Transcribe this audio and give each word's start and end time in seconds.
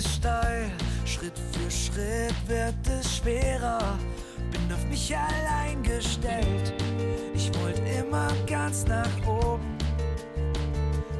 ist 0.00 0.16
steil, 0.16 0.70
Schritt 1.04 1.38
für 1.52 1.70
Schritt 1.70 2.34
wird 2.48 2.74
es 2.88 3.18
schwerer. 3.18 3.98
Bin 4.50 4.74
auf 4.74 4.84
mich 4.88 5.14
allein 5.14 5.82
gestellt. 5.82 6.72
Ich 7.34 7.50
wollte 7.60 7.82
immer 7.82 8.28
ganz 8.46 8.86
nach 8.86 9.10
oben. 9.26 9.76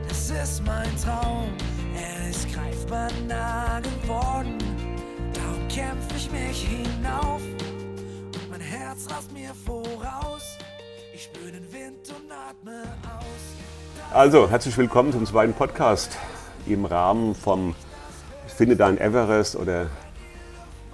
Das 0.09 0.31
ist 0.31 0.65
mein 0.65 0.89
Traum, 0.97 1.49
er 1.95 2.31
ist 2.31 2.49
greifbar 2.55 3.11
nah 3.29 3.81
geworden. 3.81 4.57
Darum 5.35 5.69
kämpf 5.69 6.07
ich 6.17 6.31
mich 6.31 6.67
hinauf 6.67 7.43
und 7.43 8.51
mein 8.51 8.63
Herz 8.63 9.11
rast 9.11 9.31
mir 9.33 9.53
voraus. 9.67 10.57
Ich 11.13 11.25
spüre 11.25 11.53
den 11.53 11.71
Wind 11.71 12.09
und 12.09 12.33
atme 12.33 12.83
aus. 13.05 14.15
Also, 14.15 14.49
herzlich 14.49 14.77
willkommen 14.79 15.13
zum 15.13 15.27
zweiten 15.27 15.53
Podcast 15.53 16.17
im 16.67 16.87
Rahmen 16.87 17.35
vom 17.35 17.75
Finde 18.61 18.77
dein 18.77 19.01
Everest 19.01 19.57
oder 19.57 19.87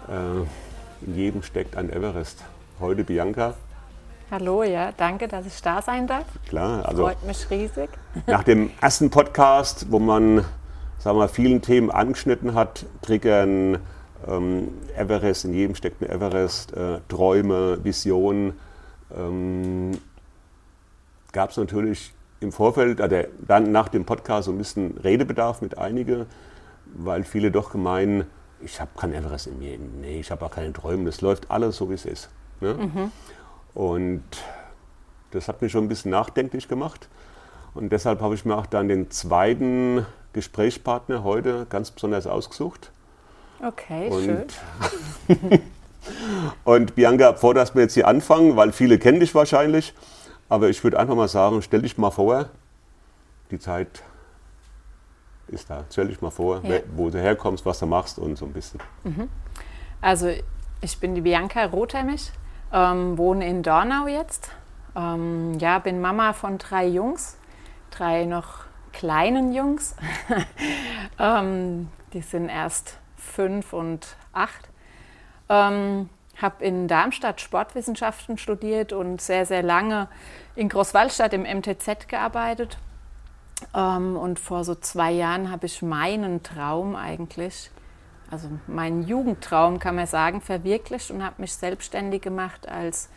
äh, 0.06 1.04
in 1.04 1.16
jedem 1.16 1.42
steckt 1.42 1.76
ein 1.76 1.90
Everest. 1.90 2.44
Heute 2.78 3.02
Bianca. 3.02 3.54
Hallo, 4.30 4.62
ja, 4.62 4.92
danke, 4.96 5.26
dass 5.26 5.46
ich 5.46 5.60
da 5.62 5.82
sein 5.82 6.06
darf. 6.06 6.26
Klar, 6.48 6.88
also 6.88 7.02
Freut 7.02 7.24
mich 7.24 7.50
riesig. 7.50 7.90
nach 8.28 8.44
dem 8.44 8.70
ersten 8.80 9.10
Podcast, 9.10 9.86
wo 9.90 9.98
man 9.98 10.44
sagen 10.98 11.18
wir, 11.18 11.26
vielen 11.26 11.60
Themen 11.60 11.90
angeschnitten 11.90 12.54
hat, 12.54 12.86
Triggern, 13.02 13.78
ähm, 14.28 14.68
Everest, 14.96 15.44
in 15.44 15.52
jedem 15.52 15.74
steckt 15.74 16.00
ein 16.02 16.08
Everest, 16.08 16.72
äh, 16.72 17.00
Träume, 17.08 17.82
Visionen, 17.82 18.52
ähm, 19.12 19.98
gab 21.32 21.50
es 21.50 21.56
natürlich 21.56 22.14
im 22.38 22.52
Vorfeld, 22.52 23.00
äh, 23.00 23.26
dann 23.44 23.72
nach 23.72 23.88
dem 23.88 24.04
Podcast 24.04 24.44
so 24.44 24.52
ein 24.52 24.58
bisschen 24.58 24.98
Redebedarf 25.02 25.62
mit 25.62 25.78
einigen, 25.78 26.26
weil 26.98 27.24
viele 27.24 27.50
doch 27.50 27.70
gemeinen, 27.70 28.26
ich 28.60 28.80
habe 28.80 28.90
kein 28.96 29.12
Everest 29.12 29.46
in 29.46 29.58
mir, 29.58 29.78
nee, 29.78 30.20
ich 30.20 30.30
habe 30.30 30.44
auch 30.44 30.50
keine 30.50 30.72
Träume, 30.72 31.04
das 31.04 31.20
läuft 31.20 31.50
alles 31.50 31.76
so, 31.76 31.90
wie 31.90 31.94
es 31.94 32.04
ist. 32.04 32.30
Ne? 32.60 33.10
Und 33.74 34.24
das 35.32 35.48
hat 35.48 35.60
mich 35.60 35.72
schon 35.72 35.84
ein 35.84 35.88
bisschen 35.88 36.10
nachdenklich 36.10 36.68
gemacht. 36.68 37.08
Und 37.74 37.90
deshalb 37.90 38.22
habe 38.22 38.34
ich 38.34 38.46
mir 38.46 38.56
auch 38.56 38.64
dann 38.64 38.88
den 38.88 39.10
zweiten 39.10 40.06
Gesprächspartner 40.32 41.22
heute 41.24 41.66
ganz 41.68 41.90
besonders 41.90 42.26
ausgesucht. 42.26 42.90
Okay, 43.62 44.08
Und, 44.08 44.52
schön. 45.28 45.60
und 46.64 46.94
Bianca, 46.94 47.32
bevor 47.32 47.52
dass 47.52 47.74
wir 47.74 47.82
jetzt 47.82 47.94
hier 47.94 48.08
anfangen, 48.08 48.56
weil 48.56 48.72
viele 48.72 48.98
kennen 48.98 49.20
dich 49.20 49.34
wahrscheinlich, 49.34 49.92
aber 50.48 50.70
ich 50.70 50.82
würde 50.84 50.98
einfach 50.98 51.14
mal 51.14 51.28
sagen, 51.28 51.60
stell 51.60 51.82
dich 51.82 51.98
mal 51.98 52.10
vor, 52.10 52.48
die 53.50 53.58
Zeit 53.58 54.02
ist 55.48 55.70
da. 55.70 55.84
Stell 55.90 56.08
dich 56.08 56.20
mal 56.20 56.30
vor, 56.30 56.56
Ja. 56.56 56.62
wer, 56.70 56.82
wo 56.94 57.10
du 57.10 57.20
herkommst, 57.20 57.64
was 57.66 57.78
du 57.78 57.86
machst 57.86 58.18
und 58.18 58.36
so 58.36 58.46
ein 58.46 58.52
bisschen. 58.52 58.80
Also, 60.00 60.30
ich 60.80 60.98
bin 61.00 61.14
die 61.14 61.20
Bianca 61.20 61.64
Rothemich, 61.64 62.30
ähm, 62.72 63.16
wohne 63.18 63.46
in 63.48 63.62
Dornau 63.62 64.06
jetzt. 64.06 64.50
Ähm, 64.94 65.58
ja, 65.58 65.78
bin 65.78 66.00
Mama 66.00 66.32
von 66.32 66.58
drei 66.58 66.86
Jungs, 66.86 67.36
drei 67.90 68.24
noch 68.24 68.64
kleinen 68.92 69.52
Jungs. 69.52 69.94
ähm, 71.18 71.88
die 72.12 72.22
sind 72.22 72.48
erst 72.48 72.98
fünf 73.16 73.72
und 73.72 74.16
acht. 74.32 74.68
Ähm, 75.48 76.08
habe 76.40 76.64
in 76.64 76.86
Darmstadt 76.88 77.40
Sportwissenschaften 77.40 78.36
studiert 78.36 78.92
und 78.92 79.20
sehr, 79.20 79.46
sehr 79.46 79.62
lange 79.62 80.08
in 80.54 80.68
Großwallstadt 80.68 81.32
im 81.32 81.42
MTZ 81.42 82.08
gearbeitet. 82.08 82.78
Ähm, 83.76 84.16
und 84.16 84.40
vor 84.40 84.64
so 84.64 84.74
zwei 84.74 85.12
Jahren 85.12 85.50
habe 85.50 85.66
ich 85.66 85.82
meinen 85.82 86.42
Traum 86.42 86.96
eigentlich, 86.96 87.70
also 88.30 88.48
meinen 88.66 89.06
Jugendtraum 89.06 89.78
kann 89.78 89.94
man 89.94 90.06
sagen, 90.06 90.40
verwirklicht 90.40 91.10
und 91.10 91.22
habe 91.22 91.42
mich 91.42 91.52
selbstständig 91.52 92.22
gemacht 92.22 92.66
als 92.68 93.10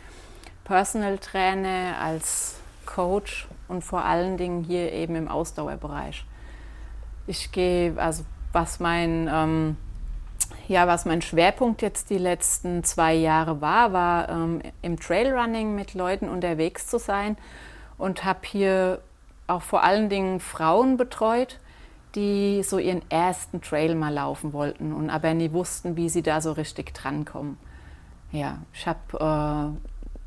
Personal 0.66 1.18
Trainer, 1.18 1.96
als 2.00 2.58
Coach 2.86 3.48
und 3.68 3.84
vor 3.84 4.04
allen 4.04 4.38
Dingen 4.38 4.64
hier 4.64 4.92
eben 4.92 5.16
im 5.16 5.28
Ausdauerbereich. 5.28 6.26
Ich 7.26 7.52
gehe, 7.52 7.96
also 7.98 8.24
was 8.52 8.80
mein, 8.80 9.30
ähm, 9.32 9.78
ja, 10.68 10.88
was 10.88 11.06
mein 11.06 11.22
Schwerpunkt 11.22 11.82
jetzt 11.82 12.10
die 12.10 12.18
letzten 12.18 12.84
zwei 12.84 13.14
Jahre 13.14 13.62
war, 13.62 13.94
war 13.94 14.30
ähm, 14.30 14.62
im 14.82 15.00
Trailrunning 15.00 15.76
mit 15.76 15.94
Leuten 15.94 16.28
unterwegs 16.28 16.88
zu 16.88 17.00
sein 17.00 17.38
und 17.98 18.26
habe 18.26 18.40
hier 18.44 19.02
auch 19.50 19.62
vor 19.62 19.84
allen 19.84 20.10
Dingen 20.10 20.40
Frauen 20.40 20.98
betreut, 20.98 21.60
die 22.16 22.64
so 22.64 22.80
ihren 22.80 23.02
ersten 23.12 23.62
Trail 23.62 23.96
mal 23.96 24.14
laufen 24.14 24.54
wollten 24.54 24.94
und 24.94 25.10
aber 25.10 25.34
nie 25.34 25.52
wussten, 25.52 25.96
wie 25.96 26.10
sie 26.10 26.24
da 26.24 26.42
so 26.42 26.54
richtig 26.54 26.94
drankommen. 26.94 27.58
Ja, 28.32 28.60
ich 28.74 28.88
habe 28.88 29.78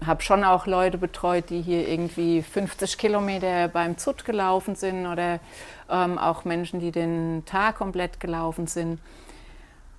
äh, 0.00 0.06
hab 0.06 0.22
schon 0.22 0.44
auch 0.44 0.66
Leute 0.66 0.98
betreut, 0.98 1.50
die 1.50 1.60
hier 1.62 1.88
irgendwie 1.88 2.42
50 2.42 2.98
Kilometer 2.98 3.68
beim 3.68 3.98
Zut 3.98 4.24
gelaufen 4.24 4.74
sind 4.74 5.06
oder 5.06 5.40
ähm, 5.88 6.18
auch 6.18 6.44
Menschen, 6.44 6.80
die 6.80 6.92
den 6.92 7.44
Tag 7.46 7.76
komplett 7.76 8.20
gelaufen 8.20 8.66
sind. 8.66 9.00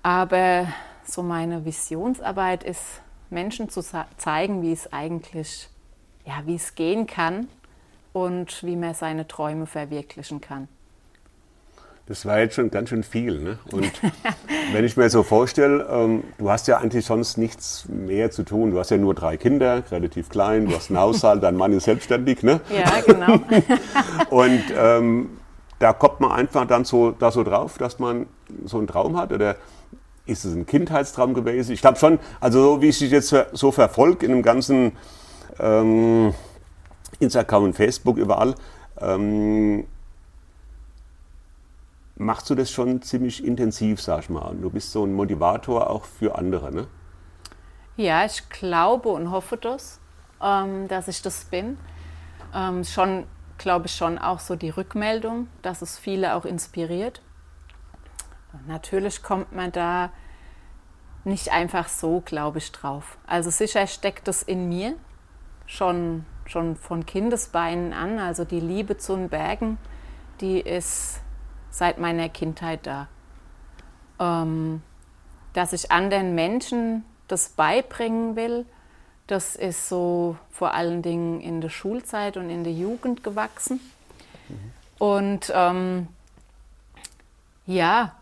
Aber 0.02 0.66
so 1.04 1.22
meine 1.22 1.64
Visionsarbeit 1.64 2.64
ist, 2.64 3.00
Menschen 3.30 3.68
zu 3.68 3.82
zeigen, 4.16 4.62
wie 4.62 4.72
es 4.72 4.92
eigentlich, 4.92 5.68
ja, 6.26 6.42
wie 6.44 6.56
es 6.56 6.74
gehen 6.74 7.06
kann 7.06 7.48
und 8.14 8.62
wie 8.62 8.76
man 8.76 8.94
seine 8.94 9.28
Träume 9.28 9.66
verwirklichen 9.66 10.40
kann. 10.40 10.68
Das 12.06 12.26
war 12.26 12.38
jetzt 12.38 12.54
schon 12.54 12.70
ganz 12.70 12.90
schön 12.90 13.02
viel. 13.02 13.40
Ne? 13.40 13.58
Und 13.72 13.90
wenn 14.72 14.84
ich 14.84 14.96
mir 14.96 15.10
so 15.10 15.22
vorstelle, 15.22 15.86
ähm, 15.90 16.22
du 16.38 16.50
hast 16.50 16.68
ja 16.68 16.78
eigentlich 16.78 17.04
sonst 17.04 17.38
nichts 17.38 17.86
mehr 17.88 18.30
zu 18.30 18.44
tun. 18.44 18.70
Du 18.70 18.78
hast 18.78 18.90
ja 18.90 18.98
nur 18.98 19.14
drei 19.14 19.36
Kinder, 19.36 19.82
relativ 19.90 20.28
klein, 20.28 20.66
du 20.66 20.76
hast 20.76 20.90
einen 20.90 21.00
Haushalt, 21.00 21.42
dein 21.42 21.56
Mann 21.56 21.72
ist 21.72 21.84
selbstständig. 21.84 22.42
Ne? 22.42 22.60
Ja, 22.70 23.00
genau. 23.00 23.40
Und 24.30 24.62
ähm, 24.76 25.30
da 25.78 25.92
kommt 25.92 26.20
man 26.20 26.32
einfach 26.32 26.66
dann 26.66 26.84
so, 26.84 27.10
da 27.10 27.30
so 27.30 27.42
drauf, 27.42 27.78
dass 27.78 27.98
man 27.98 28.26
so 28.64 28.78
einen 28.78 28.86
Traum 28.86 29.16
hat? 29.16 29.32
Oder 29.32 29.56
ist 30.26 30.44
es 30.44 30.54
ein 30.54 30.66
Kindheitstraum 30.66 31.34
gewesen? 31.34 31.72
Ich 31.72 31.80
glaube 31.80 31.98
schon, 31.98 32.18
also 32.40 32.62
so 32.62 32.82
wie 32.82 32.90
ich 32.90 32.98
dich 32.98 33.10
jetzt 33.10 33.34
so 33.52 33.72
verfolge 33.72 34.24
in 34.24 34.32
dem 34.32 34.42
ganzen 34.42 34.92
ähm, 35.58 36.34
Instagram 37.20 37.64
und 37.64 37.72
Facebook 37.74 38.16
überall, 38.16 38.54
ähm, 39.00 39.86
machst 42.16 42.48
du 42.50 42.54
das 42.54 42.70
schon 42.70 43.02
ziemlich 43.02 43.44
intensiv, 43.44 44.00
sag 44.00 44.20
ich 44.20 44.30
mal. 44.30 44.54
Du 44.54 44.70
bist 44.70 44.92
so 44.92 45.04
ein 45.04 45.12
Motivator 45.12 45.90
auch 45.90 46.04
für 46.04 46.36
andere, 46.36 46.72
ne? 46.72 46.86
Ja, 47.96 48.24
ich 48.24 48.48
glaube 48.48 49.08
und 49.10 49.30
hoffe 49.30 49.56
das, 49.56 50.00
ähm, 50.42 50.88
dass 50.88 51.08
ich 51.08 51.22
das 51.22 51.44
bin. 51.44 51.78
Ähm, 52.54 52.84
schon, 52.84 53.26
glaube 53.58 53.86
ich, 53.86 53.94
schon 53.94 54.18
auch 54.18 54.40
so 54.40 54.56
die 54.56 54.70
Rückmeldung, 54.70 55.48
dass 55.62 55.82
es 55.82 55.98
viele 55.98 56.34
auch 56.34 56.44
inspiriert. 56.44 57.20
Natürlich 58.66 59.22
kommt 59.22 59.54
man 59.54 59.72
da 59.72 60.10
nicht 61.24 61.52
einfach 61.52 61.88
so, 61.88 62.20
glaube 62.24 62.58
ich, 62.58 62.70
drauf. 62.72 63.18
Also 63.26 63.50
sicher 63.50 63.86
steckt 63.86 64.28
es 64.28 64.42
in 64.42 64.68
mir 64.68 64.94
schon, 65.66 66.24
schon 66.46 66.76
von 66.76 67.06
Kindesbeinen 67.06 67.92
an. 67.92 68.18
Also 68.18 68.44
die 68.44 68.60
Liebe 68.60 68.98
zu 68.98 69.16
den 69.16 69.28
Bergen, 69.28 69.78
die 70.40 70.60
ist 70.60 71.20
seit 71.70 71.98
meiner 71.98 72.28
Kindheit 72.28 72.86
da. 72.86 73.08
Ähm, 74.18 74.82
dass 75.52 75.72
ich 75.72 75.90
anderen 75.90 76.34
Menschen 76.34 77.04
das 77.28 77.50
beibringen 77.50 78.36
will, 78.36 78.66
das 79.26 79.56
ist 79.56 79.88
so 79.88 80.36
vor 80.50 80.74
allen 80.74 81.00
Dingen 81.00 81.40
in 81.40 81.60
der 81.60 81.70
Schulzeit 81.70 82.36
und 82.36 82.50
in 82.50 82.64
der 82.64 82.72
Jugend 82.72 83.24
gewachsen. 83.24 83.80
Und 84.98 85.50
ähm, 85.54 86.08
ja, 87.66 88.14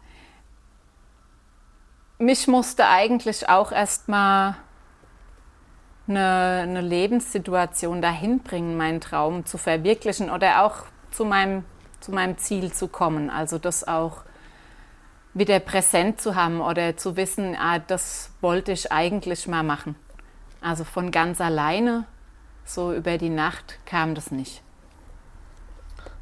mich 2.18 2.46
musste 2.46 2.86
eigentlich 2.86 3.48
auch 3.48 3.72
erstmal 3.72 4.56
eine, 6.17 6.62
eine 6.62 6.81
Lebenssituation 6.81 8.03
dahin 8.03 8.41
bringen, 8.41 8.76
meinen 8.76 9.00
Traum 9.00 9.44
zu 9.47 9.59
verwirklichen 9.59 10.31
oder 10.31 10.64
auch 10.64 10.87
zu 11.11 11.25
meinem, 11.25 11.64
zu 12.00 12.12
meinem 12.12 12.38
Ziel 12.38 12.73
zu 12.73 12.88
kommen. 12.88 13.31
Also 13.31 13.59
das 13.59 13.87
auch 13.87 14.23
wieder 15.35 15.59
präsent 15.61 16.20
zu 16.20 16.35
haben 16.35 16.61
oder 16.61 16.97
zu 16.97 17.17
wissen, 17.17 17.56
ah, 17.59 17.79
das 17.79 18.31
wollte 18.41 18.73
ich 18.73 18.93
eigentlich 18.93 19.49
mal 19.49 19.62
machen. 19.62 19.97
Also 20.61 20.85
von 20.85 21.11
ganz 21.11 21.41
alleine, 21.41 22.05
so 22.64 22.93
über 22.93 23.19
die 23.19 23.31
Nacht 23.31 23.79
kam 23.87 24.14
das 24.14 24.31
nicht. 24.31 24.62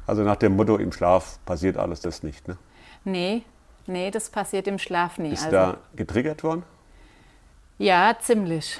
Also 0.07 0.23
nach 0.23 0.37
dem 0.37 0.55
Motto, 0.55 0.77
im 0.77 0.91
Schlaf 0.91 1.39
passiert 1.45 1.77
alles 1.77 2.01
das 2.01 2.23
nicht, 2.23 2.47
ne? 2.47 2.57
Nee, 3.03 3.43
nee, 3.85 4.11
das 4.11 4.29
passiert 4.29 4.67
im 4.67 4.79
Schlaf 4.79 5.17
nie. 5.17 5.33
Ist 5.33 5.45
Also, 5.45 5.55
da 5.55 5.77
getriggert 5.95 6.43
worden? 6.43 6.63
Ja, 7.77 8.15
ziemlich. 8.19 8.79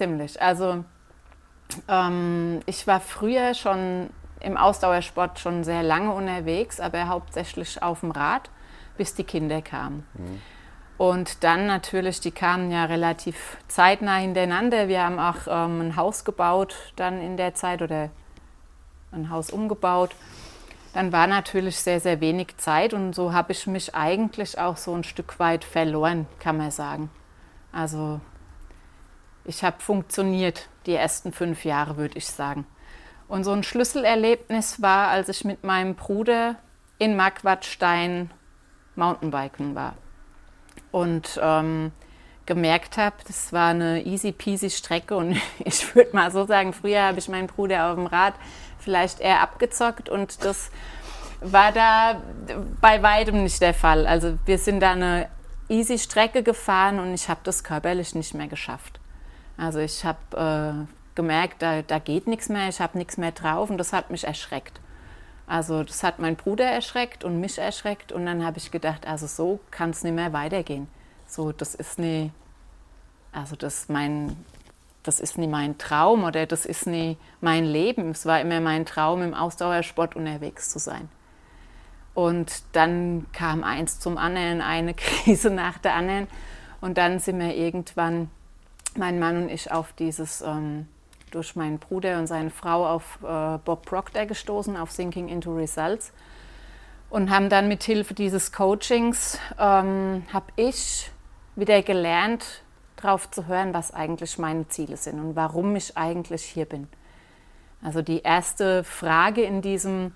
Ziemlich. 0.00 0.40
Also 0.40 0.82
ähm, 1.86 2.60
ich 2.64 2.86
war 2.86 3.00
früher 3.00 3.52
schon 3.52 4.08
im 4.40 4.56
Ausdauersport 4.56 5.38
schon 5.38 5.62
sehr 5.62 5.82
lange 5.82 6.14
unterwegs, 6.14 6.80
aber 6.80 7.08
hauptsächlich 7.08 7.82
auf 7.82 8.00
dem 8.00 8.10
Rad, 8.10 8.48
bis 8.96 9.14
die 9.14 9.24
Kinder 9.24 9.60
kamen. 9.60 10.06
Mhm. 10.14 10.40
Und 10.96 11.44
dann 11.44 11.66
natürlich, 11.66 12.20
die 12.20 12.30
kamen 12.30 12.70
ja 12.70 12.86
relativ 12.86 13.58
zeitnah 13.68 14.16
hintereinander. 14.16 14.88
Wir 14.88 15.02
haben 15.02 15.18
auch 15.18 15.46
ähm, 15.46 15.82
ein 15.82 15.96
Haus 15.96 16.24
gebaut 16.24 16.74
dann 16.96 17.20
in 17.20 17.36
der 17.36 17.54
Zeit 17.54 17.82
oder 17.82 18.08
ein 19.12 19.28
Haus 19.28 19.50
umgebaut. 19.50 20.16
Dann 20.94 21.12
war 21.12 21.26
natürlich 21.26 21.76
sehr, 21.76 22.00
sehr 22.00 22.22
wenig 22.22 22.56
Zeit 22.56 22.94
und 22.94 23.14
so 23.14 23.34
habe 23.34 23.52
ich 23.52 23.66
mich 23.66 23.94
eigentlich 23.94 24.58
auch 24.58 24.78
so 24.78 24.94
ein 24.94 25.04
Stück 25.04 25.38
weit 25.38 25.62
verloren, 25.62 26.26
kann 26.38 26.56
man 26.56 26.70
sagen. 26.70 27.10
Also 27.70 28.22
ich 29.44 29.64
habe 29.64 29.80
funktioniert 29.80 30.68
die 30.86 30.94
ersten 30.94 31.32
fünf 31.32 31.64
Jahre, 31.64 31.96
würde 31.96 32.18
ich 32.18 32.26
sagen. 32.26 32.66
Und 33.28 33.44
so 33.44 33.52
ein 33.52 33.62
Schlüsselerlebnis 33.62 34.82
war, 34.82 35.08
als 35.08 35.28
ich 35.28 35.44
mit 35.44 35.62
meinem 35.64 35.94
Bruder 35.94 36.56
in 36.98 37.16
Marquardstein 37.16 38.30
Mountainbiken 38.96 39.74
war. 39.74 39.94
Und 40.90 41.38
ähm, 41.40 41.92
gemerkt 42.46 42.96
habe, 42.96 43.16
das 43.26 43.52
war 43.52 43.70
eine 43.70 44.04
easy 44.04 44.32
peasy 44.32 44.70
Strecke 44.70 45.16
und 45.16 45.36
ich 45.64 45.94
würde 45.94 46.14
mal 46.14 46.30
so 46.30 46.46
sagen, 46.46 46.72
früher 46.72 47.02
habe 47.02 47.18
ich 47.18 47.28
meinen 47.28 47.46
Bruder 47.46 47.90
auf 47.90 47.94
dem 47.94 48.06
Rad 48.06 48.34
vielleicht 48.78 49.20
eher 49.20 49.40
abgezockt 49.40 50.08
und 50.08 50.44
das 50.44 50.70
war 51.40 51.72
da 51.72 52.20
bei 52.80 53.02
weitem 53.02 53.42
nicht 53.42 53.62
der 53.62 53.74
Fall. 53.74 54.06
Also 54.06 54.38
wir 54.46 54.58
sind 54.58 54.80
da 54.80 54.92
eine 54.92 55.28
easy 55.68 55.98
Strecke 55.98 56.42
gefahren 56.42 56.98
und 56.98 57.14
ich 57.14 57.28
habe 57.28 57.40
das 57.44 57.64
körperlich 57.64 58.14
nicht 58.14 58.34
mehr 58.34 58.48
geschafft. 58.48 58.99
Also 59.60 59.78
ich 59.78 60.06
habe 60.06 60.86
äh, 60.88 61.14
gemerkt, 61.14 61.60
da, 61.60 61.82
da 61.82 61.98
geht 61.98 62.26
nichts 62.26 62.48
mehr, 62.48 62.70
ich 62.70 62.80
habe 62.80 62.96
nichts 62.96 63.18
mehr 63.18 63.32
drauf 63.32 63.68
und 63.68 63.76
das 63.76 63.92
hat 63.92 64.10
mich 64.10 64.24
erschreckt. 64.24 64.80
Also 65.46 65.84
das 65.84 66.02
hat 66.02 66.18
mein 66.18 66.36
Bruder 66.36 66.64
erschreckt 66.64 67.24
und 67.24 67.40
mich 67.40 67.58
erschreckt 67.58 68.10
und 68.10 68.24
dann 68.24 68.42
habe 68.42 68.56
ich 68.56 68.70
gedacht, 68.70 69.06
also 69.06 69.26
so 69.26 69.60
kann 69.70 69.90
es 69.90 70.02
nicht 70.02 70.14
mehr 70.14 70.32
weitergehen. 70.32 70.88
So, 71.26 71.52
das 71.52 71.74
ist 71.74 71.98
nie, 71.98 72.30
also 73.32 73.54
das 73.54 73.90
mein, 73.90 74.34
das 75.02 75.20
ist 75.20 75.36
nie 75.36 75.46
mein 75.46 75.76
Traum 75.76 76.24
oder 76.24 76.46
das 76.46 76.64
ist 76.64 76.86
nie 76.86 77.18
mein 77.42 77.66
Leben. 77.66 78.12
Es 78.12 78.24
war 78.24 78.40
immer 78.40 78.60
mein 78.60 78.86
Traum, 78.86 79.22
im 79.22 79.34
Ausdauersport 79.34 80.16
unterwegs 80.16 80.70
zu 80.70 80.78
sein. 80.78 81.10
Und 82.14 82.62
dann 82.72 83.26
kam 83.32 83.62
eins 83.62 84.00
zum 84.00 84.16
anderen, 84.16 84.62
eine 84.62 84.94
Krise 84.94 85.50
nach 85.50 85.76
der 85.76 85.96
anderen. 85.96 86.28
Und 86.80 86.96
dann 86.96 87.18
sind 87.18 87.38
wir 87.38 87.54
irgendwann, 87.54 88.30
mein 88.96 89.18
Mann 89.18 89.44
und 89.44 89.48
ich, 89.48 89.70
auf 89.70 89.92
dieses 89.92 90.42
ähm, 90.42 90.86
durch 91.30 91.56
meinen 91.56 91.78
Bruder 91.78 92.18
und 92.18 92.26
seine 92.26 92.50
Frau 92.50 92.86
auf 92.86 93.18
äh, 93.22 93.58
Bob 93.64 93.86
Proctor 93.86 94.26
gestoßen, 94.26 94.76
auf 94.76 94.94
Thinking 94.94 95.28
into 95.28 95.54
Results. 95.54 96.12
Und 97.08 97.30
haben 97.30 97.48
dann 97.48 97.68
mit 97.68 97.82
Hilfe 97.82 98.14
dieses 98.14 98.52
Coachings, 98.52 99.38
ähm, 99.58 100.24
habe 100.32 100.46
ich 100.56 101.10
wieder 101.56 101.82
gelernt, 101.82 102.62
darauf 102.96 103.30
zu 103.30 103.46
hören, 103.46 103.74
was 103.74 103.92
eigentlich 103.92 104.38
meine 104.38 104.68
Ziele 104.68 104.96
sind 104.96 105.18
und 105.18 105.34
warum 105.34 105.74
ich 105.74 105.96
eigentlich 105.96 106.42
hier 106.44 106.66
bin. 106.66 106.88
Also 107.82 108.02
die 108.02 108.20
erste 108.20 108.84
Frage 108.84 109.42
in 109.42 109.62
diesem, 109.62 110.12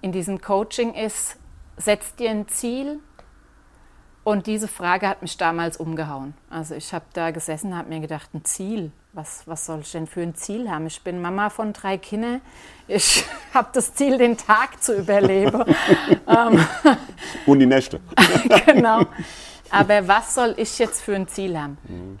in 0.00 0.10
diesem 0.10 0.40
Coaching 0.40 0.94
ist, 0.94 1.38
setz 1.76 2.16
dir 2.16 2.30
ein 2.30 2.48
Ziel 2.48 3.00
und 4.26 4.48
diese 4.48 4.66
Frage 4.66 5.06
hat 5.08 5.22
mich 5.22 5.36
damals 5.36 5.76
umgehauen. 5.76 6.34
Also 6.50 6.74
ich 6.74 6.92
habe 6.92 7.04
da 7.12 7.30
gesessen 7.30 7.68
und 7.68 7.78
habe 7.78 7.88
mir 7.88 8.00
gedacht, 8.00 8.34
ein 8.34 8.44
Ziel, 8.44 8.90
was, 9.12 9.46
was 9.46 9.66
soll 9.66 9.82
ich 9.82 9.92
denn 9.92 10.08
für 10.08 10.20
ein 10.20 10.34
Ziel 10.34 10.68
haben? 10.68 10.88
Ich 10.88 11.00
bin 11.02 11.22
Mama 11.22 11.48
von 11.48 11.72
drei 11.72 11.96
Kindern. 11.96 12.40
Ich 12.88 13.24
habe 13.54 13.68
das 13.72 13.94
Ziel, 13.94 14.18
den 14.18 14.36
Tag 14.36 14.82
zu 14.82 14.96
überleben. 14.96 15.62
Ähm, 16.28 16.66
und 17.46 17.60
die 17.60 17.66
Nächte. 17.66 18.00
genau. 18.66 19.02
Aber 19.70 20.08
was 20.08 20.34
soll 20.34 20.54
ich 20.56 20.76
jetzt 20.80 21.02
für 21.02 21.14
ein 21.14 21.28
Ziel 21.28 21.56
haben? 21.56 21.78
Mhm. 21.86 22.18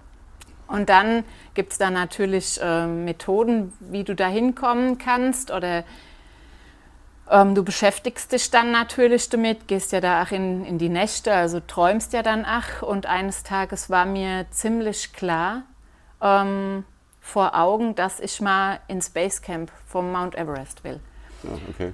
Und 0.68 0.88
dann 0.88 1.24
gibt 1.54 1.72
es 1.72 1.78
da 1.78 1.90
natürlich 1.90 2.60
äh, 2.62 2.86
Methoden, 2.86 3.72
wie 3.80 4.04
du 4.04 4.14
da 4.14 4.28
hinkommen 4.28 4.98
kannst 4.98 5.50
oder 5.50 5.82
ähm, 7.30 7.54
du 7.54 7.64
beschäftigst 7.64 8.30
dich 8.30 8.50
dann 8.50 8.70
natürlich 8.70 9.28
damit, 9.28 9.66
gehst 9.66 9.92
ja 9.92 10.00
da 10.00 10.22
auch 10.22 10.30
in, 10.30 10.64
in 10.64 10.78
die 10.78 10.88
Nächte, 10.88 11.32
also 11.32 11.60
träumst 11.60 12.12
ja 12.12 12.22
dann 12.22 12.44
ach. 12.46 12.82
Und 12.82 13.06
eines 13.06 13.42
Tages 13.42 13.90
war 13.90 14.06
mir 14.06 14.46
ziemlich 14.50 15.12
klar 15.12 15.62
ähm, 16.20 16.84
vor 17.20 17.56
Augen, 17.56 17.96
dass 17.96 18.20
ich 18.20 18.40
mal 18.40 18.78
ins 18.86 19.10
Basecamp 19.10 19.72
vom 19.86 20.12
Mount 20.12 20.36
Everest 20.36 20.84
will. 20.84 21.00
Ja, 21.42 21.50
okay. 21.68 21.92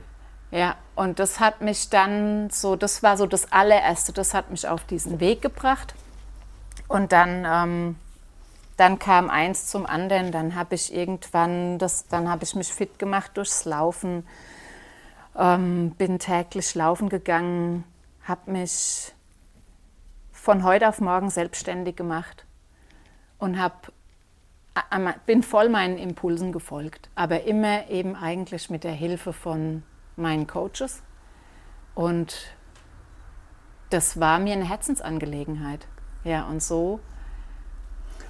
Ja, 0.50 0.76
und 0.96 1.18
das 1.18 1.40
hat 1.40 1.62
mich 1.62 1.88
dann 1.88 2.50
so, 2.50 2.76
das 2.76 3.02
war 3.02 3.16
so 3.16 3.26
das 3.26 3.52
allererste, 3.52 4.12
das 4.12 4.34
hat 4.34 4.50
mich 4.50 4.68
auf 4.68 4.84
diesen 4.84 5.18
Weg 5.18 5.40
gebracht. 5.40 5.94
Und 6.88 7.12
dann, 7.12 7.46
ähm, 7.48 7.96
dann 8.76 8.98
kam 8.98 9.30
eins 9.30 9.66
zum 9.66 9.86
anderen, 9.86 10.30
dann 10.30 10.54
habe 10.54 10.74
ich 10.74 10.94
irgendwann, 10.94 11.78
das, 11.78 12.06
dann 12.08 12.28
habe 12.28 12.44
ich 12.44 12.54
mich 12.54 12.68
fit 12.68 12.98
gemacht 12.98 13.30
durchs 13.34 13.64
Laufen 13.64 14.26
ähm, 15.36 15.92
bin 15.92 16.18
täglich 16.18 16.74
laufen 16.74 17.08
gegangen, 17.08 17.84
habe 18.24 18.50
mich 18.50 19.12
von 20.32 20.64
heute 20.64 20.88
auf 20.88 21.00
morgen 21.00 21.30
selbstständig 21.30 21.96
gemacht 21.96 22.46
und 23.38 23.60
hab, 23.60 23.92
bin 25.26 25.42
voll 25.42 25.68
meinen 25.68 25.98
Impulsen 25.98 26.52
gefolgt, 26.52 27.10
aber 27.14 27.44
immer 27.44 27.88
eben 27.88 28.16
eigentlich 28.16 28.70
mit 28.70 28.84
der 28.84 28.92
Hilfe 28.92 29.32
von 29.32 29.82
meinen 30.16 30.46
Coaches. 30.46 31.02
Und 31.94 32.54
das 33.90 34.18
war 34.18 34.38
mir 34.38 34.54
eine 34.54 34.68
Herzensangelegenheit. 34.68 35.86
Ja, 36.24 36.46
und 36.46 36.62
so. 36.62 37.00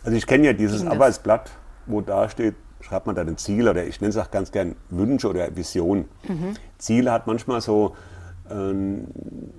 Also 0.04 0.16
ich 0.16 0.26
kenne 0.26 0.46
ja 0.46 0.52
dieses 0.52 0.84
Arbeitsblatt, 0.84 1.50
wo 1.86 2.00
da 2.00 2.28
steht, 2.28 2.56
schreibt 2.82 3.06
man 3.06 3.14
da 3.14 3.22
ein 3.22 3.38
Ziel 3.38 3.68
oder 3.68 3.86
ich 3.86 4.00
nenne 4.00 4.10
es 4.10 4.16
auch 4.16 4.30
ganz 4.30 4.52
gern 4.52 4.76
Wünsche 4.90 5.28
oder 5.28 5.54
Vision. 5.56 6.06
Mhm. 6.28 6.54
Ziele 6.78 7.12
hat 7.12 7.26
manchmal 7.26 7.60
so, 7.60 7.96
ähm, 8.50 9.06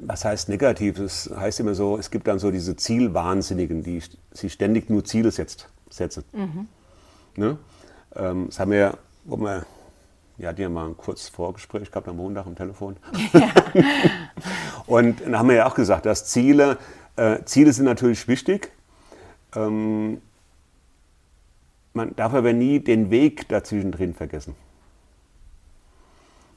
was 0.02 0.25
heißt 0.25 0.50
negativ? 0.50 1.00
Es 1.00 1.31
heißt 1.36 1.60
immer 1.60 1.74
so, 1.74 1.98
es 1.98 2.12
gibt 2.12 2.27
dann 2.27 2.39
so 2.39 2.51
diese 2.51 2.75
Zielwahnsinnigen, 2.75 3.84
die 3.84 4.01
sich 4.32 4.53
ständig 4.53 4.89
nur 4.89 5.03
Ziele 5.03 5.32
setzt, 5.32 5.70
setzen. 5.89 6.24
Mhm. 6.34 6.68
Ne? 7.36 7.58
Ähm, 8.15 8.48
das 8.48 8.60
haben 8.60 8.72
wir, 8.72 8.98
wo 9.24 9.38
wir, 9.38 9.65
wir 10.38 10.48
hatten 10.48 10.62
ja 10.62 10.70
mal 10.70 10.88
ein 10.88 10.98
kurzes 10.98 11.30
Vorgespräch 11.30 11.89
gehabt 11.89 12.08
am 12.08 12.18
Montag 12.18 12.46
am 12.46 12.56
Telefon. 12.56 12.98
Ja. 13.34 13.50
Und 14.86 15.22
dann 15.22 15.39
haben 15.39 15.50
wir 15.50 15.56
ja 15.56 15.65
auch 15.68 15.75
gesagt, 15.75 16.06
dass 16.06 16.25
Ziele, 16.25 16.77
äh, 17.15 17.44
Ziele 17.46 17.72
sind 17.72 17.86
natürlich 17.86 18.27
wichtig. 18.27 18.72
Ähm, 19.56 20.22
man 21.93 22.15
darf 22.15 22.33
aber 22.33 22.53
nie 22.53 22.79
den 22.79 23.12
Weg 23.12 23.47
dazwischen 23.47 23.91
drin 23.91 24.13
vergessen. 24.13 24.55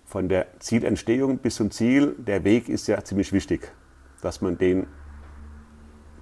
Von 0.07 0.29
der 0.29 0.47
Zielentstehung 0.61 1.39
bis 1.39 1.57
zum 1.57 1.71
Ziel, 1.71 2.15
der 2.19 2.45
Weg 2.45 2.69
ist 2.69 2.87
ja 2.87 3.03
ziemlich 3.05 3.33
wichtig, 3.33 3.73
dass 4.23 4.41
man 4.41 4.57
den 4.57 4.87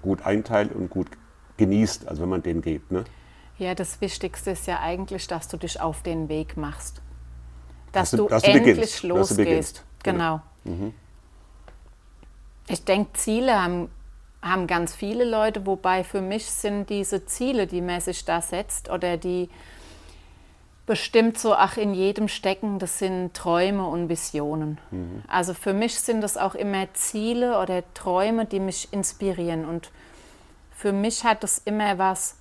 gut 0.02 0.22
einteilt 0.22 0.72
und 0.72 0.90
gut 0.90 1.08
genießt, 1.56 2.08
also 2.08 2.22
wenn 2.22 2.28
man 2.28 2.42
den 2.42 2.60
geht. 2.60 2.90
Ne? 2.90 3.04
Ja, 3.58 3.74
das 3.74 4.00
Wichtigste 4.00 4.50
ist 4.50 4.66
ja 4.66 4.80
eigentlich, 4.80 5.26
dass 5.26 5.48
du 5.48 5.56
dich 5.56 5.80
auf 5.80 6.02
den 6.02 6.28
Weg 6.28 6.56
machst. 6.56 7.00
Dass, 7.92 8.10
dass 8.10 8.18
du, 8.18 8.28
dass 8.28 8.42
endlich 8.42 8.76
beginnst, 8.76 9.02
losgehst. 9.04 9.84
Genau. 10.02 10.40
genau. 10.64 10.76
Mhm. 10.76 10.94
Ich 12.68 12.84
denke, 12.84 13.12
Ziele 13.12 13.62
haben 13.62 13.88
haben 14.44 14.66
ganz 14.66 14.94
viele 14.94 15.24
Leute, 15.24 15.66
wobei 15.66 16.04
für 16.04 16.20
mich 16.20 16.46
sind 16.50 16.90
diese 16.90 17.24
Ziele, 17.24 17.66
die 17.66 17.80
man 17.80 18.00
sich 18.00 18.24
da 18.24 18.42
setzt 18.42 18.90
oder 18.90 19.16
die 19.16 19.48
bestimmt 20.86 21.38
so, 21.38 21.54
ach, 21.54 21.78
in 21.78 21.94
jedem 21.94 22.28
stecken, 22.28 22.78
das 22.78 22.98
sind 22.98 23.32
Träume 23.32 23.86
und 23.86 24.10
Visionen. 24.10 24.78
Mhm. 24.90 25.22
Also 25.28 25.54
für 25.54 25.72
mich 25.72 25.98
sind 25.98 26.20
das 26.20 26.36
auch 26.36 26.54
immer 26.54 26.92
Ziele 26.92 27.58
oder 27.58 27.82
Träume, 27.94 28.44
die 28.44 28.60
mich 28.60 28.92
inspirieren. 28.92 29.64
Und 29.64 29.90
für 30.76 30.92
mich 30.92 31.24
hat 31.24 31.42
das 31.42 31.58
immer 31.64 31.96
was, 31.96 32.36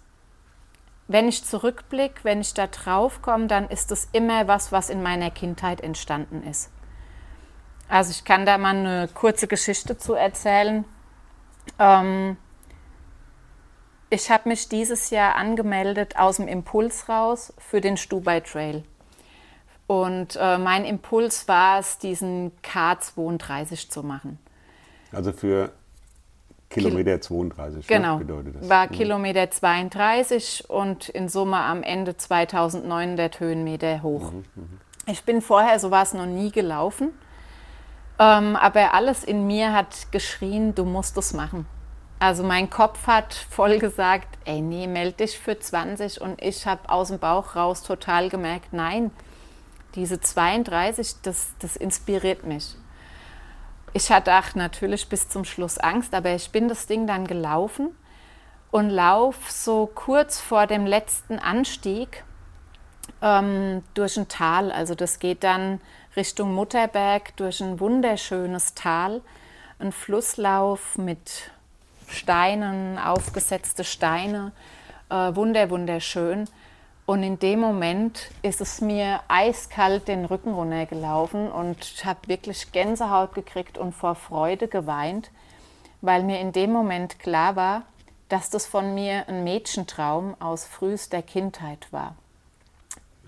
wenn 1.07 1.29
ich 1.29 1.45
zurückblicke, 1.45 2.24
wenn 2.24 2.41
ich 2.41 2.53
da 2.53 2.67
drauf 2.67 3.22
komme, 3.22 3.48
dann 3.48 3.69
ist 3.69 3.91
das 3.91 4.10
immer 4.12 4.48
was, 4.48 4.74
was 4.74 4.89
in 4.89 5.01
meiner 5.01 5.31
Kindheit 5.31 5.79
entstanden 5.79 6.43
ist. 6.43 6.69
Also 7.88 8.12
ich 8.12 8.25
kann 8.25 8.45
da 8.45 8.57
mal 8.57 8.75
eine 8.75 9.10
kurze 9.13 9.48
Geschichte 9.48 9.98
zu 9.98 10.15
erzählen. 10.15 10.83
Ähm, 11.79 12.38
ich 14.10 14.29
habe 14.29 14.50
mich 14.50 14.70
dieses 14.70 15.10
Jahr 15.10 15.36
angemeldet 15.36 16.17
aus 16.17 16.38
dem 16.38 16.48
Impuls 16.48 17.10
raus 17.10 17.53
für 17.58 17.82
den 17.82 17.98
Stubai 17.98 18.41
Trail. 18.41 18.84
Und 19.88 20.38
äh, 20.39 20.58
mein 20.58 20.86
Impuls 20.86 21.48
war 21.48 21.79
es, 21.79 21.98
diesen 21.98 22.51
K32 22.63 23.89
zu 23.89 24.03
machen. 24.03 24.39
Also 25.12 25.34
für 25.34 25.72
Kilometer 26.70 27.22
32 27.22 27.89
ne, 27.89 27.96
genau, 27.96 28.17
bedeutet 28.17 28.55
das. 28.55 28.70
War 28.70 28.88
mhm. 28.88 28.91
Kilometer 28.91 29.51
32 29.51 30.70
und 30.70 31.10
in 31.10 31.29
Summe 31.29 31.58
am 31.58 31.84
Ende 31.84 32.17
2900 32.17 33.39
Höhenmeter 33.39 34.01
hoch. 34.01 34.32
Mhm, 34.32 34.46
mh. 34.55 34.63
Ich 35.05 35.24
bin 35.24 35.41
vorher 35.41 35.79
sowas 35.79 36.13
noch 36.13 36.25
nie 36.25 36.51
gelaufen. 36.51 37.10
Ähm, 38.20 38.55
aber 38.55 38.93
alles 38.93 39.24
in 39.24 39.48
mir 39.48 39.74
hat 39.74 40.12
geschrien, 40.12 40.75
du 40.75 40.86
musst 40.86 41.17
es 41.17 41.34
machen. 41.34 41.65
Also 42.20 42.43
mein 42.43 42.70
Kopf 42.70 43.08
hat 43.08 43.34
voll 43.34 43.79
gesagt, 43.79 44.38
ey 44.46 44.62
nee, 44.62 44.88
melde 44.88 45.17
dich 45.17 45.38
für 45.38 45.60
20 45.60 46.22
und 46.22 46.41
ich 46.41 46.65
habe 46.65 46.89
aus 46.89 47.10
dem 47.10 47.20
Bauch 47.20 47.55
raus 47.55 47.84
total 47.84 48.29
gemerkt, 48.29 48.72
nein, 48.72 49.12
diese 49.96 50.22
32, 50.22 51.22
das, 51.22 51.51
das 51.60 51.75
inspiriert 51.75 52.46
mich. 52.46 52.75
Ich 53.91 54.12
hatte 54.12 54.34
auch 54.34 54.55
natürlich 54.55 55.10
bis 55.10 55.29
zum 55.29 55.46
Schluss 55.46 55.77
Angst, 55.77 56.15
aber 56.15 56.32
ich 56.32 56.50
bin 56.51 56.67
das 56.67 56.88
Ding 56.88 57.05
dann 57.08 57.27
gelaufen 57.27 57.89
und 58.72 58.89
lauf 58.89 59.51
so 59.51 59.86
kurz 59.86 60.39
vor 60.39 60.65
dem 60.65 60.86
letzten 60.86 61.38
Anstieg 61.38 62.24
ähm, 63.22 63.84
durch 63.93 64.17
ein 64.17 64.27
Tal. 64.27 64.72
Also 64.72 64.96
das 64.96 65.20
geht 65.20 65.43
dann 65.43 65.79
Richtung 66.15 66.53
Mutterberg 66.53 67.36
durch 67.38 67.62
ein 67.62 67.79
wunderschönes 67.79 68.75
Tal. 68.75 69.22
Ein 69.79 69.91
Flusslauf 69.91 70.98
mit 70.98 71.51
Steinen, 72.08 73.00
aufgesetzte 73.00 73.84
Steine, 73.84 74.51
äh, 75.10 75.36
wunder, 75.36 75.70
wunderschön. 75.70 76.48
Und 77.05 77.24
in 77.24 77.38
dem 77.39 77.60
Moment 77.60 78.29
ist 78.43 78.62
es 78.62 78.79
mir 78.79 79.20
eiskalt 79.27 80.08
den 80.08 80.25
Rücken 80.25 80.53
runtergelaufen 80.53 81.51
und 81.51 81.84
ich 81.84 82.05
habe 82.05 82.27
wirklich 82.27 82.72
Gänsehaut 82.72 83.34
gekriegt 83.34 83.77
und 83.77 83.93
vor 83.93 84.15
Freude 84.15 84.70
geweint, 84.70 85.29
weil 86.01 86.24
mir 86.24 86.39
in 86.39 86.53
dem 86.53 86.72
Moment 86.72 87.20
klar 87.20 87.58
war, 87.58 87.82
dass 88.29 88.50
das 88.50 88.65
von 88.65 88.96
mir 88.96 89.27
ein 89.27 89.43
Mädchentraum 89.43 90.36
aus 90.39 90.65
frühester 90.65 91.22
Kindheit 91.22 91.91
war. 91.91 92.15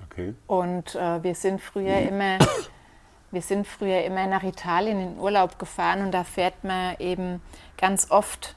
Okay. 0.09 0.33
Und 0.47 0.95
äh, 0.95 1.21
wir 1.23 1.35
sind 1.35 1.59
früher 1.59 1.97
immer, 1.97 2.39
wir 3.31 3.41
sind 3.41 3.67
früher 3.67 4.03
immer 4.03 4.27
nach 4.27 4.43
Italien 4.43 4.99
in 4.99 5.19
Urlaub 5.19 5.59
gefahren 5.59 6.01
und 6.01 6.11
da 6.11 6.23
fährt 6.23 6.63
man 6.63 6.95
eben 6.99 7.41
ganz 7.77 8.11
oft 8.11 8.55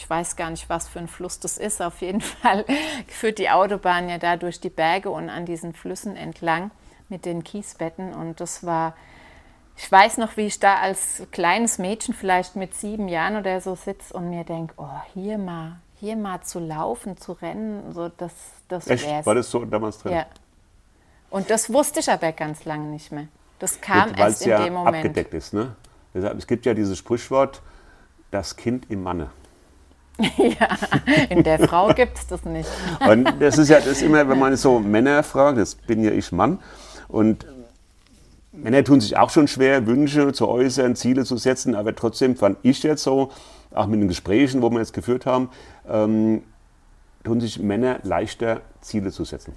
ich 0.00 0.08
weiß 0.08 0.36
gar 0.36 0.48
nicht, 0.48 0.70
was 0.70 0.88
für 0.88 0.98
ein 0.98 1.08
Fluss 1.08 1.40
das 1.40 1.58
ist. 1.58 1.82
Auf 1.82 2.00
jeden 2.00 2.20
Fall 2.22 2.64
führt 3.06 3.38
die 3.38 3.50
Autobahn 3.50 4.08
ja 4.08 4.18
da 4.18 4.36
durch 4.36 4.58
die 4.58 4.70
Berge 4.70 5.10
und 5.10 5.28
an 5.28 5.44
diesen 5.44 5.74
Flüssen 5.74 6.16
entlang 6.16 6.70
mit 7.08 7.26
den 7.26 7.44
Kiesbetten. 7.44 8.14
Und 8.14 8.40
das 8.40 8.64
war, 8.64 8.94
ich 9.76 9.90
weiß 9.90 10.16
noch, 10.16 10.36
wie 10.38 10.46
ich 10.46 10.58
da 10.58 10.76
als 10.76 11.22
kleines 11.32 11.78
Mädchen, 11.78 12.14
vielleicht 12.14 12.56
mit 12.56 12.74
sieben 12.74 13.08
Jahren 13.08 13.36
oder 13.36 13.60
so, 13.60 13.74
sitze 13.74 14.14
und 14.14 14.30
mir 14.30 14.44
denke, 14.44 14.74
oh, 14.78 14.88
hier 15.12 15.36
mal, 15.36 15.80
hier 15.96 16.16
mal 16.16 16.40
zu 16.40 16.60
laufen, 16.60 17.18
zu 17.18 17.32
rennen, 17.32 17.92
so 17.92 18.08
das, 18.08 18.32
das 18.68 18.86
Echt? 18.86 19.06
Wär's. 19.06 19.26
War 19.26 19.34
das 19.34 19.50
so 19.50 19.64
damals 19.66 19.98
drin? 19.98 20.12
Ja. 20.12 20.26
Und 21.28 21.50
das 21.50 21.72
wusste 21.72 22.00
ich 22.00 22.10
aber 22.10 22.32
ganz 22.32 22.64
lange 22.64 22.86
nicht 22.86 23.12
mehr. 23.12 23.28
Das 23.60 23.80
kam 23.80 24.08
Gut, 24.08 24.18
erst 24.18 24.42
in 24.42 24.48
ja 24.48 24.64
dem 24.64 24.72
Moment. 24.72 24.96
abgedeckt 24.96 25.34
ist, 25.34 25.54
ne? 25.54 25.76
Es 26.12 26.46
gibt 26.46 26.66
ja 26.66 26.74
dieses 26.74 26.98
Sprichwort, 26.98 27.62
das 28.32 28.56
Kind 28.56 28.90
im 28.90 29.02
Manne. 29.02 29.30
ja, 30.18 30.68
in 31.28 31.44
der 31.44 31.58
Frau 31.60 31.94
gibt 31.94 32.18
es 32.18 32.26
das 32.26 32.44
nicht. 32.44 32.68
Und 33.08 33.32
das 33.38 33.58
ist 33.58 33.68
ja 33.68 33.78
das 33.78 33.86
ist 33.86 34.02
immer, 34.02 34.28
wenn 34.28 34.38
man 34.38 34.56
so 34.56 34.80
Männer 34.80 35.22
fragt, 35.22 35.58
das 35.58 35.74
bin 35.74 36.02
ja 36.02 36.10
ich 36.10 36.32
Mann. 36.32 36.58
Und 37.08 37.46
Männer 38.52 38.82
tun 38.82 39.00
sich 39.00 39.16
auch 39.16 39.30
schon 39.30 39.46
schwer, 39.46 39.86
Wünsche 39.86 40.32
zu 40.32 40.48
äußern, 40.48 40.96
Ziele 40.96 41.24
zu 41.24 41.36
setzen, 41.36 41.74
aber 41.74 41.94
trotzdem 41.94 42.36
fand 42.36 42.58
ich 42.62 42.82
jetzt 42.82 43.02
so, 43.02 43.30
auch 43.72 43.86
mit 43.86 44.00
den 44.00 44.08
Gesprächen, 44.08 44.62
wo 44.62 44.70
wir 44.70 44.80
jetzt 44.80 44.92
geführt 44.92 45.26
haben, 45.26 45.50
ähm, 45.88 46.42
tun 47.24 47.40
sich 47.40 47.58
Männer 47.60 48.00
leichter, 48.02 48.62
Ziele 48.80 49.12
zu 49.12 49.24
setzen. 49.24 49.54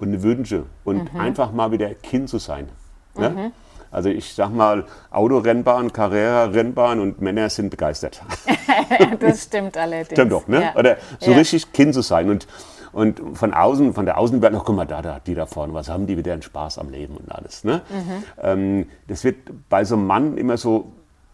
Und 0.00 0.22
Wünsche. 0.22 0.64
Und 0.84 1.12
mhm. 1.12 1.20
einfach 1.20 1.52
mal 1.52 1.70
wieder 1.70 1.92
Kind 1.94 2.28
zu 2.28 2.38
sein. 2.38 2.68
Ne? 3.16 3.30
Mhm. 3.30 3.52
Also 3.90 4.08
ich 4.08 4.34
sag 4.34 4.50
mal, 4.50 4.84
Autorennbahn, 5.10 5.92
Carrera-Rennbahn 5.92 7.00
und 7.00 7.20
Männer 7.20 7.50
sind 7.50 7.70
begeistert. 7.70 8.22
das 9.20 9.44
stimmt 9.44 9.76
allerdings. 9.76 10.12
Stimmt 10.12 10.32
doch, 10.32 10.46
ne? 10.46 10.62
Ja. 10.62 10.76
Oder 10.76 10.96
so 11.18 11.32
ja. 11.32 11.36
richtig 11.36 11.72
Kind 11.72 11.94
zu 11.94 12.02
sein. 12.02 12.30
Und, 12.30 12.46
und 12.92 13.36
von 13.36 13.52
außen, 13.52 13.92
von 13.92 14.04
der 14.04 14.18
Außenwelt, 14.18 14.52
noch, 14.52 14.64
guck 14.64 14.76
mal, 14.76 14.86
da, 14.86 15.02
da, 15.02 15.18
die 15.18 15.34
da 15.34 15.46
vorne, 15.46 15.74
was 15.74 15.88
haben 15.88 16.06
die 16.06 16.16
wieder 16.16 16.32
einen 16.32 16.42
Spaß 16.42 16.78
am 16.78 16.90
Leben 16.90 17.16
und 17.16 17.32
alles. 17.32 17.64
Ne? 17.64 17.82
Mhm. 17.90 18.24
Ähm, 18.40 18.86
das 19.08 19.24
wird 19.24 19.36
bei 19.68 19.84
so 19.84 19.96
einem 19.96 20.06
Mann 20.06 20.38
immer 20.38 20.56
so, 20.56 20.92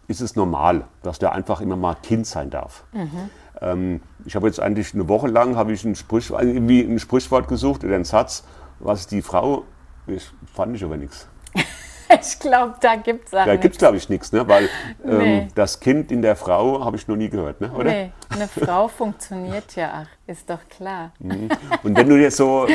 ist 0.08 0.20
es 0.20 0.34
normal, 0.36 0.84
dass 1.02 1.18
der 1.18 1.32
einfach 1.32 1.60
immer 1.60 1.76
mal 1.76 1.96
Kind 2.02 2.26
sein 2.26 2.48
darf. 2.48 2.84
Mhm. 2.92 3.30
Ähm, 3.60 4.00
ich 4.24 4.36
habe 4.36 4.46
jetzt 4.46 4.60
eigentlich 4.60 4.94
eine 4.94 5.08
Woche 5.08 5.28
lang 5.28 5.56
habe 5.56 5.72
ich 5.72 5.84
ein, 5.84 5.94
Sprich, 5.94 6.30
irgendwie 6.30 6.80
ein 6.80 6.98
Sprichwort 6.98 7.48
gesucht 7.48 7.84
oder 7.84 7.94
einen 7.94 8.04
Satz, 8.04 8.44
was 8.80 9.06
die 9.06 9.22
Frau, 9.22 9.64
ich, 10.06 10.28
fand 10.54 10.76
ich 10.76 10.84
aber 10.84 10.96
nichts. 10.96 11.28
ich 12.20 12.38
glaube, 12.38 12.74
da 12.80 12.96
gibt 12.96 13.26
es 13.26 13.30
Da 13.30 13.56
gibt 13.56 13.74
es, 13.74 13.78
glaube 13.78 13.96
ich, 13.96 14.08
nichts, 14.08 14.32
ne? 14.32 14.46
weil 14.46 14.68
ähm, 15.04 15.18
nee. 15.18 15.48
das 15.54 15.80
Kind 15.80 16.12
in 16.12 16.22
der 16.22 16.36
Frau 16.36 16.84
habe 16.84 16.96
ich 16.96 17.08
noch 17.08 17.16
nie 17.16 17.28
gehört, 17.28 17.60
ne? 17.60 17.70
oder? 17.72 17.90
Nee, 17.90 18.12
eine 18.28 18.48
Frau 18.48 18.88
funktioniert 18.88 19.74
ja, 19.76 20.04
ist 20.26 20.48
doch 20.48 20.60
klar. 20.68 21.12
Mhm. 21.18 21.48
Und 21.82 21.96
wenn 21.96 22.08
du 22.08 22.16
jetzt 22.16 22.36
so, 22.36 22.66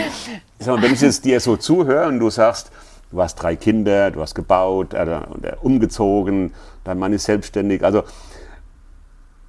mal, 0.66 0.82
wenn 0.82 0.94
ich 0.94 1.02
jetzt 1.02 1.24
dir 1.24 1.40
so 1.40 1.58
zuhöre 1.58 2.08
und 2.08 2.20
du 2.20 2.30
sagst, 2.30 2.72
du 3.12 3.22
hast 3.22 3.36
drei 3.36 3.56
Kinder, 3.56 4.12
du 4.12 4.22
hast 4.22 4.36
gebaut, 4.36 4.94
äh, 4.94 5.22
umgezogen, 5.62 6.54
dein 6.84 6.98
Mann 6.98 7.14
ist 7.14 7.26
selbstständig, 7.26 7.84
also 7.84 8.04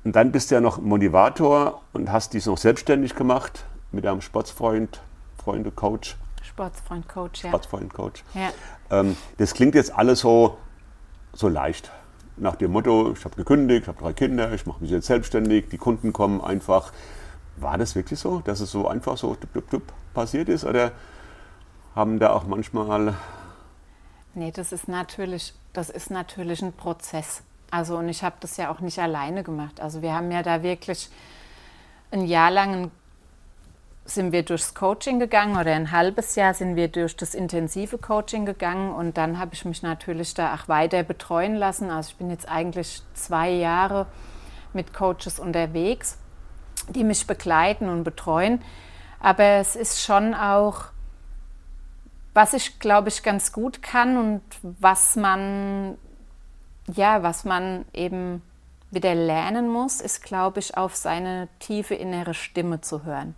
und 0.04 0.16
dann 0.16 0.32
bist 0.32 0.50
du 0.50 0.56
ja 0.56 0.60
noch 0.60 0.80
Motivator 0.80 1.82
und 1.92 2.10
hast 2.10 2.34
dich 2.34 2.46
noch 2.46 2.58
selbstständig 2.58 3.14
gemacht 3.14 3.64
mit 3.92 4.04
deinem 4.04 4.20
Sportsfreund, 4.20 5.00
Freunde, 5.42 5.70
Coach. 5.70 6.16
Sportsfreund 6.42 7.08
Coach, 7.08 7.44
ja. 7.44 7.50
Sportsfreund 7.50 7.94
Coach. 7.94 8.24
Ja. 8.34 8.50
Ähm, 8.90 9.16
das 9.38 9.54
klingt 9.54 9.74
jetzt 9.74 9.94
alles 9.94 10.20
so, 10.20 10.58
so 11.32 11.48
leicht. 11.48 11.92
Nach 12.36 12.56
dem 12.56 12.72
Motto, 12.72 13.12
ich 13.12 13.24
habe 13.24 13.36
gekündigt, 13.36 13.82
ich 13.82 13.88
habe 13.88 13.98
drei 13.98 14.12
Kinder, 14.12 14.52
ich 14.52 14.66
mache 14.66 14.80
mich 14.80 14.90
jetzt 14.90 15.06
selbstständig, 15.06 15.68
die 15.68 15.78
Kunden 15.78 16.12
kommen 16.12 16.40
einfach. 16.40 16.92
War 17.56 17.78
das 17.78 17.94
wirklich 17.94 18.18
so, 18.18 18.40
dass 18.40 18.60
es 18.60 18.70
so 18.70 18.88
einfach 18.88 19.16
so 19.16 19.34
dup, 19.34 19.52
dup, 19.52 19.70
dup 19.70 19.82
passiert 20.14 20.48
ist? 20.48 20.64
Oder 20.64 20.92
haben 21.94 22.18
da 22.18 22.30
auch 22.30 22.44
manchmal. 22.44 23.14
Nee, 24.34 24.50
das 24.50 24.72
ist 24.72 24.88
natürlich, 24.88 25.54
das 25.72 25.90
ist 25.90 26.10
natürlich 26.10 26.62
ein 26.62 26.72
Prozess. 26.72 27.42
Also 27.72 27.96
und 27.96 28.08
ich 28.10 28.22
habe 28.22 28.36
das 28.38 28.58
ja 28.58 28.70
auch 28.70 28.80
nicht 28.80 28.98
alleine 28.98 29.42
gemacht. 29.42 29.80
Also 29.80 30.02
wir 30.02 30.14
haben 30.14 30.30
ja 30.30 30.42
da 30.42 30.62
wirklich 30.62 31.08
ein 32.10 32.26
Jahr 32.26 32.50
lang 32.50 32.90
sind 34.04 34.32
wir 34.32 34.42
durchs 34.42 34.74
Coaching 34.74 35.18
gegangen 35.18 35.56
oder 35.56 35.72
ein 35.72 35.90
halbes 35.90 36.34
Jahr 36.34 36.52
sind 36.52 36.76
wir 36.76 36.88
durch 36.88 37.16
das 37.16 37.34
intensive 37.34 37.96
Coaching 37.96 38.44
gegangen 38.44 38.92
und 38.92 39.16
dann 39.16 39.38
habe 39.38 39.54
ich 39.54 39.64
mich 39.64 39.82
natürlich 39.82 40.34
da 40.34 40.54
auch 40.54 40.68
weiter 40.68 41.02
betreuen 41.02 41.54
lassen. 41.54 41.88
Also 41.88 42.10
ich 42.10 42.16
bin 42.16 42.28
jetzt 42.28 42.46
eigentlich 42.46 43.02
zwei 43.14 43.50
Jahre 43.50 44.06
mit 44.74 44.92
Coaches 44.92 45.38
unterwegs, 45.38 46.18
die 46.90 47.04
mich 47.04 47.26
begleiten 47.26 47.88
und 47.88 48.04
betreuen. 48.04 48.60
Aber 49.18 49.44
es 49.44 49.76
ist 49.76 50.02
schon 50.02 50.34
auch, 50.34 50.86
was 52.34 52.52
ich 52.52 52.80
glaube 52.80 53.08
ich 53.08 53.22
ganz 53.22 53.50
gut 53.50 53.82
kann 53.82 54.18
und 54.18 54.42
was 54.62 55.16
man, 55.16 55.96
ja, 56.94 57.22
was 57.22 57.44
man 57.44 57.84
eben 57.92 58.42
wieder 58.90 59.14
lernen 59.14 59.68
muss, 59.68 60.00
ist 60.00 60.22
glaube 60.22 60.60
ich 60.60 60.76
auf 60.76 60.96
seine 60.96 61.48
tiefe 61.58 61.94
innere 61.94 62.34
Stimme 62.34 62.80
zu 62.80 63.04
hören 63.04 63.34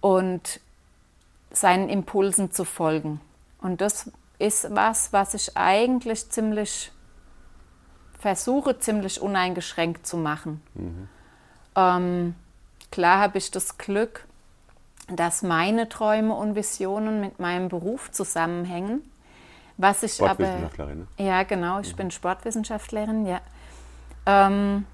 und 0.00 0.60
seinen 1.50 1.88
Impulsen 1.88 2.50
zu 2.52 2.64
folgen. 2.64 3.20
Und 3.60 3.80
das 3.80 4.10
ist 4.38 4.74
was, 4.74 5.12
was 5.12 5.34
ich 5.34 5.56
eigentlich 5.56 6.30
ziemlich 6.30 6.92
versuche, 8.18 8.78
ziemlich 8.78 9.20
uneingeschränkt 9.20 10.06
zu 10.06 10.16
machen. 10.16 10.60
Mhm. 10.74 11.08
Ähm, 11.74 12.34
klar 12.90 13.20
habe 13.20 13.38
ich 13.38 13.50
das 13.50 13.78
Glück, 13.78 14.26
dass 15.08 15.42
meine 15.42 15.88
Träume 15.88 16.34
und 16.34 16.56
Visionen 16.56 17.20
mit 17.20 17.38
meinem 17.38 17.68
Beruf 17.68 18.10
zusammenhängen. 18.10 19.08
Was 19.78 20.02
ich 20.02 20.22
aber, 20.22 20.46
ne? 20.46 21.06
ja 21.18 21.42
genau, 21.42 21.80
ich 21.80 21.92
mhm. 21.92 21.96
bin 21.96 22.10
Sportwissenschaftlerin, 22.10 23.26
ja. 23.26 23.40
Ähm, 24.24 24.86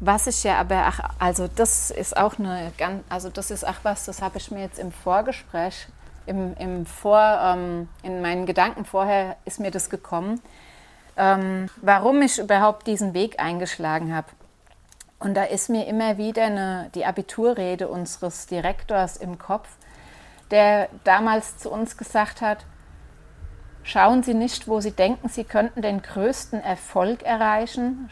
was 0.00 0.26
ich 0.26 0.44
ja 0.44 0.58
aber, 0.58 0.84
ach, 0.86 1.00
also 1.18 1.48
das 1.48 1.90
ist 1.90 2.16
auch 2.16 2.38
eine 2.38 2.72
ganz, 2.76 3.02
also 3.08 3.30
das 3.30 3.50
ist 3.50 3.66
auch 3.66 3.76
was, 3.82 4.04
das 4.04 4.20
habe 4.20 4.38
ich 4.38 4.50
mir 4.50 4.60
jetzt 4.60 4.78
im 4.78 4.92
Vorgespräch, 4.92 5.86
im, 6.26 6.54
im 6.58 6.86
Vor, 6.86 7.20
ähm, 7.20 7.88
in 8.02 8.20
meinen 8.20 8.46
Gedanken 8.46 8.84
vorher 8.84 9.36
ist 9.44 9.60
mir 9.60 9.70
das 9.70 9.88
gekommen, 9.88 10.40
ähm, 11.16 11.70
warum 11.80 12.20
ich 12.20 12.38
überhaupt 12.38 12.86
diesen 12.86 13.14
Weg 13.14 13.40
eingeschlagen 13.40 14.14
habe. 14.14 14.26
Und 15.18 15.34
da 15.34 15.44
ist 15.44 15.70
mir 15.70 15.86
immer 15.86 16.18
wieder 16.18 16.44
eine, 16.44 16.90
die 16.94 17.06
Abiturrede 17.06 17.88
unseres 17.88 18.46
Direktors 18.46 19.16
im 19.16 19.38
Kopf, 19.38 19.68
der 20.50 20.88
damals 21.04 21.56
zu 21.56 21.70
uns 21.70 21.96
gesagt 21.96 22.42
hat, 22.42 22.66
Schauen 23.86 24.24
Sie 24.24 24.34
nicht, 24.34 24.66
wo 24.66 24.80
Sie 24.80 24.90
denken, 24.90 25.28
Sie 25.28 25.44
könnten 25.44 25.80
den 25.80 26.02
größten 26.02 26.60
Erfolg 26.60 27.22
erreichen, 27.22 28.10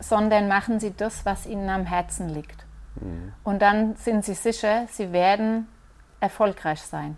sondern 0.00 0.48
machen 0.48 0.80
Sie 0.80 0.94
das, 0.94 1.24
was 1.24 1.46
Ihnen 1.46 1.70
am 1.70 1.86
Herzen 1.86 2.28
liegt. 2.28 2.66
Mhm. 2.96 3.32
Und 3.42 3.62
dann 3.62 3.96
sind 3.96 4.22
Sie 4.26 4.34
sicher, 4.34 4.86
Sie 4.90 5.12
werden 5.12 5.66
erfolgreich 6.20 6.82
sein. 6.82 7.16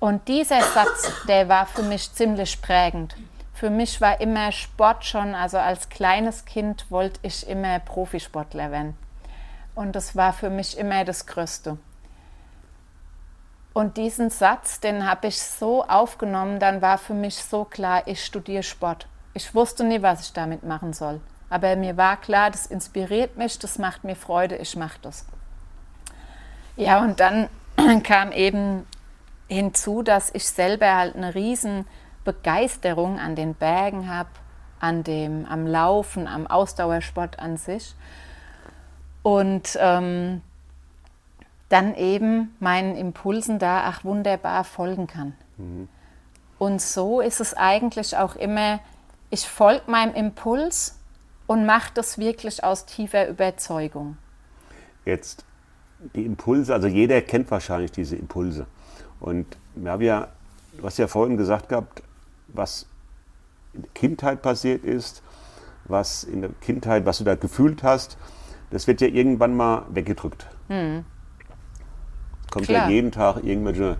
Und 0.00 0.28
dieser 0.28 0.60
Satz, 0.60 1.10
der 1.26 1.48
war 1.48 1.64
für 1.64 1.82
mich 1.82 2.12
ziemlich 2.12 2.60
prägend. 2.60 3.16
Für 3.54 3.70
mich 3.70 4.02
war 4.02 4.20
immer 4.20 4.52
Sport 4.52 5.06
schon, 5.06 5.34
also 5.34 5.56
als 5.56 5.88
kleines 5.88 6.44
Kind 6.44 6.90
wollte 6.90 7.20
ich 7.22 7.48
immer 7.48 7.78
Profisportler 7.78 8.70
werden. 8.70 8.98
Und 9.74 9.96
das 9.96 10.14
war 10.14 10.34
für 10.34 10.50
mich 10.50 10.76
immer 10.76 11.06
das 11.06 11.24
Größte. 11.24 11.78
Und 13.72 13.96
diesen 13.96 14.30
Satz, 14.30 14.80
den 14.80 15.08
habe 15.08 15.28
ich 15.28 15.40
so 15.40 15.84
aufgenommen, 15.84 16.58
dann 16.58 16.82
war 16.82 16.98
für 16.98 17.14
mich 17.14 17.36
so 17.36 17.64
klar, 17.64 18.02
ich 18.06 18.24
studiere 18.24 18.62
Sport. 18.62 19.06
Ich 19.32 19.54
wusste 19.54 19.84
nie, 19.84 20.02
was 20.02 20.22
ich 20.22 20.32
damit 20.32 20.64
machen 20.64 20.92
soll. 20.92 21.20
Aber 21.50 21.76
mir 21.76 21.96
war 21.96 22.16
klar, 22.16 22.50
das 22.50 22.66
inspiriert 22.66 23.36
mich, 23.36 23.58
das 23.58 23.78
macht 23.78 24.04
mir 24.04 24.16
Freude, 24.16 24.56
ich 24.56 24.76
mache 24.76 24.98
das. 25.02 25.24
Ja, 26.76 27.02
und 27.02 27.20
dann 27.20 27.48
kam 28.02 28.32
eben 28.32 28.86
hinzu, 29.48 30.02
dass 30.02 30.32
ich 30.34 30.48
selber 30.48 30.96
halt 30.96 31.16
eine 31.16 31.34
riesen 31.34 31.86
Begeisterung 32.24 33.18
an 33.18 33.34
den 33.34 33.54
Bergen 33.54 34.08
habe, 34.12 34.30
an 34.78 35.02
dem, 35.04 35.44
am 35.46 35.66
Laufen, 35.66 36.26
am 36.26 36.46
Ausdauersport 36.46 37.38
an 37.38 37.56
sich. 37.56 37.94
Und 39.22 39.76
ähm, 39.80 40.42
dann 41.70 41.94
eben 41.94 42.54
meinen 42.60 42.96
Impulsen 42.96 43.58
da, 43.58 43.84
ach 43.84 44.04
wunderbar, 44.04 44.64
folgen 44.64 45.06
kann. 45.06 45.34
Mhm. 45.56 45.88
Und 46.58 46.82
so 46.82 47.22
ist 47.22 47.40
es 47.40 47.54
eigentlich 47.54 48.18
auch 48.18 48.36
immer, 48.36 48.80
ich 49.30 49.48
folge 49.48 49.90
meinem 49.90 50.14
Impuls 50.14 50.98
und 51.46 51.64
mache 51.64 51.92
das 51.94 52.18
wirklich 52.18 52.62
aus 52.64 52.84
tiefer 52.84 53.28
Überzeugung. 53.28 54.18
Jetzt 55.06 55.44
die 56.14 56.26
Impulse, 56.26 56.74
also 56.74 56.88
jeder 56.88 57.22
kennt 57.22 57.50
wahrscheinlich 57.50 57.92
diese 57.92 58.16
Impulse. 58.16 58.66
Und 59.20 59.46
wir 59.74 59.92
haben 59.92 60.02
ja, 60.02 60.28
du 60.76 60.84
hast 60.84 60.98
ja 60.98 61.06
vorhin 61.06 61.36
gesagt 61.36 61.68
gehabt, 61.68 62.02
was 62.48 62.86
in 63.74 63.82
der 63.82 63.90
Kindheit 63.92 64.42
passiert 64.42 64.84
ist, 64.84 65.22
was 65.84 66.24
in 66.24 66.40
der 66.40 66.50
Kindheit, 66.60 67.06
was 67.06 67.18
du 67.18 67.24
da 67.24 67.36
gefühlt 67.36 67.82
hast, 67.82 68.18
das 68.70 68.86
wird 68.86 69.00
ja 69.00 69.08
irgendwann 69.08 69.56
mal 69.56 69.84
weggedrückt. 69.90 70.46
Hm. 70.68 71.04
Kommt 72.50 72.66
Klar. 72.66 72.88
ja 72.88 72.90
jeden 72.90 73.12
Tag 73.12 73.44
irgendwelche, 73.44 73.96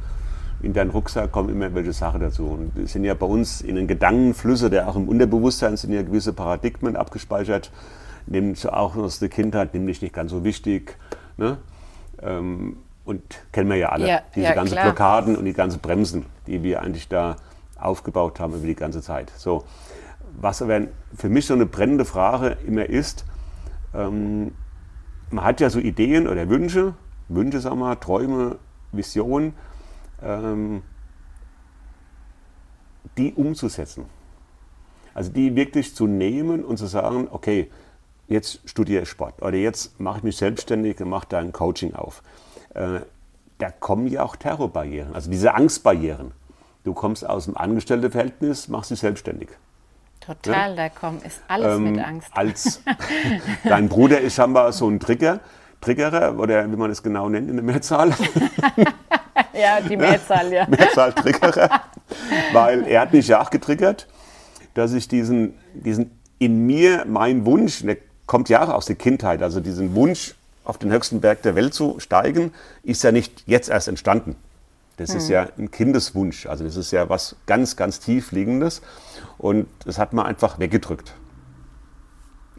in 0.63 0.73
deinen 0.73 0.91
Rucksack 0.91 1.33
kommen 1.33 1.49
immer 1.49 1.75
welche 1.75 1.93
Sachen 1.93 2.21
dazu. 2.21 2.47
Und 2.47 2.77
es 2.79 2.93
sind 2.93 3.05
ja 3.05 3.15
bei 3.15 3.27
uns 3.27 3.61
in 3.61 3.77
den 3.77 3.87
Gedankenflüsse, 3.87 4.71
der 4.71 4.89
auch 4.89 4.97
im 4.97 5.09
Unterbewusstsein 5.09 5.77
sind 5.77 5.93
ja 5.93 6.03
gewisse 6.03 6.33
Paradigmen 6.33 6.97
abgespeichert. 6.97 7.71
Du 8.27 8.55
auch 8.73 8.97
aus 8.97 9.19
der 9.19 9.29
Kindheit, 9.29 9.75
nämlich 9.75 10.03
nicht 10.03 10.15
ganz 10.15 10.31
so 10.31 10.45
wichtig. 10.45 10.97
Ne? 11.37 11.57
Ähm, 12.23 12.77
und 13.05 13.23
kennen 13.51 13.69
wir 13.71 13.77
ja 13.77 13.89
alle, 13.89 14.07
ja, 14.07 14.21
diese 14.35 14.47
ja, 14.47 14.55
ganzen 14.55 14.75
klar. 14.75 14.85
Blockaden 14.85 15.37
und 15.37 15.45
die 15.45 15.53
ganzen 15.53 15.81
Bremsen, 15.81 16.27
die 16.47 16.63
wir 16.63 16.83
eigentlich 16.83 17.09
da 17.09 17.37
aufgebaut 17.77 18.39
haben 18.39 18.55
über 18.55 18.67
die 18.67 18.75
ganze 18.75 19.03
Zeit. 19.03 19.33
So, 19.37 19.65
was 20.39 20.63
aber 20.63 20.83
für 21.17 21.29
mich 21.29 21.47
so 21.47 21.55
eine 21.55 21.67
brennende 21.67 22.05
Frage 22.05 22.57
immer 22.67 22.87
ist, 22.87 23.25
ähm, 23.95 24.53
man 25.31 25.45
hat 25.45 25.61
ja 25.61 25.71
so 25.71 25.79
Ideen 25.79 26.29
oder 26.29 26.49
Wünsche, 26.49 26.95
Wünsche, 27.35 27.61
sagen 27.61 27.79
wir, 27.79 27.99
Träume, 28.01 28.59
Visionen, 28.93 29.55
ähm, 30.23 30.83
die 33.17 33.33
umzusetzen. 33.33 34.05
Also 35.15 35.33
die 35.33 35.57
wirklich 35.57 35.95
zu 35.95 36.07
nehmen 36.07 36.65
und 36.65 36.77
zu 36.77 36.87
sagen, 36.87 37.29
okay, 37.31 37.71
jetzt 38.29 38.61
studiere 38.69 39.03
ich 39.03 39.09
Sport 39.09 39.43
oder 39.43 39.57
jetzt 39.57 39.99
mache 40.01 40.19
ich 40.19 40.25
mich 40.25 40.37
selbstständig 40.37 41.01
und 41.01 41.09
mache 41.09 41.27
da 41.29 41.39
ein 41.39 41.53
Coaching 41.53 41.95
auf. 41.95 42.23
Äh, 42.75 43.01
da 43.59 43.71
kommen 43.71 44.07
ja 44.07 44.23
auch 44.23 44.37
Terrorbarrieren, 44.37 45.15
also 45.15 45.31
diese 45.31 45.55
Angstbarrieren. 45.55 46.33
Du 46.85 46.95
kommst 46.95 47.29
aus 47.29 47.45
dem 47.45 47.57
Angestelltenverhältnis, 47.57 48.69
machst 48.69 48.91
dich 48.91 49.01
selbstständig. 49.01 49.51
Total, 50.21 50.71
ja? 50.71 50.77
da 50.77 50.89
kommt, 50.89 51.25
ist 51.25 51.43
alles 51.49 51.77
ähm, 51.77 51.93
mit 51.93 52.05
Angst. 52.05 52.31
Als 52.33 52.83
dein 53.65 53.89
Bruder 53.89 54.21
ist 54.21 54.35
scheinbar 54.35 54.73
so 54.73 54.89
ein 54.89 55.01
Trigger, 55.01 55.41
Triggerer, 55.81 56.39
oder 56.39 56.71
wie 56.71 56.77
man 56.77 56.91
es 56.91 57.03
genau 57.03 57.29
nennt 57.29 57.49
in 57.49 57.57
der 57.57 57.65
Mehrzahl. 57.65 58.11
ja, 59.55 59.81
die 59.81 59.97
Mehrzahl, 59.97 60.53
ja. 60.53 60.67
Mehrzahl 60.69 61.13
Triggerer. 61.13 61.83
Weil 62.53 62.87
er 62.87 63.03
hat 63.03 63.13
mich 63.13 63.29
ja 63.29 63.41
auch 63.41 63.51
getriggert, 63.51 64.07
dass 64.75 64.93
ich 64.93 65.09
diesen, 65.09 65.55
diesen 65.75 66.11
in 66.39 66.67
mir, 66.67 67.05
mein 67.07 67.45
Wunsch, 67.45 67.83
der 67.83 67.99
kommt 68.27 68.49
ja 68.49 68.65
auch 68.65 68.71
aus 68.71 68.87
der 68.87 68.97
Kindheit, 68.97 69.43
also 69.43 69.61
diesen 69.61 69.95
Wunsch, 69.95 70.35
auf 70.65 70.79
den 70.79 70.93
höchsten 70.93 71.21
Berg 71.21 71.43
der 71.43 71.55
Welt 71.57 71.75
zu 71.75 71.99
steigen, 71.99 72.53
ist 72.83 73.03
ja 73.03 73.11
nicht 73.11 73.43
jetzt 73.47 73.69
erst 73.69 73.89
entstanden. 73.89 74.37
Das 74.99 75.11
hm. 75.11 75.17
ist 75.17 75.29
ja 75.29 75.49
ein 75.59 75.71
Kindeswunsch. 75.71 76.47
Also 76.47 76.65
das 76.65 76.77
ist 76.77 76.93
ja 76.93 77.09
was 77.09 77.37
ganz, 77.47 77.77
ganz 77.77 77.99
tief 78.01 78.33
liegendes. 78.33 78.83
Und 79.39 79.67
das 79.85 79.99
hat 79.99 80.13
man 80.13 80.27
einfach 80.27 80.59
weggedrückt. 80.59 81.15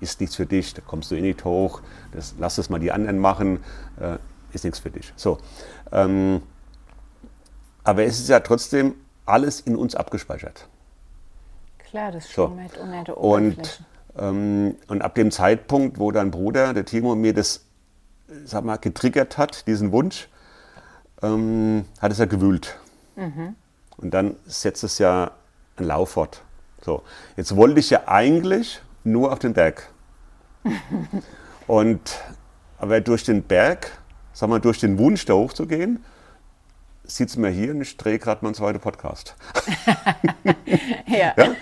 Ist 0.02 0.20
nichts 0.20 0.36
für 0.36 0.46
dich, 0.46 0.74
da 0.74 0.82
kommst 0.86 1.12
du 1.12 1.16
eh 1.16 1.22
nicht 1.22 1.46
hoch, 1.46 1.82
das, 2.12 2.36
lass 2.38 2.58
es 2.58 2.70
mal 2.70 2.80
die 2.80 2.92
anderen 2.92 3.20
machen, 3.20 3.64
äh, 4.00 4.18
ist 4.52 4.66
nichts 4.66 4.80
für 4.80 4.90
dich. 4.90 5.14
So. 5.16 5.38
Ähm, 5.92 6.42
aber 7.84 8.04
es 8.04 8.20
ist 8.20 8.28
ja 8.28 8.40
trotzdem 8.42 8.96
alles 9.26 9.62
in 9.62 9.76
uns 9.76 9.96
abgespeichert. 9.96 10.68
Klar, 11.78 12.12
das 12.12 12.30
so. 12.30 12.46
unter 12.46 13.04
der 13.06 13.18
Und, 13.18 13.84
ähm, 14.18 14.76
und 14.88 15.02
ab 15.02 15.16
dem 15.16 15.32
Zeitpunkt, 15.32 16.00
wo 16.00 16.12
dein 16.12 16.32
Bruder, 16.32 16.74
der 16.74 16.86
Timo, 16.86 17.16
mir 17.16 17.34
das 17.34 17.66
sag 18.46 18.64
mal, 18.64 18.78
getriggert 18.78 19.38
hat, 19.38 19.68
diesen 19.68 19.92
Wunsch, 19.92 20.30
ähm, 21.22 21.86
hat 22.00 22.12
es 22.12 22.18
ja 22.18 22.26
gewühlt. 22.26 22.78
Mhm. 23.16 23.56
Und 23.98 24.14
dann 24.14 24.36
setzt 24.46 24.84
es 24.84 24.98
ja 24.98 25.32
ein 25.78 25.86
Lauf 25.86 26.12
fort. 26.12 26.42
So, 26.82 27.04
jetzt 27.38 27.56
wollte 27.56 27.80
ich 27.80 27.90
ja 27.90 28.08
eigentlich 28.08 28.82
nur 29.04 29.32
auf 29.32 29.40
den 29.40 29.54
Berg. 29.54 29.91
Und 31.68 32.20
aber 32.78 33.00
durch 33.00 33.24
den 33.24 33.44
Berg, 33.44 33.92
sag 34.34 34.50
mal, 34.50 34.60
durch 34.60 34.80
den 34.80 34.98
Wunsch 34.98 35.26
da 35.26 35.34
hochzugehen, 35.34 36.04
sieht 37.04 37.30
es 37.30 37.38
mir 37.38 37.50
hier 37.50 37.72
und 37.72 37.82
ich 37.82 37.98
drehe 37.98 38.18
gerade 38.18 38.44
meinen 38.44 38.54
zweiten 38.54 38.80
Podcast. 38.80 39.36
ja. 41.08 41.34
ja. 41.38 41.56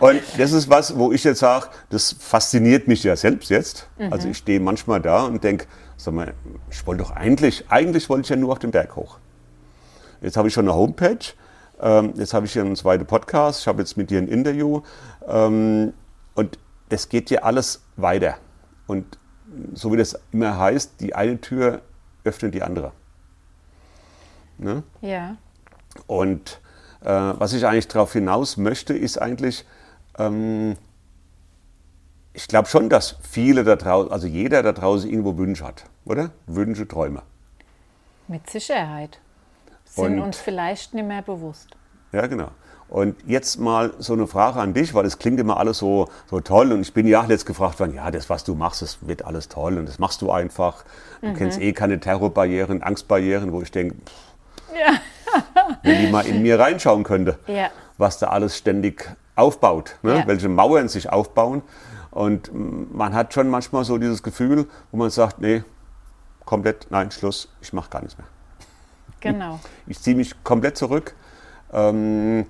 Und 0.00 0.22
das 0.38 0.52
ist 0.52 0.70
was, 0.70 0.96
wo 0.96 1.12
ich 1.12 1.24
jetzt 1.24 1.40
sage, 1.40 1.66
das 1.90 2.12
fasziniert 2.18 2.88
mich 2.88 3.02
ja 3.02 3.16
selbst 3.16 3.50
jetzt. 3.50 3.88
Mhm. 3.98 4.12
Also 4.12 4.28
ich 4.28 4.38
stehe 4.38 4.60
manchmal 4.60 5.00
da 5.00 5.24
und 5.24 5.42
denke, 5.44 5.66
sag 5.96 6.14
mal, 6.14 6.34
ich 6.70 6.86
wollte 6.86 7.02
doch 7.02 7.10
eigentlich, 7.10 7.64
eigentlich 7.68 8.08
wollte 8.08 8.22
ich 8.22 8.28
ja 8.30 8.36
nur 8.36 8.52
auf 8.52 8.58
den 8.58 8.70
Berg 8.70 8.96
hoch. 8.96 9.18
Jetzt 10.20 10.36
habe 10.36 10.48
ich 10.48 10.54
schon 10.54 10.66
eine 10.66 10.74
Homepage, 10.74 11.34
ähm, 11.80 12.14
jetzt 12.16 12.32
habe 12.32 12.46
ich 12.46 12.52
hier 12.52 12.62
einen 12.62 12.76
zweiten 12.76 13.06
Podcast, 13.06 13.60
ich 13.60 13.66
habe 13.66 13.82
jetzt 13.82 13.96
mit 13.96 14.10
dir 14.10 14.18
ein 14.18 14.28
Interview 14.28 14.82
ähm, 15.28 15.92
und 16.34 16.58
das 16.92 17.08
geht 17.08 17.30
ja 17.30 17.42
alles 17.42 17.82
weiter. 17.96 18.36
Und 18.86 19.18
so 19.72 19.92
wie 19.92 19.96
das 19.96 20.18
immer 20.30 20.58
heißt, 20.58 21.00
die 21.00 21.14
eine 21.14 21.40
Tür 21.40 21.80
öffnet 22.22 22.54
die 22.54 22.62
andere. 22.62 22.92
Ne? 24.58 24.82
Ja. 25.00 25.36
Und 26.06 26.60
äh, 27.00 27.06
was 27.08 27.54
ich 27.54 27.66
eigentlich 27.66 27.88
darauf 27.88 28.12
hinaus 28.12 28.58
möchte, 28.58 28.92
ist 28.94 29.16
eigentlich, 29.16 29.64
ähm, 30.18 30.76
ich 32.34 32.46
glaube 32.46 32.68
schon, 32.68 32.90
dass 32.90 33.16
viele 33.22 33.64
da 33.64 33.76
draußen, 33.76 34.12
also 34.12 34.26
jeder 34.26 34.62
da 34.62 34.72
draußen 34.72 35.08
irgendwo 35.08 35.38
Wünsche 35.38 35.64
hat, 35.64 35.84
oder? 36.04 36.30
Wünsche, 36.46 36.86
Träume. 36.86 37.22
Mit 38.28 38.48
Sicherheit. 38.50 39.18
Sind 39.86 40.04
Und, 40.04 40.20
uns 40.20 40.38
vielleicht 40.38 40.92
nicht 40.92 41.06
mehr 41.06 41.22
bewusst. 41.22 41.68
Ja, 42.12 42.26
genau. 42.26 42.50
Und 42.92 43.16
jetzt 43.26 43.58
mal 43.58 43.94
so 44.00 44.12
eine 44.12 44.26
Frage 44.26 44.60
an 44.60 44.74
dich, 44.74 44.92
weil 44.92 45.06
es 45.06 45.18
klingt 45.18 45.40
immer 45.40 45.56
alles 45.56 45.78
so, 45.78 46.10
so 46.28 46.40
toll. 46.40 46.72
Und 46.72 46.82
ich 46.82 46.92
bin 46.92 47.06
ja 47.06 47.24
jetzt 47.26 47.46
gefragt 47.46 47.80
worden, 47.80 47.94
ja, 47.94 48.10
das, 48.10 48.28
was 48.28 48.44
du 48.44 48.54
machst, 48.54 48.82
das 48.82 48.98
wird 49.00 49.24
alles 49.24 49.48
toll 49.48 49.78
und 49.78 49.88
das 49.88 49.98
machst 49.98 50.20
du 50.20 50.30
einfach. 50.30 50.84
Du 51.22 51.28
mhm. 51.28 51.34
kennst 51.34 51.58
eh 51.58 51.72
keine 51.72 52.00
Terrorbarrieren, 52.00 52.82
Angstbarrieren, 52.82 53.50
wo 53.50 53.62
ich 53.62 53.70
denke, 53.70 53.96
ja. 54.78 54.98
wenn 55.82 56.04
die 56.04 56.12
mal 56.12 56.26
in 56.26 56.42
mir 56.42 56.60
reinschauen 56.60 57.02
könnte, 57.02 57.38
ja. 57.46 57.70
was 57.96 58.18
da 58.18 58.26
alles 58.26 58.58
ständig 58.58 59.10
aufbaut, 59.36 59.96
ne? 60.02 60.18
ja. 60.18 60.26
welche 60.26 60.50
Mauern 60.50 60.88
sich 60.88 61.08
aufbauen. 61.08 61.62
Und 62.10 62.50
man 62.94 63.14
hat 63.14 63.32
schon 63.32 63.48
manchmal 63.48 63.84
so 63.84 63.96
dieses 63.96 64.22
Gefühl, 64.22 64.66
wo 64.90 64.98
man 64.98 65.08
sagt, 65.08 65.40
nee, 65.40 65.64
komplett, 66.44 66.88
nein, 66.90 67.10
Schluss, 67.10 67.48
ich 67.62 67.72
mache 67.72 67.88
gar 67.88 68.02
nichts 68.02 68.18
mehr. 68.18 68.26
Genau. 69.20 69.60
Ich 69.86 69.98
ziehe 69.98 70.14
mich 70.14 70.44
komplett 70.44 70.76
zurück. 70.76 71.14
Ähm, 71.72 72.44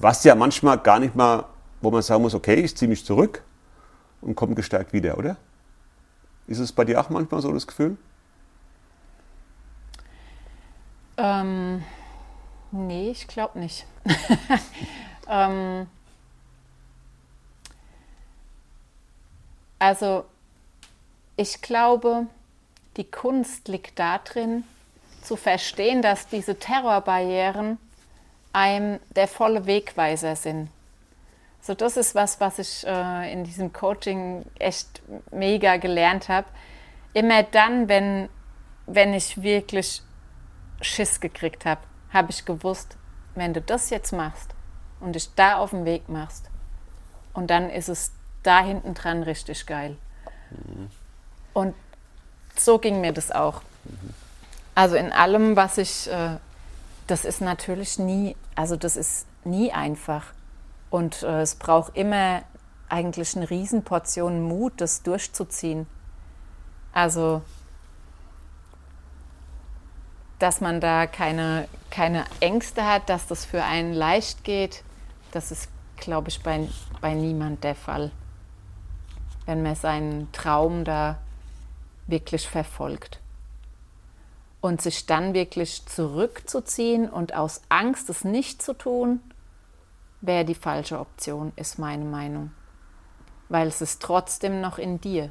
was 0.00 0.24
ja 0.24 0.34
manchmal 0.34 0.78
gar 0.78 1.00
nicht 1.00 1.14
mal, 1.14 1.44
wo 1.80 1.90
man 1.90 2.02
sagen 2.02 2.22
muss, 2.22 2.34
okay, 2.34 2.54
ich 2.54 2.76
ziehe 2.76 2.88
mich 2.88 3.04
zurück 3.04 3.42
und 4.20 4.34
komme 4.34 4.54
gestärkt 4.54 4.92
wieder, 4.92 5.18
oder? 5.18 5.36
Ist 6.46 6.60
es 6.60 6.72
bei 6.72 6.84
dir 6.84 7.00
auch 7.00 7.10
manchmal 7.10 7.42
so 7.42 7.52
das 7.52 7.66
Gefühl? 7.66 7.96
Ähm, 11.16 11.82
nee, 12.70 13.10
ich 13.10 13.26
glaube 13.26 13.58
nicht. 13.58 13.86
ähm, 15.28 15.86
also 19.78 20.24
ich 21.36 21.60
glaube, 21.60 22.26
die 22.96 23.10
Kunst 23.10 23.68
liegt 23.68 23.98
darin, 23.98 24.64
zu 25.22 25.36
verstehen, 25.36 26.00
dass 26.00 26.28
diese 26.28 26.58
Terrorbarrieren 26.58 27.78
einem 28.52 29.00
der 29.14 29.28
volle 29.28 29.66
Wegweiser 29.66 30.36
sind. 30.36 30.70
So, 31.60 31.74
das 31.74 31.96
ist 31.96 32.14
was, 32.14 32.40
was 32.40 32.58
ich 32.58 32.86
äh, 32.86 33.32
in 33.32 33.44
diesem 33.44 33.72
Coaching 33.72 34.44
echt 34.58 35.02
mega 35.30 35.76
gelernt 35.76 36.28
habe. 36.28 36.46
Immer 37.12 37.42
dann, 37.42 37.88
wenn, 37.88 38.28
wenn 38.86 39.12
ich 39.12 39.42
wirklich 39.42 40.02
Schiss 40.80 41.20
gekriegt 41.20 41.64
habe, 41.64 41.80
habe 42.12 42.30
ich 42.30 42.44
gewusst, 42.44 42.96
wenn 43.34 43.52
du 43.54 43.60
das 43.60 43.90
jetzt 43.90 44.12
machst 44.12 44.50
und 45.00 45.14
dich 45.14 45.34
da 45.34 45.58
auf 45.58 45.70
den 45.70 45.84
Weg 45.84 46.08
machst, 46.08 46.48
und 47.38 47.50
dann 47.50 47.70
ist 47.70 47.88
es 47.88 48.10
da 48.42 48.64
hinten 48.64 48.94
dran 48.94 49.22
richtig 49.22 49.64
geil. 49.66 49.96
Mhm. 50.50 50.90
Und 51.52 51.74
so 52.56 52.78
ging 52.78 53.00
mir 53.00 53.12
das 53.12 53.30
auch. 53.30 53.62
Mhm. 53.84 54.14
Also 54.74 54.96
in 54.96 55.12
allem, 55.12 55.54
was 55.54 55.78
ich, 55.78 56.10
äh, 56.10 56.36
das 57.08 57.24
ist 57.24 57.40
natürlich 57.40 57.98
nie, 57.98 58.36
also 58.54 58.76
das 58.76 58.96
ist 58.96 59.26
nie 59.44 59.72
einfach. 59.72 60.24
Und 60.90 61.22
äh, 61.22 61.40
es 61.40 61.56
braucht 61.56 61.96
immer 61.96 62.42
eigentlich 62.88 63.34
eine 63.34 63.48
Riesenportion 63.50 64.42
Mut, 64.42 64.74
das 64.76 65.02
durchzuziehen. 65.02 65.86
Also, 66.92 67.42
dass 70.38 70.60
man 70.60 70.80
da 70.80 71.06
keine, 71.06 71.66
keine 71.90 72.24
Ängste 72.40 72.84
hat, 72.84 73.08
dass 73.08 73.26
das 73.26 73.44
für 73.44 73.64
einen 73.64 73.92
leicht 73.92 74.44
geht, 74.44 74.84
das 75.32 75.50
ist, 75.50 75.68
glaube 75.96 76.28
ich, 76.28 76.42
bei, 76.42 76.68
bei 77.00 77.14
niemand 77.14 77.64
der 77.64 77.74
Fall. 77.74 78.10
Wenn 79.46 79.62
man 79.62 79.74
seinen 79.74 80.30
Traum 80.32 80.84
da 80.84 81.18
wirklich 82.06 82.46
verfolgt. 82.46 83.20
Und 84.60 84.82
sich 84.82 85.06
dann 85.06 85.34
wirklich 85.34 85.86
zurückzuziehen 85.86 87.08
und 87.08 87.34
aus 87.34 87.62
Angst, 87.68 88.10
es 88.10 88.24
nicht 88.24 88.60
zu 88.60 88.74
tun, 88.74 89.20
wäre 90.20 90.44
die 90.44 90.54
falsche 90.54 90.98
Option, 90.98 91.52
ist 91.56 91.78
meine 91.78 92.04
Meinung. 92.04 92.50
Weil 93.48 93.68
es 93.68 93.80
ist 93.80 94.02
trotzdem 94.02 94.60
noch 94.60 94.78
in 94.78 95.00
dir. 95.00 95.30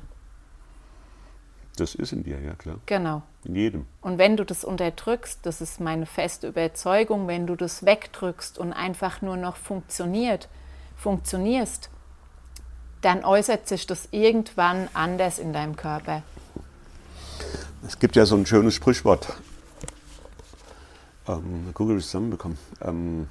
Das 1.77 1.93
ist 1.93 2.11
in 2.11 2.23
dir, 2.23 2.39
ja 2.39 2.53
klar. 2.55 2.79
Genau. 2.85 3.21
In 3.43 3.55
jedem. 3.55 3.85
Und 4.01 4.17
wenn 4.17 4.35
du 4.35 4.43
das 4.43 4.63
unterdrückst, 4.63 5.45
das 5.45 5.61
ist 5.61 5.79
meine 5.79 6.05
feste 6.05 6.47
Überzeugung, 6.47 7.27
wenn 7.27 7.45
du 7.45 7.55
das 7.55 7.85
wegdrückst 7.85 8.57
und 8.57 8.73
einfach 8.73 9.21
nur 9.21 9.37
noch 9.37 9.57
funktioniert, 9.57 10.49
funktionierst, 10.95 11.89
dann 13.01 13.23
äußert 13.23 13.67
sich 13.67 13.85
das 13.85 14.09
irgendwann 14.11 14.89
anders 14.93 15.37
in 15.37 15.53
deinem 15.53 15.75
Körper. 15.75 16.23
Es 17.85 17.99
gibt 17.99 18.15
ja 18.15 18.25
so 18.25 18.35
ein 18.35 18.45
schönes 18.45 18.75
Sprichwort. 18.75 19.37
Ähm, 21.27 21.71
Google 21.73 22.01
zusammenbekommen. 22.01 22.57
Ähm, 22.81 23.27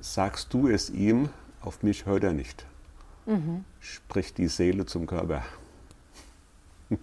sagst 0.00 0.52
du 0.52 0.68
es 0.68 0.90
ihm, 0.90 1.28
auf 1.60 1.82
mich 1.82 2.06
hört 2.06 2.24
er 2.24 2.32
nicht. 2.32 2.64
Mhm. 3.26 3.64
Spricht 3.80 4.38
die 4.38 4.48
Seele 4.48 4.86
zum 4.86 5.06
Körper. 5.06 5.42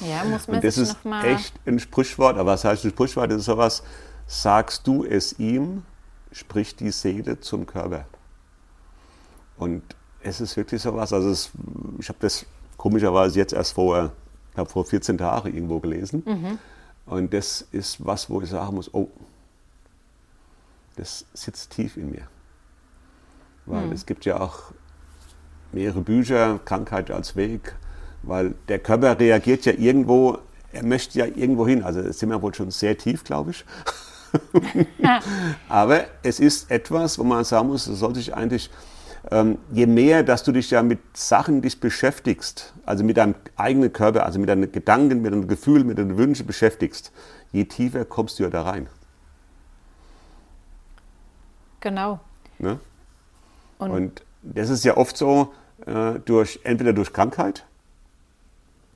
Ja, 0.00 0.24
muss 0.24 0.46
man 0.46 0.56
Und 0.56 0.64
das 0.64 0.76
ist 0.76 0.96
echt 1.22 1.54
ein 1.66 1.78
Sprichwort, 1.78 2.36
aber 2.36 2.52
was 2.52 2.64
heißt 2.64 2.84
ein 2.84 2.90
Sprichwort? 2.90 3.30
Das 3.30 3.38
ist 3.38 3.46
sowas, 3.46 3.82
sagst 4.26 4.86
du 4.86 5.04
es 5.04 5.38
ihm, 5.38 5.84
spricht 6.32 6.80
die 6.80 6.90
Seele 6.90 7.40
zum 7.40 7.64
Körper. 7.64 8.04
Und 9.56 9.82
es 10.20 10.40
ist 10.40 10.56
wirklich 10.56 10.82
sowas, 10.82 11.12
also 11.12 11.30
es, 11.30 11.50
ich 11.98 12.08
habe 12.08 12.18
das 12.20 12.44
komischerweise 12.76 13.38
jetzt 13.38 13.54
erst 13.54 13.72
vor, 13.72 14.12
ich 14.64 14.68
vor 14.70 14.84
14 14.84 15.18
Tagen 15.18 15.54
irgendwo 15.54 15.80
gelesen. 15.80 16.22
Mhm. 16.26 16.58
Und 17.06 17.32
das 17.32 17.66
ist 17.72 18.04
was, 18.04 18.28
wo 18.30 18.40
ich 18.40 18.50
sagen 18.50 18.74
muss, 18.74 18.92
oh, 18.92 19.08
das 20.96 21.26
sitzt 21.34 21.70
tief 21.70 21.96
in 21.96 22.10
mir. 22.10 22.26
Weil 23.66 23.86
mhm. 23.86 23.92
es 23.92 24.06
gibt 24.06 24.24
ja 24.24 24.40
auch 24.40 24.72
mehrere 25.72 26.00
Bücher, 26.00 26.58
Krankheit 26.64 27.10
als 27.10 27.36
Weg, 27.36 27.74
weil 28.22 28.54
der 28.68 28.78
Körper 28.78 29.18
reagiert 29.18 29.66
ja 29.66 29.72
irgendwo, 29.72 30.38
er 30.72 30.84
möchte 30.84 31.18
ja 31.18 31.26
irgendwo 31.26 31.66
hin. 31.66 31.84
Also 31.84 32.02
das 32.02 32.18
sind 32.18 32.30
wir 32.30 32.42
wohl 32.42 32.54
schon 32.54 32.70
sehr 32.70 32.96
tief, 32.96 33.24
glaube 33.24 33.52
ich. 33.52 33.64
Aber 35.68 36.04
es 36.22 36.40
ist 36.40 36.70
etwas, 36.70 37.18
wo 37.18 37.24
man 37.24 37.44
sagen 37.44 37.68
muss, 37.68 37.86
das 37.86 37.98
sollte 37.98 38.18
sich 38.18 38.34
eigentlich, 38.34 38.70
ähm, 39.30 39.58
je 39.72 39.86
mehr, 39.86 40.22
dass 40.22 40.44
du 40.44 40.52
dich 40.52 40.70
ja 40.70 40.82
mit 40.82 41.00
Sachen 41.16 41.62
dich 41.62 41.80
beschäftigst, 41.80 42.74
also 42.84 43.04
mit 43.04 43.16
deinem 43.16 43.34
eigenen 43.56 43.92
Körper, 43.92 44.24
also 44.24 44.38
mit 44.38 44.48
deinen 44.48 44.70
Gedanken, 44.70 45.22
mit 45.22 45.32
deinen 45.32 45.48
Gefühlen, 45.48 45.86
mit 45.86 45.98
deinen 45.98 46.16
Wünschen 46.16 46.46
beschäftigst, 46.46 47.12
je 47.52 47.64
tiefer 47.64 48.04
kommst 48.04 48.38
du 48.38 48.44
ja 48.44 48.50
da 48.50 48.62
rein. 48.62 48.88
Genau. 51.80 52.20
Ne? 52.58 52.78
Und, 53.78 53.90
Und, 53.90 54.22
das 54.42 54.70
ist 54.70 54.84
ja 54.84 54.96
oft 54.96 55.16
so, 55.16 55.52
äh, 55.86 56.20
durch, 56.24 56.60
entweder 56.64 56.92
durch 56.92 57.12
Krankheit 57.12 57.64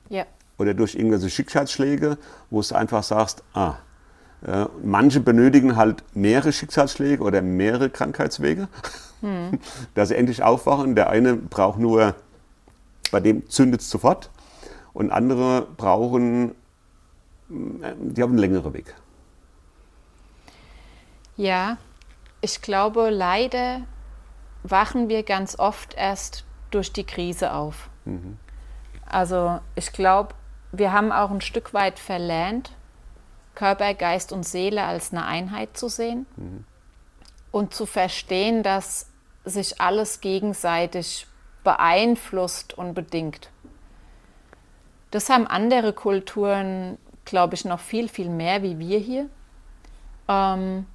ja. 0.09 0.25
oder 0.57 0.73
durch 0.73 0.95
irgendwelche 0.95 1.29
Schicksalsschläge, 1.29 2.17
wo 2.49 2.61
du 2.61 2.75
einfach 2.75 3.03
sagst, 3.03 3.43
ah, 3.53 3.75
äh, 4.45 4.65
manche 4.83 5.19
benötigen 5.19 5.75
halt 5.75 6.03
mehrere 6.15 6.51
Schicksalsschläge 6.51 7.23
oder 7.23 7.41
mehrere 7.41 7.89
Krankheitswege, 7.89 8.67
hm. 9.21 9.59
dass 9.93 10.09
sie 10.09 10.15
endlich 10.15 10.41
aufwachen. 10.43 10.95
Der 10.95 11.09
eine 11.09 11.35
braucht 11.35 11.79
nur, 11.79 12.15
bei 13.11 13.19
dem 13.19 13.49
zündet 13.49 13.81
es 13.81 13.89
sofort 13.89 14.29
und 14.93 15.11
andere 15.11 15.67
brauchen, 15.77 16.51
äh, 17.49 17.93
die 17.99 18.21
haben 18.21 18.31
einen 18.31 18.39
längeren 18.39 18.73
Weg. 18.73 18.95
Ja, 21.37 21.77
ich 22.41 22.61
glaube, 22.61 23.09
leider 23.09 23.81
wachen 24.63 25.09
wir 25.09 25.23
ganz 25.23 25.57
oft 25.57 25.93
erst 25.95 26.45
durch 26.71 26.91
die 26.91 27.03
Krise 27.03 27.53
auf. 27.53 27.89
Mhm. 28.05 28.37
Also 29.05 29.59
ich 29.75 29.91
glaube, 29.91 30.33
wir 30.71 30.93
haben 30.93 31.11
auch 31.11 31.31
ein 31.31 31.41
Stück 31.41 31.73
weit 31.73 31.99
verlernt, 31.99 32.71
Körper, 33.55 33.93
Geist 33.93 34.31
und 34.31 34.45
Seele 34.45 34.83
als 34.83 35.11
eine 35.11 35.25
Einheit 35.25 35.77
zu 35.77 35.87
sehen 35.87 36.25
mhm. 36.35 36.63
und 37.51 37.73
zu 37.73 37.85
verstehen, 37.85 38.63
dass 38.63 39.07
sich 39.45 39.81
alles 39.81 40.21
gegenseitig 40.21 41.27
beeinflusst 41.63 42.77
und 42.77 42.93
bedingt. 42.93 43.49
Das 45.11 45.29
haben 45.29 45.45
andere 45.45 45.93
Kulturen, 45.93 46.97
glaube 47.25 47.55
ich, 47.55 47.65
noch 47.65 47.79
viel, 47.79 48.07
viel 48.07 48.29
mehr 48.29 48.63
wie 48.63 48.79
wir 48.79 48.99
hier. 48.99 49.29
Ähm, 50.27 50.85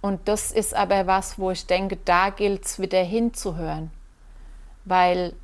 und 0.00 0.28
das 0.28 0.50
ist 0.50 0.74
aber 0.74 1.06
was, 1.06 1.38
wo 1.38 1.50
ich 1.50 1.66
denke, 1.66 1.98
da 2.04 2.30
gilt 2.30 2.64
es 2.64 2.78
wieder 2.80 3.02
hinzuhören. 3.02 3.90
Weil, 4.86 5.34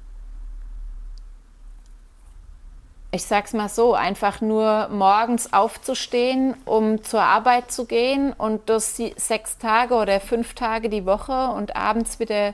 ich 3.17 3.25
sag's 3.25 3.55
mal 3.55 3.69
so, 3.69 3.95
einfach 3.95 4.41
nur 4.41 4.89
morgens 4.89 5.53
aufzustehen, 5.53 6.55
um 6.67 7.03
zur 7.03 7.23
Arbeit 7.23 7.73
zu 7.73 7.87
gehen 7.87 8.33
und 8.33 8.69
das 8.69 8.97
sechs 9.17 9.59
Tage 9.59 9.95
oder 9.95 10.21
fünf 10.21 10.55
Tage 10.55 10.89
die 10.91 11.07
Woche 11.07 11.49
und 11.49 11.75
abends 11.75 12.21
wieder 12.21 12.53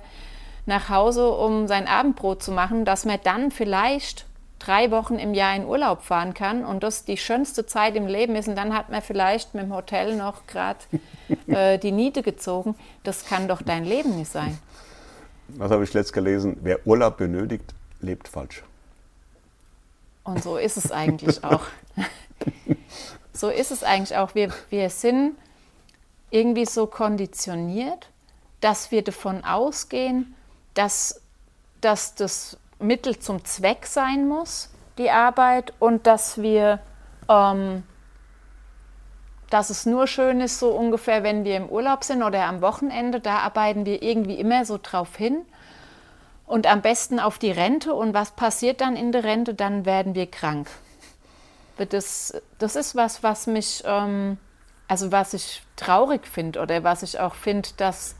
nach 0.65 0.89
Hause, 0.89 1.31
um 1.31 1.67
sein 1.67 1.89
Abendbrot 1.89 2.43
zu 2.43 2.53
machen, 2.53 2.85
dass 2.85 3.05
man 3.05 3.19
dann 3.25 3.51
vielleicht 3.51 4.27
drei 4.61 4.93
Wochen 4.93 5.17
im 5.17 5.35
Jahr 5.35 5.57
in 5.57 5.67
Urlaub 5.67 6.03
fahren 6.03 6.33
kann 6.33 6.65
und 6.65 6.85
das 6.85 7.05
die 7.05 7.17
schönste 7.17 7.67
Zeit 7.67 7.97
im 7.97 8.07
Leben 8.07 8.37
ist 8.37 8.47
und 8.47 8.55
dann 8.55 8.73
hat 8.73 8.89
man 8.89 9.03
vielleicht 9.03 9.55
mit 9.55 9.65
dem 9.65 9.75
Hotel 9.75 10.15
noch 10.17 10.47
gerade 10.47 10.79
äh, 11.49 11.79
die 11.79 11.91
Niete 11.91 12.23
gezogen. 12.23 12.77
Das 13.03 13.27
kann 13.27 13.49
doch 13.49 13.63
dein 13.63 13.85
Leben 13.85 14.17
nicht 14.17 14.31
sein. 14.31 14.57
Was 15.49 15.73
habe 15.73 15.83
ich 15.83 15.93
letzt 15.93 16.13
gelesen? 16.13 16.57
Wer 16.63 16.87
Urlaub 16.87 17.17
benötigt, 17.17 17.75
lebt 18.01 18.29
falsch. 18.29 18.63
Und 20.25 20.43
so 20.43 20.57
ist 20.57 20.77
es 20.77 20.93
eigentlich 20.93 21.43
auch. 21.45 21.63
so 23.33 23.49
ist 23.49 23.71
es 23.71 23.83
eigentlich 23.83 24.17
auch. 24.17 24.35
Wir, 24.35 24.53
wir 24.71 24.89
sind 24.91 25.37
irgendwie 26.31 26.67
so 26.67 26.87
konditioniert, 26.87 28.09
dass 28.61 28.91
wir 28.91 29.03
davon 29.03 29.45
ausgehen, 29.45 30.35
dass, 30.75 31.21
dass 31.81 32.15
das 32.15 32.57
Mittel 32.79 33.19
zum 33.19 33.45
Zweck 33.45 33.87
sein 33.87 34.29
muss, 34.29 34.71
die 34.99 35.11
Arbeit, 35.11 35.73
und 35.79 36.07
dass 36.07 36.41
wir, 36.41 36.81
ähm, 37.29 37.83
dass 39.51 39.71
es 39.71 39.85
nur 39.85 40.07
schön 40.07 40.41
ist, 40.41 40.59
so 40.59 40.71
ungefähr, 40.71 41.23
wenn 41.23 41.45
wir 41.45 41.57
im 41.57 41.69
Urlaub 41.69 42.05
sind 42.05 42.23
oder 42.23 42.45
am 42.47 42.63
Wochenende, 42.63 43.21
da 43.21 43.39
arbeiten 43.39 43.85
wir 43.85 44.03
irgendwie 44.03 44.37
immer 44.37 44.65
so 44.65 44.79
drauf 44.83 45.17
hin. 45.17 45.43
Und 46.53 46.67
am 46.67 46.83
besten 46.83 47.19
auf 47.19 47.39
die 47.39 47.51
Rente. 47.51 47.95
Und 47.95 48.13
was 48.13 48.33
passiert 48.33 48.83
dann 48.83 48.95
in 48.95 49.11
der 49.11 49.25
Rente? 49.25 49.55
Dann 49.55 49.87
werden 49.87 50.15
wir 50.15 50.31
krank. 50.31 50.69
Das, 51.79 52.35
das 52.59 52.77
ist 52.77 52.95
was, 52.95 53.23
was 53.23 53.47
mich, 53.47 53.83
ähm, 53.87 54.37
also 54.87 55.11
was 55.11 55.33
ich 55.33 55.63
traurig 55.77 56.27
finde 56.27 56.61
oder 56.61 56.85
was 56.85 57.03
ich 57.03 57.19
auch 57.19 57.35
finde, 57.35 57.71
dass, 57.79 58.17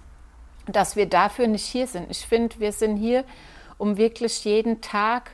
dass 0.67 0.97
wir 0.97 1.05
dafür 1.05 1.47
nicht 1.47 1.67
hier 1.67 1.87
sind. 1.87 2.11
Ich 2.11 2.27
finde, 2.27 2.59
wir 2.59 2.73
sind 2.73 2.97
hier, 2.97 3.25
um 3.77 3.99
wirklich 3.99 4.45
jeden 4.47 4.81
Tag 4.81 5.33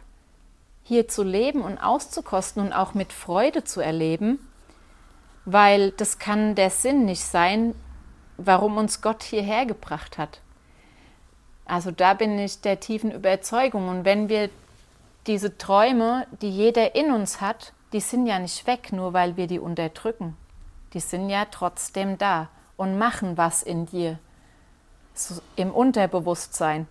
hier 0.82 1.06
zu 1.06 1.22
leben 1.22 1.62
und 1.62 1.78
auszukosten 1.78 2.60
und 2.66 2.72
auch 2.72 2.94
mit 2.94 3.12
Freude 3.12 3.62
zu 3.62 3.80
erleben. 3.80 4.40
weil 5.50 5.92
das 5.92 6.18
kann 6.18 6.54
der 6.54 6.68
Sinn 6.70 7.06
nicht 7.06 7.24
sein, 7.24 7.74
warum 8.36 8.76
uns 8.76 9.00
Gott 9.00 9.22
hierher 9.22 9.64
gebracht 9.64 10.18
hat. 10.18 10.40
Also 11.68 11.90
da 11.90 12.14
bin 12.14 12.38
ich 12.38 12.60
der 12.62 12.80
tiefen 12.80 13.12
Überzeugung. 13.12 13.88
Und 13.88 14.04
wenn 14.04 14.28
wir 14.28 14.50
diese 15.26 15.58
Träume, 15.58 16.26
die 16.40 16.50
jeder 16.50 16.94
in 16.94 17.12
uns 17.12 17.40
hat, 17.40 17.72
die 17.92 18.00
sind 18.00 18.26
ja 18.26 18.38
nicht 18.38 18.66
weg, 18.66 18.92
nur 18.92 19.12
weil 19.12 19.36
wir 19.36 19.46
die 19.46 19.58
unterdrücken. 19.58 20.36
Die 20.94 21.00
sind 21.00 21.28
ja 21.28 21.44
trotzdem 21.50 22.16
da 22.16 22.48
und 22.76 22.98
machen 22.98 23.36
was 23.36 23.62
in 23.62 23.86
dir, 23.86 24.18
so 25.14 25.40
im 25.56 25.70
Unterbewusstsein. 25.70 26.88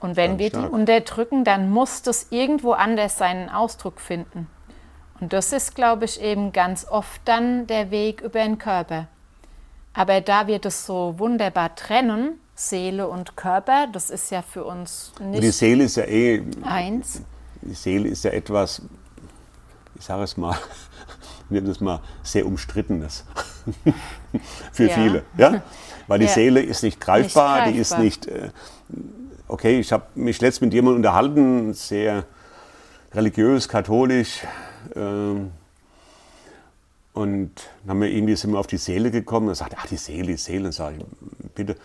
Und 0.00 0.16
wenn 0.16 0.32
Ganz 0.32 0.40
wir 0.40 0.48
stark. 0.48 0.64
die 0.64 0.70
unterdrücken, 0.70 1.44
dann 1.44 1.70
muss 1.70 2.02
das 2.02 2.28
irgendwo 2.30 2.72
anders 2.72 3.18
seinen 3.18 3.48
Ausdruck 3.48 4.00
finden. 4.00 4.48
Und 5.20 5.32
das 5.32 5.52
ist, 5.52 5.74
glaube 5.74 6.04
ich, 6.04 6.20
eben 6.20 6.52
ganz 6.52 6.86
oft 6.88 7.20
dann 7.24 7.66
der 7.66 7.90
Weg 7.90 8.20
über 8.20 8.40
den 8.40 8.58
Körper. 8.58 9.06
Aber 9.92 10.20
da 10.20 10.46
wir 10.46 10.60
das 10.60 10.86
so 10.86 11.18
wunderbar 11.18 11.74
trennen, 11.74 12.40
Seele 12.60 13.06
und 13.06 13.36
Körper, 13.36 13.86
das 13.86 14.10
ist 14.10 14.32
ja 14.32 14.42
für 14.42 14.64
uns 14.64 15.12
nicht. 15.20 15.36
Und 15.36 15.42
die 15.42 15.52
Seele 15.52 15.84
ist 15.84 15.96
ja 15.96 16.02
eh. 16.02 16.42
Eins. 16.62 17.22
Die 17.62 17.74
Seele 17.74 18.08
ist 18.08 18.24
ja 18.24 18.32
etwas, 18.32 18.82
ich 19.94 20.04
sage 20.04 20.24
es 20.24 20.36
mal, 20.36 20.58
nenne 21.50 21.68
das 21.68 21.80
mal 21.80 22.00
sehr 22.24 22.44
umstrittenes 22.46 23.24
für 24.72 24.88
ja. 24.88 24.94
viele. 24.94 25.22
Ja? 25.36 25.62
Weil 26.08 26.18
die 26.18 26.24
ja. 26.24 26.32
Seele 26.32 26.60
ist 26.60 26.82
nicht 26.82 27.00
greifbar, 27.00 27.66
nicht 27.68 27.68
greifbar, 27.68 27.72
die 27.72 27.78
ist 27.78 27.98
nicht. 27.98 28.26
Äh, 28.26 28.50
okay, 29.46 29.78
ich 29.78 29.92
habe 29.92 30.06
mich 30.16 30.40
letztens 30.40 30.62
mit 30.62 30.74
jemandem 30.74 30.96
unterhalten, 30.96 31.74
sehr 31.74 32.24
religiös, 33.14 33.68
katholisch. 33.68 34.40
Äh, 34.96 34.98
und 34.98 35.52
dann 37.12 37.52
haben 37.88 38.00
wir 38.00 38.08
irgendwie 38.08 38.34
sind 38.34 38.50
wir 38.50 38.58
auf 38.58 38.66
die 38.66 38.78
Seele 38.78 39.12
gekommen 39.12 39.48
und 39.48 39.54
sagt, 39.54 39.76
ach 39.78 39.86
die 39.86 39.96
Seele, 39.96 40.26
die 40.26 40.36
Seele. 40.36 40.66
Und 40.66 40.72
sage 40.72 40.96
ich, 40.98 41.04
bitte, 41.54 41.76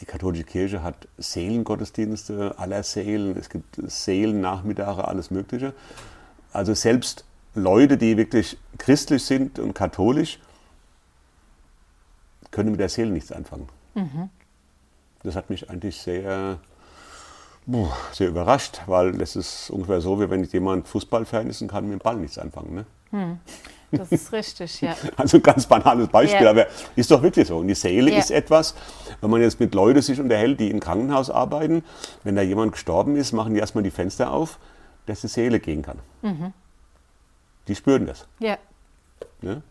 die 0.00 0.04
katholische 0.04 0.44
Kirche 0.44 0.82
hat 0.82 1.08
Seelengottesdienste 1.18 2.58
aller 2.58 2.82
Seelen, 2.82 3.36
es 3.36 3.48
gibt 3.48 3.76
Seelennachmittage, 3.76 5.06
alles 5.06 5.30
Mögliche. 5.30 5.74
Also 6.52 6.74
selbst 6.74 7.24
Leute, 7.54 7.98
die 7.98 8.16
wirklich 8.16 8.58
christlich 8.78 9.24
sind 9.24 9.58
und 9.58 9.74
katholisch, 9.74 10.38
können 12.50 12.70
mit 12.70 12.80
der 12.80 12.88
Seele 12.88 13.10
nichts 13.10 13.32
anfangen. 13.32 13.68
Mhm. 13.94 14.30
Das 15.22 15.34
hat 15.34 15.50
mich 15.50 15.68
eigentlich 15.68 16.00
sehr, 16.00 16.58
sehr 18.12 18.28
überrascht, 18.28 18.80
weil 18.86 19.20
es 19.20 19.36
ist 19.36 19.70
ungefähr 19.70 20.00
so, 20.00 20.20
wie 20.20 20.30
wenn 20.30 20.44
jemand 20.44 20.88
Fußballfan 20.88 21.50
ist 21.50 21.60
und 21.60 21.68
kann 21.68 21.84
mit 21.84 22.00
dem 22.00 22.02
Ball 22.02 22.16
nichts 22.16 22.38
anfangen. 22.38 22.74
Ne? 22.74 22.86
Mhm. 23.10 23.40
Das 23.90 24.12
ist 24.12 24.32
richtig, 24.32 24.80
ja. 24.80 24.94
Also 25.16 25.38
ein 25.38 25.42
ganz 25.42 25.66
banales 25.66 26.08
Beispiel, 26.08 26.44
ja. 26.44 26.50
aber 26.50 26.66
ist 26.94 27.10
doch 27.10 27.22
wirklich 27.22 27.48
so. 27.48 27.58
Und 27.58 27.68
die 27.68 27.74
Seele 27.74 28.10
ja. 28.10 28.18
ist 28.18 28.30
etwas, 28.30 28.74
wenn 29.20 29.30
man 29.30 29.40
jetzt 29.40 29.60
mit 29.60 29.74
Leuten 29.74 30.02
sich 30.02 30.20
unterhält, 30.20 30.60
die 30.60 30.70
im 30.70 30.80
Krankenhaus 30.80 31.30
arbeiten, 31.30 31.82
wenn 32.24 32.36
da 32.36 32.42
jemand 32.42 32.72
gestorben 32.72 33.16
ist, 33.16 33.32
machen 33.32 33.54
die 33.54 33.60
erstmal 33.60 33.84
die 33.84 33.90
Fenster 33.90 34.32
auf, 34.32 34.58
dass 35.06 35.22
die 35.22 35.28
Seele 35.28 35.58
gehen 35.60 35.82
kann. 35.82 35.98
Mhm. 36.22 36.52
Die 37.66 37.74
spüren 37.74 38.06
das. 38.06 38.26
Ja. 38.40 38.58
Ne? 39.40 39.62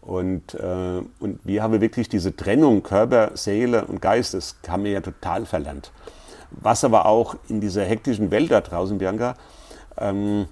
Und, 0.00 0.54
äh, 0.54 1.02
und 1.20 1.40
wir 1.44 1.62
haben 1.62 1.80
wirklich 1.80 2.08
diese 2.08 2.34
Trennung 2.34 2.82
Körper, 2.82 3.32
Seele 3.34 3.84
und 3.84 4.00
Geist, 4.00 4.34
das 4.34 4.56
haben 4.66 4.84
wir 4.84 4.92
ja 4.92 5.00
total 5.00 5.44
verlernt. 5.44 5.92
Was 6.50 6.84
aber 6.84 7.06
auch 7.06 7.36
in 7.48 7.60
dieser 7.60 7.84
hektischen 7.84 8.30
Welt 8.30 8.50
da 8.50 8.60
draußen, 8.60 8.98
Bianca, 8.98 9.36
ähm, 9.98 10.46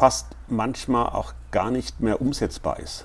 fast 0.00 0.28
manchmal 0.48 1.10
auch 1.10 1.34
gar 1.50 1.70
nicht 1.70 2.00
mehr 2.00 2.22
umsetzbar 2.22 2.80
ist. 2.80 3.04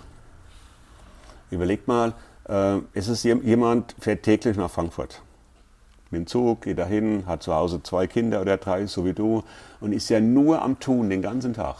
Überleg 1.52 1.88
mal, 1.88 2.14
äh, 2.48 2.78
ist 2.94 3.10
es 3.10 3.24
jemand, 3.24 3.96
fährt 4.00 4.24
täglich 4.24 4.56
nach 4.56 4.72
Frankfurt 4.72 5.22
mit 6.10 6.22
dem 6.22 6.28
Zug, 6.28 6.62
geht 6.62 6.80
dahin, 6.80 7.26
hat 7.26 7.44
zu 7.44 7.54
Hause 7.54 7.84
zwei 7.84 8.08
Kinder 8.08 8.40
oder 8.40 8.56
drei, 8.56 8.86
so 8.86 9.04
wie 9.04 9.12
du, 9.12 9.44
und 9.82 9.92
ist 9.92 10.10
ja 10.10 10.22
nur 10.22 10.62
am 10.62 10.80
Tun 10.80 11.10
den 11.10 11.22
ganzen 11.22 11.54
Tag. 11.54 11.76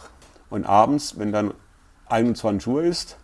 Und 0.50 0.66
abends, 0.66 1.18
wenn 1.18 1.32
dann 1.32 1.54
21 2.08 2.66
Uhr 2.68 2.82
ist, 2.82 3.16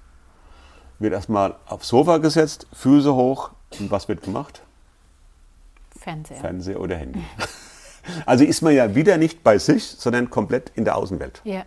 wird 0.98 1.12
erstmal 1.12 1.57
aufs 1.66 1.88
Sofa 1.88 2.18
gesetzt, 2.18 2.66
Füße 2.72 3.14
hoch, 3.14 3.50
und 3.78 3.90
was 3.90 4.09
wird 4.09 4.22
gemacht? 4.22 4.62
Fernseher. 5.98 6.38
Fernseher 6.38 6.81
oder 6.81 6.96
Handy. 6.96 7.22
Also 8.26 8.42
ist 8.42 8.62
man 8.62 8.74
ja 8.74 8.96
wieder 8.96 9.16
nicht 9.16 9.44
bei 9.44 9.59
sich, 9.59 9.85
sondern 9.85 10.28
komplett 10.28 10.72
in 10.74 10.85
der 10.85 10.96
Außenwelt. 10.96 11.40
Ja. 11.44 11.64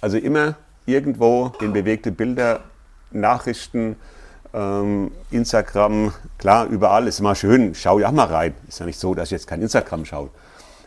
Also 0.00 0.16
immer 0.16 0.56
irgendwo 0.86 1.52
in 1.60 1.72
bewegte 1.72 2.12
Bilder, 2.12 2.60
Nachrichten, 3.10 3.96
ähm, 4.54 5.10
Instagram, 5.30 6.12
klar, 6.38 6.66
überall 6.66 7.06
ist 7.06 7.20
immer 7.20 7.34
schön, 7.34 7.74
schau 7.74 7.98
ja 7.98 8.10
mal 8.10 8.26
rein. 8.26 8.54
Ist 8.66 8.80
ja 8.80 8.86
nicht 8.86 8.98
so, 8.98 9.14
dass 9.14 9.28
ich 9.28 9.32
jetzt 9.32 9.46
kein 9.46 9.62
Instagram 9.62 10.04
schaue. 10.04 10.30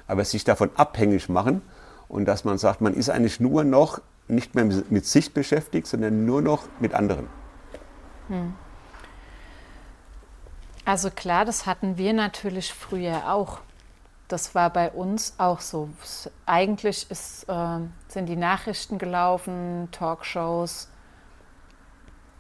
Aber 0.07 0.25
sich 0.25 0.43
davon 0.43 0.71
abhängig 0.75 1.29
machen 1.29 1.61
und 2.07 2.25
dass 2.25 2.43
man 2.43 2.57
sagt, 2.57 2.81
man 2.81 2.93
ist 2.93 3.09
eigentlich 3.09 3.39
nur 3.39 3.63
noch 3.63 4.01
nicht 4.27 4.55
mehr 4.55 4.65
mit 4.89 5.05
sich 5.05 5.33
beschäftigt, 5.33 5.87
sondern 5.87 6.25
nur 6.25 6.41
noch 6.41 6.63
mit 6.79 6.93
anderen. 6.93 7.27
Hm. 8.27 8.53
Also 10.85 11.11
klar, 11.11 11.45
das 11.45 11.65
hatten 11.65 11.97
wir 11.97 12.13
natürlich 12.13 12.73
früher 12.73 13.31
auch 13.31 13.59
das 14.31 14.55
war 14.55 14.69
bei 14.69 14.89
uns 14.91 15.35
auch 15.37 15.59
so. 15.59 15.89
Eigentlich 16.45 17.09
ist, 17.09 17.43
äh, 17.49 17.79
sind 18.07 18.27
die 18.27 18.35
Nachrichten 18.35 18.97
gelaufen, 18.97 19.89
Talkshows. 19.91 20.89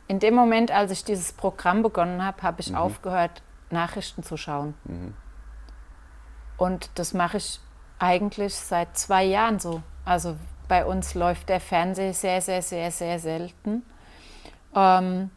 In 0.07 0.19
dem 0.19 0.33
Moment, 0.33 0.71
als 0.71 0.91
ich 0.91 1.03
dieses 1.03 1.33
Programm 1.33 1.81
begonnen 1.81 2.23
habe, 2.23 2.41
habe 2.43 2.61
ich 2.61 2.71
mhm. 2.71 2.77
aufgehört, 2.77 3.41
Nachrichten 3.69 4.23
zu 4.23 4.37
schauen. 4.37 4.73
Mhm. 4.85 5.13
Und 6.57 6.89
das 6.95 7.13
mache 7.13 7.37
ich 7.37 7.59
eigentlich 7.99 8.55
seit 8.55 8.97
zwei 8.97 9.23
Jahren 9.23 9.59
so. 9.59 9.81
Also 10.05 10.37
bei 10.67 10.85
uns 10.85 11.15
läuft 11.15 11.49
der 11.49 11.59
Fernseher 11.59 12.13
sehr, 12.13 12.41
sehr, 12.41 12.61
sehr, 12.61 12.91
sehr 12.91 13.19
selten. 13.19 13.83
Ähm, 14.75 15.31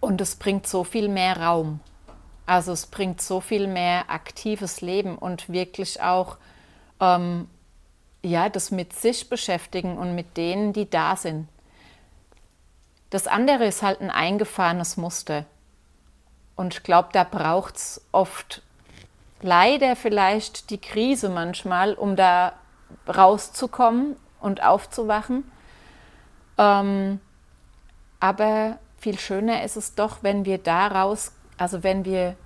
und 0.00 0.20
es 0.20 0.36
bringt 0.36 0.66
so 0.66 0.84
viel 0.84 1.08
mehr 1.08 1.40
Raum. 1.40 1.80
Also 2.46 2.72
es 2.72 2.86
bringt 2.86 3.22
so 3.22 3.40
viel 3.40 3.66
mehr 3.66 4.10
aktives 4.10 4.80
Leben 4.80 5.16
und 5.16 5.48
wirklich 5.48 6.02
auch 6.02 6.36
ähm, 7.00 7.48
ja, 8.24 8.48
das 8.48 8.70
mit 8.70 8.92
sich 8.92 9.28
beschäftigen 9.28 9.98
und 9.98 10.14
mit 10.14 10.36
denen, 10.36 10.72
die 10.72 10.88
da 10.88 11.16
sind. 11.16 11.48
Das 13.10 13.26
andere 13.26 13.66
ist 13.66 13.82
halt 13.82 14.00
ein 14.00 14.10
eingefahrenes 14.10 14.96
Muster. 14.96 15.44
Und 16.56 16.74
ich 16.74 16.82
glaube, 16.82 17.10
da 17.12 17.24
braucht 17.24 17.76
es 17.76 18.00
oft 18.12 18.62
leider 19.42 19.94
vielleicht 19.94 20.70
die 20.70 20.80
Krise 20.80 21.28
manchmal, 21.28 21.94
um 21.94 22.16
da 22.16 22.54
rauszukommen 23.06 24.16
und 24.40 24.62
aufzuwachen. 24.62 25.44
Ähm, 26.56 27.20
aber 28.20 28.78
viel 28.98 29.18
schöner 29.18 29.64
ist 29.64 29.76
es 29.76 29.94
doch, 29.94 30.22
wenn 30.22 30.44
wir 30.44 30.58
daraus 30.58 31.32
also 31.56 31.82
wenn 31.82 32.04
wir, 32.04 32.36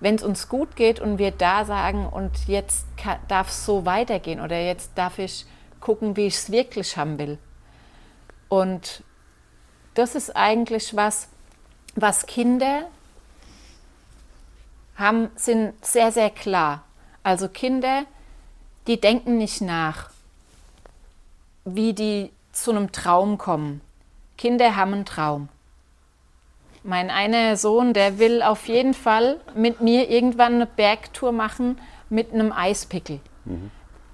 wenn 0.00 0.14
es 0.14 0.22
uns 0.22 0.48
gut 0.48 0.76
geht 0.76 1.00
und 1.00 1.18
wir 1.18 1.30
da 1.30 1.64
sagen, 1.64 2.06
und 2.06 2.48
jetzt 2.48 2.86
darf 3.28 3.48
es 3.48 3.64
so 3.64 3.86
weitergehen 3.86 4.40
oder 4.40 4.60
jetzt 4.60 4.92
darf 4.96 5.18
ich 5.18 5.46
gucken, 5.80 6.16
wie 6.16 6.26
ich 6.26 6.34
es 6.34 6.50
wirklich 6.50 6.96
haben 6.96 7.18
will. 7.18 7.38
Und 8.48 9.02
das 9.94 10.14
ist 10.14 10.34
eigentlich 10.36 10.96
was, 10.96 11.28
was 11.94 12.26
Kinder 12.26 12.86
haben, 14.96 15.30
sind 15.36 15.84
sehr, 15.84 16.12
sehr 16.12 16.30
klar. 16.30 16.84
Also 17.22 17.48
Kinder, 17.48 18.04
die 18.86 19.00
denken 19.00 19.38
nicht 19.38 19.60
nach, 19.60 20.10
wie 21.64 21.92
die 21.92 22.32
zu 22.52 22.70
einem 22.70 22.90
Traum 22.90 23.38
kommen. 23.38 23.80
Kinder 24.36 24.76
haben 24.76 24.94
einen 24.94 25.04
Traum. 25.04 25.48
Mein 26.82 27.10
einer 27.10 27.56
Sohn, 27.56 27.92
der 27.92 28.18
will 28.18 28.42
auf 28.42 28.66
jeden 28.68 28.94
Fall 28.94 29.40
mit 29.54 29.80
mir 29.80 30.08
irgendwann 30.08 30.54
eine 30.54 30.66
Bergtour 30.66 31.32
machen 31.32 31.80
mit 32.08 32.32
einem 32.32 32.52
Eispickel. 32.52 33.20
Mhm. 33.44 33.70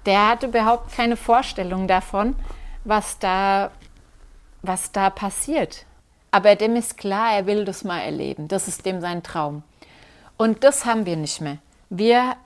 Der 0.06 0.28
hatte 0.28 0.46
überhaupt 0.46 0.92
keine 0.92 1.16
Vorstellung 1.16 1.88
davon, 1.88 2.36
was 2.84 3.18
da, 3.18 3.70
was 4.62 4.92
da 4.92 5.10
passiert. 5.10 5.86
Aber 6.30 6.56
dem 6.56 6.76
ist 6.76 6.96
klar, 6.96 7.32
er 7.32 7.46
will 7.46 7.64
das 7.64 7.84
mal 7.84 8.00
erleben. 8.00 8.48
Das 8.48 8.66
ist 8.68 8.84
dem 8.86 9.00
sein 9.00 9.22
Traum. 9.22 9.62
Und 10.36 10.64
das 10.64 10.84
haben 10.84 11.06
wir 11.06 11.16
nicht 11.16 11.40
mehr. 11.40 11.58
Wir 11.90 12.36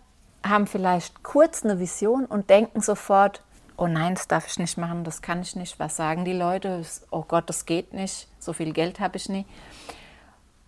haben 0.46 0.66
vielleicht 0.66 1.22
kurz 1.22 1.64
eine 1.64 1.80
Vision 1.80 2.26
und 2.26 2.50
denken 2.50 2.80
sofort, 2.80 3.42
oh 3.76 3.86
nein, 3.86 4.14
das 4.14 4.28
darf 4.28 4.46
ich 4.46 4.58
nicht 4.58 4.76
machen, 4.76 5.04
das 5.04 5.22
kann 5.22 5.40
ich 5.40 5.56
nicht. 5.56 5.78
Was 5.78 5.96
sagen 5.96 6.24
die 6.24 6.32
Leute? 6.34 6.84
Oh 7.10 7.24
Gott, 7.26 7.48
das 7.48 7.64
geht 7.64 7.94
nicht. 7.94 8.28
So 8.38 8.52
viel 8.52 8.72
Geld 8.72 9.00
habe 9.00 9.16
ich 9.16 9.28
nie. 9.28 9.46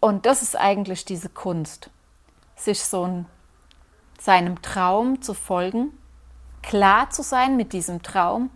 Und 0.01 0.25
das 0.25 0.43
ist 0.43 0.57
eigentlich 0.57 1.05
diese 1.05 1.29
Kunst, 1.29 1.91
sich 2.57 2.83
so 2.83 3.05
ein, 3.05 3.27
seinem 4.19 4.63
Traum 4.63 5.21
zu 5.21 5.35
folgen, 5.35 5.93
klar 6.63 7.11
zu 7.11 7.23
sein 7.23 7.57
mit 7.57 7.73
diesem 7.73 8.03
Traum 8.03 8.51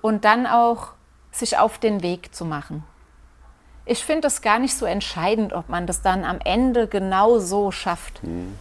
und 0.00 0.24
dann 0.24 0.46
auch 0.46 0.92
sich 1.30 1.58
auf 1.58 1.78
den 1.78 2.02
Weg 2.02 2.34
zu 2.34 2.44
machen. 2.44 2.84
Ich 3.84 4.04
finde 4.04 4.28
es 4.28 4.42
gar 4.42 4.58
nicht 4.58 4.74
so 4.74 4.84
entscheidend, 4.84 5.52
ob 5.52 5.68
man 5.68 5.86
das 5.86 6.02
dann 6.02 6.24
am 6.24 6.40
Ende 6.44 6.88
genau 6.88 7.38
so 7.38 7.70
schafft. 7.70 8.22
Mhm. 8.22 8.58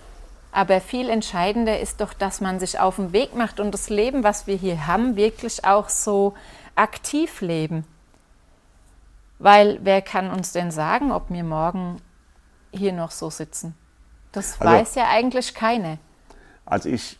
Aber 0.51 0.79
viel 0.79 1.09
entscheidender 1.09 1.79
ist 1.79 2.01
doch, 2.01 2.13
dass 2.13 2.41
man 2.41 2.59
sich 2.59 2.79
auf 2.79 2.95
den 2.95 3.13
Weg 3.13 3.35
macht 3.35 3.59
und 3.59 3.71
das 3.71 3.89
Leben, 3.89 4.23
was 4.23 4.47
wir 4.47 4.55
hier 4.55 4.87
haben, 4.87 5.15
wirklich 5.15 5.65
auch 5.65 5.89
so 5.89 6.33
aktiv 6.75 7.41
leben. 7.41 7.85
Weil 9.39 9.79
wer 9.83 10.01
kann 10.01 10.31
uns 10.31 10.53
denn 10.53 10.71
sagen, 10.71 11.11
ob 11.11 11.29
wir 11.29 11.43
morgen 11.43 12.01
hier 12.71 12.93
noch 12.93 13.11
so 13.11 13.29
sitzen? 13.29 13.75
Das 14.31 14.59
also, 14.59 14.73
weiß 14.73 14.95
ja 14.95 15.07
eigentlich 15.09 15.53
keiner. 15.53 15.97
Als 16.65 16.85
ich 16.85 17.17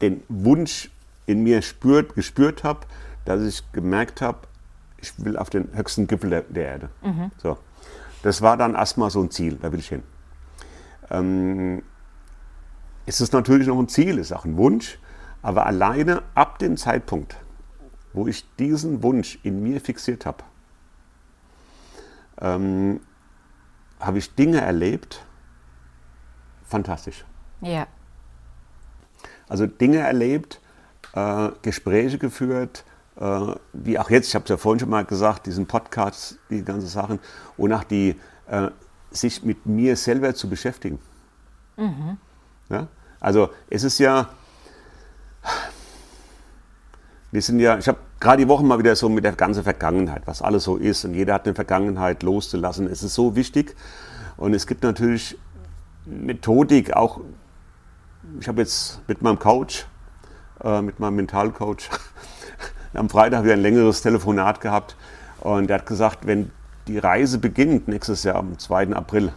den 0.00 0.22
Wunsch 0.28 0.90
in 1.26 1.42
mir 1.42 1.62
spürt, 1.62 2.14
gespürt 2.14 2.64
habe, 2.64 2.80
dass 3.24 3.42
ich 3.42 3.70
gemerkt 3.72 4.20
habe, 4.20 4.38
ich 4.98 5.12
will 5.24 5.36
auf 5.36 5.50
den 5.50 5.74
höchsten 5.74 6.06
Gipfel 6.06 6.30
der, 6.30 6.42
der 6.42 6.66
Erde. 6.66 6.90
Mhm. 7.02 7.30
So. 7.38 7.58
Das 8.22 8.42
war 8.42 8.56
dann 8.56 8.74
erstmal 8.74 9.10
so 9.10 9.22
ein 9.22 9.30
Ziel, 9.30 9.58
da 9.60 9.72
will 9.72 9.80
ich 9.80 9.88
hin. 9.88 10.02
Ähm, 11.10 11.82
es 13.06 13.20
ist 13.20 13.32
natürlich 13.32 13.66
noch 13.66 13.78
ein 13.78 13.88
Ziel, 13.88 14.18
ist 14.18 14.32
auch 14.32 14.44
ein 14.44 14.56
Wunsch, 14.56 14.98
aber 15.42 15.66
alleine 15.66 16.22
ab 16.34 16.58
dem 16.58 16.76
Zeitpunkt, 16.76 17.36
wo 18.12 18.26
ich 18.26 18.44
diesen 18.56 19.02
Wunsch 19.02 19.38
in 19.42 19.62
mir 19.62 19.80
fixiert 19.80 20.26
habe, 20.26 20.44
ähm, 22.40 23.00
habe 24.00 24.18
ich 24.18 24.34
Dinge 24.34 24.60
erlebt, 24.60 25.24
fantastisch. 26.66 27.24
Ja. 27.60 27.86
Also 29.48 29.66
Dinge 29.66 29.98
erlebt, 29.98 30.60
äh, 31.14 31.50
Gespräche 31.62 32.18
geführt, 32.18 32.84
äh, 33.16 33.54
wie 33.72 33.98
auch 33.98 34.10
jetzt, 34.10 34.28
ich 34.28 34.34
habe 34.34 34.44
es 34.44 34.48
ja 34.48 34.56
vorhin 34.56 34.80
schon 34.80 34.90
mal 34.90 35.04
gesagt, 35.04 35.46
diesen 35.46 35.66
Podcast, 35.66 36.38
die 36.48 36.64
ganzen 36.64 36.88
Sachen, 36.88 37.18
und 37.56 37.72
auch 37.72 37.84
die, 37.84 38.18
äh, 38.48 38.70
sich 39.10 39.42
mit 39.42 39.66
mir 39.66 39.96
selber 39.96 40.34
zu 40.34 40.48
beschäftigen. 40.48 40.98
Mhm. 41.76 42.16
Ja? 42.68 42.88
Also 43.18 43.50
es 43.68 43.84
ist 43.84 43.98
ja, 43.98 44.30
wir 47.32 47.42
sind 47.42 47.60
ja, 47.60 47.78
ich 47.78 47.86
habe 47.86 47.98
gerade 48.18 48.42
die 48.42 48.48
Woche 48.48 48.64
mal 48.64 48.78
wieder 48.78 48.96
so 48.96 49.08
mit 49.08 49.24
der 49.24 49.32
ganzen 49.32 49.62
Vergangenheit, 49.62 50.22
was 50.26 50.42
alles 50.42 50.64
so 50.64 50.76
ist 50.76 51.04
und 51.04 51.14
jeder 51.14 51.34
hat 51.34 51.46
eine 51.46 51.54
Vergangenheit 51.54 52.22
loszulassen. 52.22 52.86
Es 52.86 53.02
ist 53.02 53.14
so 53.14 53.36
wichtig 53.36 53.76
und 54.36 54.54
es 54.54 54.66
gibt 54.66 54.82
natürlich 54.82 55.38
Methodik, 56.06 56.94
auch 56.94 57.20
ich 58.40 58.48
habe 58.48 58.60
jetzt 58.60 59.00
mit 59.08 59.22
meinem 59.22 59.38
Coach, 59.38 59.86
äh, 60.62 60.82
mit 60.82 60.98
meinem 61.00 61.16
Mentalcoach, 61.16 61.88
am 62.94 63.08
Freitag 63.08 63.44
wieder 63.44 63.54
ein 63.54 63.62
längeres 63.62 64.02
Telefonat 64.02 64.60
gehabt 64.60 64.96
und 65.40 65.68
der 65.68 65.78
hat 65.78 65.86
gesagt, 65.86 66.26
wenn 66.26 66.50
die 66.86 66.98
Reise 66.98 67.38
beginnt 67.38 67.88
nächstes 67.88 68.24
Jahr 68.24 68.36
am 68.36 68.58
2. 68.58 68.94
April, 68.94 69.32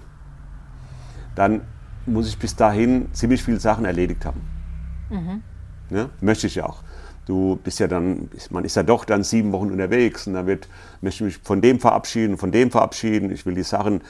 dann 1.35 1.61
muss 2.05 2.27
ich 2.27 2.37
bis 2.37 2.55
dahin 2.55 3.13
ziemlich 3.13 3.43
viele 3.43 3.59
Sachen 3.59 3.85
erledigt 3.85 4.25
haben. 4.25 4.41
Mhm. 5.09 5.43
Ja, 5.89 6.09
möchte 6.21 6.47
ich 6.47 6.55
ja 6.55 6.65
auch. 6.65 6.82
Du 7.25 7.57
bist 7.63 7.79
ja 7.79 7.87
dann, 7.87 8.29
man 8.49 8.65
ist 8.65 8.75
ja 8.75 8.83
doch 8.83 9.05
dann 9.05 9.23
sieben 9.23 9.51
Wochen 9.53 9.71
unterwegs 9.71 10.27
und 10.27 10.33
da 10.33 10.45
wird, 10.45 10.67
möchte 11.01 11.25
ich 11.25 11.37
mich 11.37 11.43
von 11.43 11.61
dem 11.61 11.79
verabschieden, 11.79 12.37
von 12.37 12.51
dem 12.51 12.69
verabschieden. 12.69 13.31
Ich 13.31 13.45
will 13.45 13.55
die 13.55 13.63
Sachen 13.63 14.01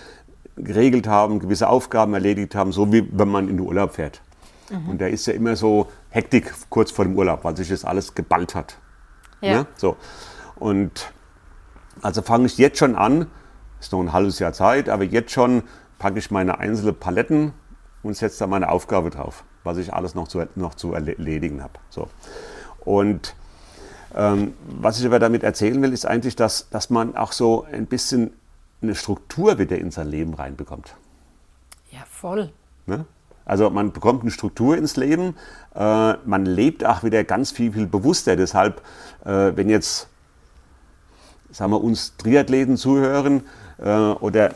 geregelt 0.55 1.07
haben, 1.07 1.39
gewisse 1.39 1.69
Aufgaben 1.69 2.13
erledigt 2.13 2.55
haben, 2.55 2.71
so 2.71 2.91
wie 2.91 3.07
wenn 3.11 3.29
man 3.29 3.47
in 3.49 3.57
den 3.57 3.65
Urlaub 3.65 3.93
fährt. 3.93 4.21
Mhm. 4.69 4.89
Und 4.89 5.01
da 5.01 5.07
ist 5.07 5.25
ja 5.27 5.33
immer 5.33 5.55
so 5.55 5.87
Hektik 6.09 6.53
kurz 6.69 6.91
vor 6.91 7.05
dem 7.05 7.15
Urlaub, 7.15 7.43
weil 7.43 7.55
sich 7.57 7.69
das 7.69 7.85
alles 7.85 8.15
geballt 8.15 8.55
hat. 8.55 8.77
Ja. 9.41 9.49
ja? 9.49 9.57
Ne? 9.59 9.67
So. 9.75 9.97
Und 10.55 11.11
also 12.01 12.21
fange 12.21 12.45
ich 12.47 12.57
jetzt 12.57 12.79
schon 12.79 12.95
an, 12.95 13.27
ist 13.79 13.91
noch 13.91 13.99
ein 13.99 14.13
halbes 14.13 14.39
Jahr 14.39 14.53
Zeit, 14.53 14.89
aber 14.89 15.03
jetzt 15.03 15.31
schon 15.31 15.63
packe 15.99 16.19
ich 16.19 16.31
meine 16.31 16.59
einzelnen 16.59 16.95
Paletten 16.95 17.53
und 18.01 18.15
setze 18.15 18.39
da 18.39 18.47
meine 18.47 18.69
Aufgabe 18.69 19.09
drauf, 19.09 19.43
was 19.63 19.77
ich 19.77 19.93
alles 19.93 20.15
noch 20.15 20.27
zu, 20.27 20.43
noch 20.55 20.75
zu 20.75 20.93
erledigen 20.93 21.61
habe. 21.61 21.73
So. 21.89 22.09
Und 22.85 23.35
ähm, 24.15 24.53
was 24.67 24.99
ich 24.99 25.05
aber 25.05 25.19
damit 25.19 25.43
erzählen 25.43 25.81
will, 25.81 25.93
ist 25.93 26.05
eigentlich, 26.05 26.35
dass, 26.35 26.69
dass 26.69 26.89
man 26.89 27.15
auch 27.15 27.31
so 27.31 27.65
ein 27.71 27.85
bisschen 27.87 28.31
eine 28.81 28.95
Struktur 28.95 29.57
wieder 29.57 29.77
in 29.77 29.91
sein 29.91 30.07
Leben 30.07 30.33
reinbekommt. 30.33 30.95
Ja, 31.91 32.01
voll. 32.09 32.51
Ne? 32.85 33.05
Also 33.45 33.69
man 33.69 33.91
bekommt 33.91 34.21
eine 34.21 34.31
Struktur 34.31 34.77
ins 34.77 34.95
Leben, 34.95 35.35
äh, 35.75 36.13
man 36.25 36.45
lebt 36.45 36.85
auch 36.85 37.03
wieder 37.03 37.23
ganz 37.23 37.51
viel, 37.51 37.73
viel 37.73 37.87
bewusster. 37.87 38.35
Deshalb, 38.35 38.81
äh, 39.25 39.51
wenn 39.55 39.69
jetzt 39.69 40.07
sagen 41.51 41.71
wir, 41.71 41.83
uns 41.83 42.15
Triathleten 42.17 42.77
zuhören 42.77 43.43
äh, 43.77 43.89
oder 43.89 44.51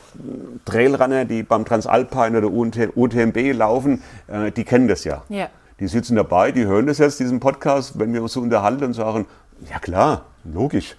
Trailrunner, 0.66 1.26
die 1.26 1.44
beim 1.44 1.66
Transalpine 1.66 2.38
oder 2.40 2.50
UTMB 2.50 3.54
laufen, 3.54 4.02
äh, 4.28 4.52
die 4.52 4.64
kennen 4.64 4.88
das 4.88 5.04
ja. 5.04 5.24
ja. 5.30 5.50
Die 5.80 5.88
sitzen 5.88 6.16
dabei, 6.16 6.52
die 6.52 6.66
hören 6.66 6.88
das 6.88 6.98
jetzt, 6.98 7.20
diesen 7.20 7.40
Podcast, 7.40 8.00
wenn 8.00 8.14
wir 8.14 8.24
uns 8.24 8.34
so 8.34 8.42
unterhalten 8.42 8.84
und 8.84 8.94
sagen, 8.94 9.28
ja 9.70 9.80
klar, 9.80 10.26
logisch. 10.44 10.96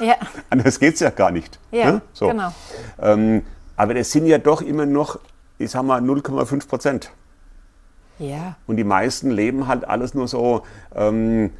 Ja. 0.00 0.16
Anders 0.50 0.78
geht 0.78 0.94
es 0.94 1.00
ja 1.00 1.10
gar 1.10 1.30
nicht. 1.30 1.58
Ja, 1.70 1.92
ne? 1.92 2.02
so. 2.12 2.28
genau. 2.28 2.52
Ähm, 3.00 3.42
aber 3.76 3.94
das 3.94 4.10
sind 4.10 4.26
ja 4.26 4.38
doch 4.38 4.60
immer 4.60 4.86
noch, 4.86 5.18
ich 5.58 5.70
sag 5.70 5.82
mal, 5.82 6.00
0,5 6.00 6.68
Prozent. 6.68 7.10
Ja. 8.18 8.56
Und 8.66 8.76
die 8.76 8.84
meisten 8.84 9.30
leben 9.30 9.66
halt 9.66 9.86
alles 9.88 10.14
nur 10.14 10.28
so. 10.28 10.62
Ähm, 10.94 11.50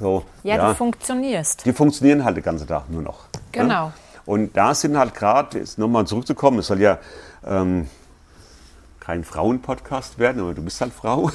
so 0.00 0.24
ja, 0.42 0.56
ja, 0.56 0.68
du 0.68 0.74
funktionierst. 0.74 1.64
Die 1.64 1.72
funktionieren 1.72 2.24
halt 2.24 2.36
den 2.36 2.42
ganzen 2.42 2.66
Tag 2.66 2.90
nur 2.90 3.02
noch. 3.02 3.24
Ne? 3.34 3.40
Genau. 3.52 3.86
Ja? 3.86 3.92
Und 4.26 4.56
da 4.56 4.74
sind 4.74 4.96
halt 4.96 5.14
gerade, 5.14 5.58
jetzt 5.58 5.78
nochmal 5.78 6.06
zurückzukommen, 6.06 6.58
es 6.58 6.66
soll 6.66 6.80
ja 6.80 6.98
ähm, 7.46 7.88
kein 9.04 9.22
Frauenpodcast 9.22 10.18
werden, 10.18 10.40
aber 10.40 10.54
du 10.54 10.62
bist 10.62 10.80
halt 10.80 10.92
Frau. 10.92 11.24
und 11.24 11.34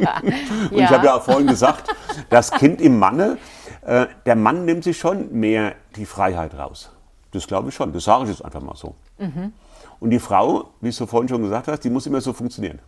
ja. 0.00 0.20
ich 0.70 0.88
habe 0.88 1.06
ja 1.06 1.14
auch 1.14 1.22
vorhin 1.22 1.48
gesagt, 1.48 1.88
das 2.30 2.52
Kind 2.52 2.80
im 2.80 2.98
Manne, 2.98 3.38
äh, 3.84 4.06
der 4.24 4.36
Mann 4.36 4.64
nimmt 4.64 4.84
sich 4.84 4.96
schon 4.96 5.32
mehr 5.32 5.74
die 5.96 6.06
Freiheit 6.06 6.54
raus. 6.54 6.90
Das 7.32 7.46
glaube 7.46 7.70
ich 7.70 7.74
schon, 7.74 7.92
das 7.92 8.04
sage 8.04 8.24
ich 8.24 8.30
jetzt 8.30 8.44
einfach 8.44 8.62
mal 8.62 8.76
so. 8.76 8.94
Mhm. 9.18 9.52
Und 9.98 10.10
die 10.10 10.20
Frau, 10.20 10.70
wie 10.80 10.90
du 10.90 11.06
vorhin 11.06 11.28
schon 11.28 11.42
gesagt 11.42 11.66
hast, 11.66 11.80
die 11.80 11.90
muss 11.90 12.06
immer 12.06 12.20
so 12.20 12.32
funktionieren. 12.32 12.78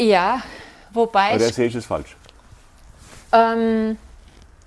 Ja, 0.00 0.42
wobei. 0.92 1.34
Oder 1.34 1.52
sehe 1.52 1.66
ich 1.66 1.74
es 1.74 1.86
falsch? 1.86 2.16
Ähm, 3.32 3.98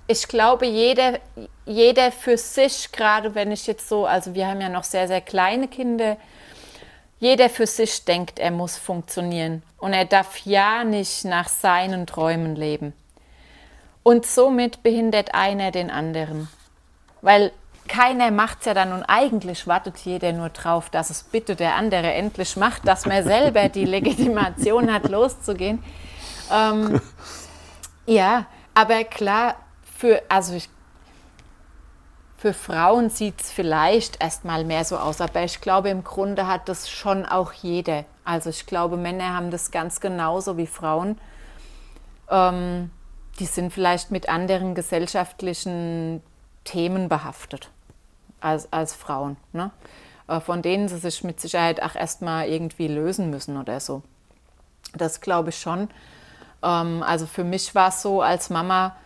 ich 0.06 0.28
glaube, 0.28 0.66
jeder, 0.66 1.20
jeder 1.64 2.12
für 2.12 2.36
sich, 2.36 2.92
gerade 2.92 3.34
wenn 3.34 3.50
ich 3.50 3.66
jetzt 3.66 3.88
so, 3.88 4.04
also 4.04 4.34
wir 4.34 4.46
haben 4.46 4.60
ja 4.60 4.68
noch 4.68 4.84
sehr, 4.84 5.08
sehr 5.08 5.20
kleine 5.20 5.68
Kinder, 5.68 6.16
jeder 7.20 7.50
für 7.50 7.66
sich 7.66 8.04
denkt, 8.04 8.38
er 8.38 8.50
muss 8.50 8.76
funktionieren 8.78 9.62
und 9.78 9.92
er 9.92 10.06
darf 10.06 10.38
ja 10.44 10.84
nicht 10.84 11.24
nach 11.26 11.48
seinen 11.48 12.06
Träumen 12.06 12.56
leben. 12.56 12.94
Und 14.02 14.24
somit 14.24 14.82
behindert 14.82 15.34
einer 15.34 15.70
den 15.70 15.90
anderen. 15.90 16.48
Weil 17.20 17.52
keiner 17.86 18.30
macht 18.30 18.60
es 18.60 18.66
ja 18.66 18.74
dann 18.74 18.94
und 18.94 19.02
eigentlich 19.02 19.66
wartet 19.66 19.98
jeder 19.98 20.32
nur 20.32 20.48
drauf, 20.48 20.88
dass 20.88 21.10
es 21.10 21.22
bitte 21.22 21.56
der 21.56 21.74
andere 21.74 22.12
endlich 22.12 22.56
macht, 22.56 22.88
dass 22.88 23.04
man 23.04 23.22
selber 23.22 23.68
die 23.68 23.84
Legitimation 23.96 24.90
hat, 24.90 25.08
loszugehen. 25.08 25.82
Ähm, 26.50 27.00
ja, 28.06 28.46
aber 28.72 29.04
klar, 29.04 29.56
für, 29.98 30.22
also 30.30 30.54
ich 30.54 30.70
für 32.40 32.54
Frauen 32.54 33.10
sieht 33.10 33.38
es 33.42 33.52
vielleicht 33.52 34.22
erstmal 34.22 34.64
mehr 34.64 34.86
so 34.86 34.96
aus, 34.96 35.20
aber 35.20 35.44
ich 35.44 35.60
glaube, 35.60 35.90
im 35.90 36.02
Grunde 36.02 36.46
hat 36.46 36.70
das 36.70 36.88
schon 36.88 37.26
auch 37.26 37.52
jeder. 37.52 38.06
Also 38.24 38.48
ich 38.48 38.64
glaube, 38.64 38.96
Männer 38.96 39.34
haben 39.34 39.50
das 39.50 39.70
ganz 39.70 40.00
genauso 40.00 40.56
wie 40.56 40.66
Frauen. 40.66 41.18
Ähm, 42.30 42.90
die 43.38 43.44
sind 43.44 43.74
vielleicht 43.74 44.10
mit 44.10 44.30
anderen 44.30 44.74
gesellschaftlichen 44.74 46.22
Themen 46.64 47.10
behaftet 47.10 47.68
als, 48.40 48.72
als 48.72 48.94
Frauen, 48.94 49.36
ne? 49.52 49.70
Äh, 50.26 50.40
von 50.40 50.62
denen 50.62 50.88
sie 50.88 50.96
sich 50.96 51.22
mit 51.22 51.42
Sicherheit 51.42 51.82
auch 51.82 51.94
erstmal 51.94 52.48
irgendwie 52.48 52.88
lösen 52.88 53.28
müssen 53.28 53.58
oder 53.58 53.80
so. 53.80 54.02
Das 54.94 55.20
glaube 55.20 55.50
ich 55.50 55.58
schon. 55.58 55.90
Ähm, 56.62 57.02
also 57.02 57.26
für 57.26 57.44
mich 57.44 57.74
war 57.74 57.88
es 57.88 58.00
so, 58.00 58.22
als 58.22 58.48
Mama 58.48 58.96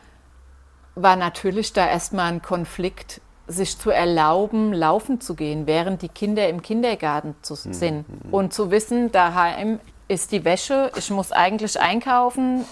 war 0.94 1.16
natürlich 1.16 1.72
da 1.72 1.88
erstmal 1.88 2.32
ein 2.32 2.40
Konflikt, 2.40 3.20
sich 3.46 3.78
zu 3.78 3.90
erlauben, 3.90 4.72
laufen 4.72 5.20
zu 5.20 5.34
gehen, 5.34 5.66
während 5.66 6.02
die 6.02 6.08
Kinder 6.08 6.48
im 6.48 6.62
Kindergarten 6.62 7.34
zu, 7.42 7.56
hm, 7.56 7.72
sind. 7.72 8.08
Mhm. 8.08 8.34
Und 8.34 8.54
zu 8.54 8.70
wissen, 8.70 9.12
daheim 9.12 9.80
ist 10.08 10.32
die 10.32 10.44
Wäsche, 10.44 10.90
ich 10.96 11.10
muss 11.10 11.32
eigentlich 11.32 11.80
einkaufen, 11.80 12.64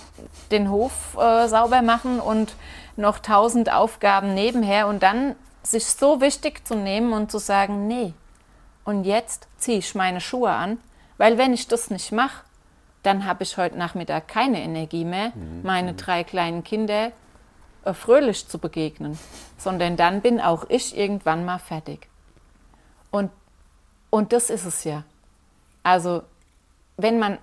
den 0.51 0.71
Hof 0.71 1.17
äh, 1.19 1.49
sauber 1.49 1.83
machen 1.83 2.21
und 2.21 2.55
noch 2.97 3.19
tausend 3.19 3.73
Aufgaben 3.73 4.35
nebenher 4.35 4.87
und 4.87 5.03
dann 5.03 5.35
sich 5.63 5.87
so 5.87 6.21
wichtig 6.21 6.67
zu 6.67 6.75
nehmen 6.75 7.13
und 7.13 7.31
zu 7.31 7.39
sagen, 7.39 7.87
nee, 7.87 8.13
und 8.85 9.05
jetzt 9.05 9.47
ziehe 9.59 9.79
ich 9.79 9.95
meine 9.95 10.21
Schuhe 10.21 10.51
an, 10.51 10.79
weil 11.17 11.39
wenn 11.39 11.53
ich 11.53 11.69
das 11.69 11.91
nicht 11.91 12.13
mache, 12.13 12.45
dann 13.03 13.27
habe 13.27 13.45
ich 13.45 13.57
heute 13.57 13.79
Nachmittag 13.79 14.29
keine 14.29 14.61
Energie 14.61 15.05
mehr, 15.05 15.33
meine 15.63 15.95
drei 15.95 16.25
kleinen 16.25 16.65
Kinder 16.65 17.13
fröhlich 17.85 18.49
zu 18.49 18.59
begegnen, 18.59 19.19
sondern 19.59 19.97
dann 19.97 20.21
bin 20.21 20.41
auch 20.41 20.65
ich 20.69 20.97
irgendwann 20.97 21.45
mal 21.45 21.59
fertig. 21.59 22.09
Und, 23.11 23.31
und 24.11 24.33
das 24.33 24.51
ist 24.51 24.65
es 24.65 24.85
ja. 24.85 25.05
Also 25.83 26.23
wenn 26.97 27.19
man 27.19 27.39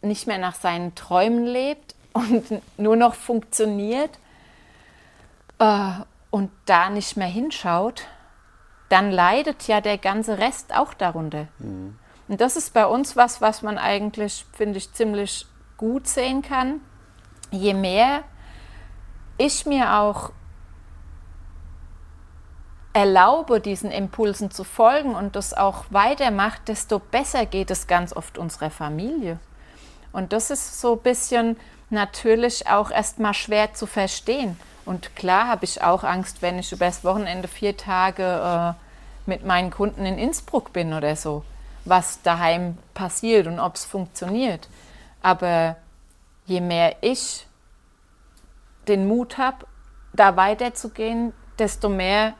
nicht 0.00 0.26
mehr 0.26 0.38
nach 0.38 0.54
seinen 0.54 0.94
Träumen 0.94 1.46
lebt 1.46 1.94
und 2.12 2.62
nur 2.78 2.96
noch 2.96 3.14
funktioniert 3.14 4.18
äh, 5.58 5.90
und 6.30 6.50
da 6.66 6.90
nicht 6.90 7.16
mehr 7.16 7.28
hinschaut, 7.28 8.04
dann 8.88 9.10
leidet 9.10 9.68
ja 9.68 9.80
der 9.80 9.96
ganze 9.96 10.38
Rest 10.38 10.76
auch 10.76 10.92
darunter. 10.92 11.48
Mhm. 11.58 11.96
Und 12.28 12.40
das 12.40 12.56
ist 12.56 12.74
bei 12.74 12.86
uns 12.86 13.16
was, 13.16 13.40
was 13.40 13.62
man 13.62 13.78
eigentlich, 13.78 14.44
finde 14.52 14.78
ich, 14.78 14.92
ziemlich 14.92 15.46
gut 15.76 16.06
sehen 16.06 16.42
kann. 16.42 16.80
Je 17.50 17.74
mehr 17.74 18.22
ich 19.38 19.66
mir 19.66 19.98
auch 19.98 20.30
erlaube, 22.92 23.60
diesen 23.60 23.90
Impulsen 23.90 24.50
zu 24.50 24.64
folgen 24.64 25.14
und 25.14 25.34
das 25.34 25.54
auch 25.54 25.84
weitermacht, 25.90 26.68
desto 26.68 26.98
besser 26.98 27.46
geht 27.46 27.70
es 27.70 27.86
ganz 27.86 28.14
oft 28.14 28.36
unserer 28.38 28.70
Familie. 28.70 29.38
Und 30.12 30.32
das 30.32 30.50
ist 30.50 30.80
so 30.80 30.94
ein 30.94 31.02
bisschen 31.02 31.56
natürlich 31.88 32.68
auch 32.68 32.90
erstmal 32.90 33.34
schwer 33.34 33.72
zu 33.72 33.86
verstehen. 33.86 34.58
Und 34.84 35.16
klar 35.16 35.46
habe 35.46 35.64
ich 35.64 35.82
auch 35.82 36.04
Angst, 36.04 36.42
wenn 36.42 36.58
ich 36.58 36.72
übers 36.72 37.04
Wochenende 37.04 37.48
vier 37.48 37.76
Tage 37.76 38.22
äh, 38.24 38.72
mit 39.30 39.46
meinen 39.46 39.70
Kunden 39.70 40.04
in 40.04 40.18
Innsbruck 40.18 40.72
bin 40.72 40.92
oder 40.92 41.16
so, 41.16 41.44
was 41.84 42.20
daheim 42.22 42.76
passiert 42.92 43.46
und 43.46 43.60
ob 43.60 43.76
es 43.76 43.84
funktioniert. 43.84 44.68
Aber 45.22 45.76
je 46.46 46.60
mehr 46.60 46.96
ich 47.00 47.46
den 48.88 49.06
Mut 49.06 49.38
habe, 49.38 49.66
da 50.12 50.36
weiterzugehen, 50.36 51.32
desto 51.58 51.88
mehr 51.88 52.34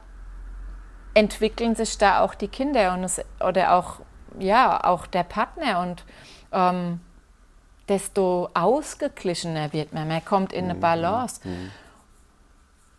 entwickeln 1.14 1.74
sich 1.74 1.98
da 1.98 2.20
auch 2.20 2.34
die 2.34 2.48
Kinder 2.48 2.94
und 2.94 3.04
es, 3.04 3.20
oder 3.40 3.74
auch, 3.74 4.00
ja, 4.38 4.82
auch 4.84 5.06
der 5.06 5.24
Partner 5.24 5.80
und 5.80 6.04
ähm, 6.52 7.00
desto 7.88 8.48
ausgeglichener 8.54 9.72
wird 9.72 9.92
man. 9.92 10.08
Man 10.08 10.24
kommt 10.24 10.52
in 10.52 10.64
eine 10.64 10.74
mhm. 10.74 10.80
Balance. 10.80 11.40
Mhm. 11.46 11.70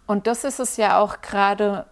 Und 0.06 0.28
das 0.28 0.44
ist 0.44 0.60
es 0.60 0.78
ja 0.78 1.00
auch 1.00 1.22
gerade. 1.22 1.86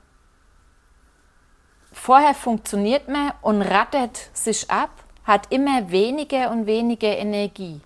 Vorher 1.94 2.34
funktioniert 2.34 3.10
man 3.10 3.34
und 3.42 3.62
rattert 3.62 4.30
sich 4.34 4.70
ab, 4.70 4.92
hat 5.26 5.52
immer 5.52 5.92
weniger 5.92 6.52
und 6.52 6.66
weniger 6.66 7.18
Energie. 7.18 7.82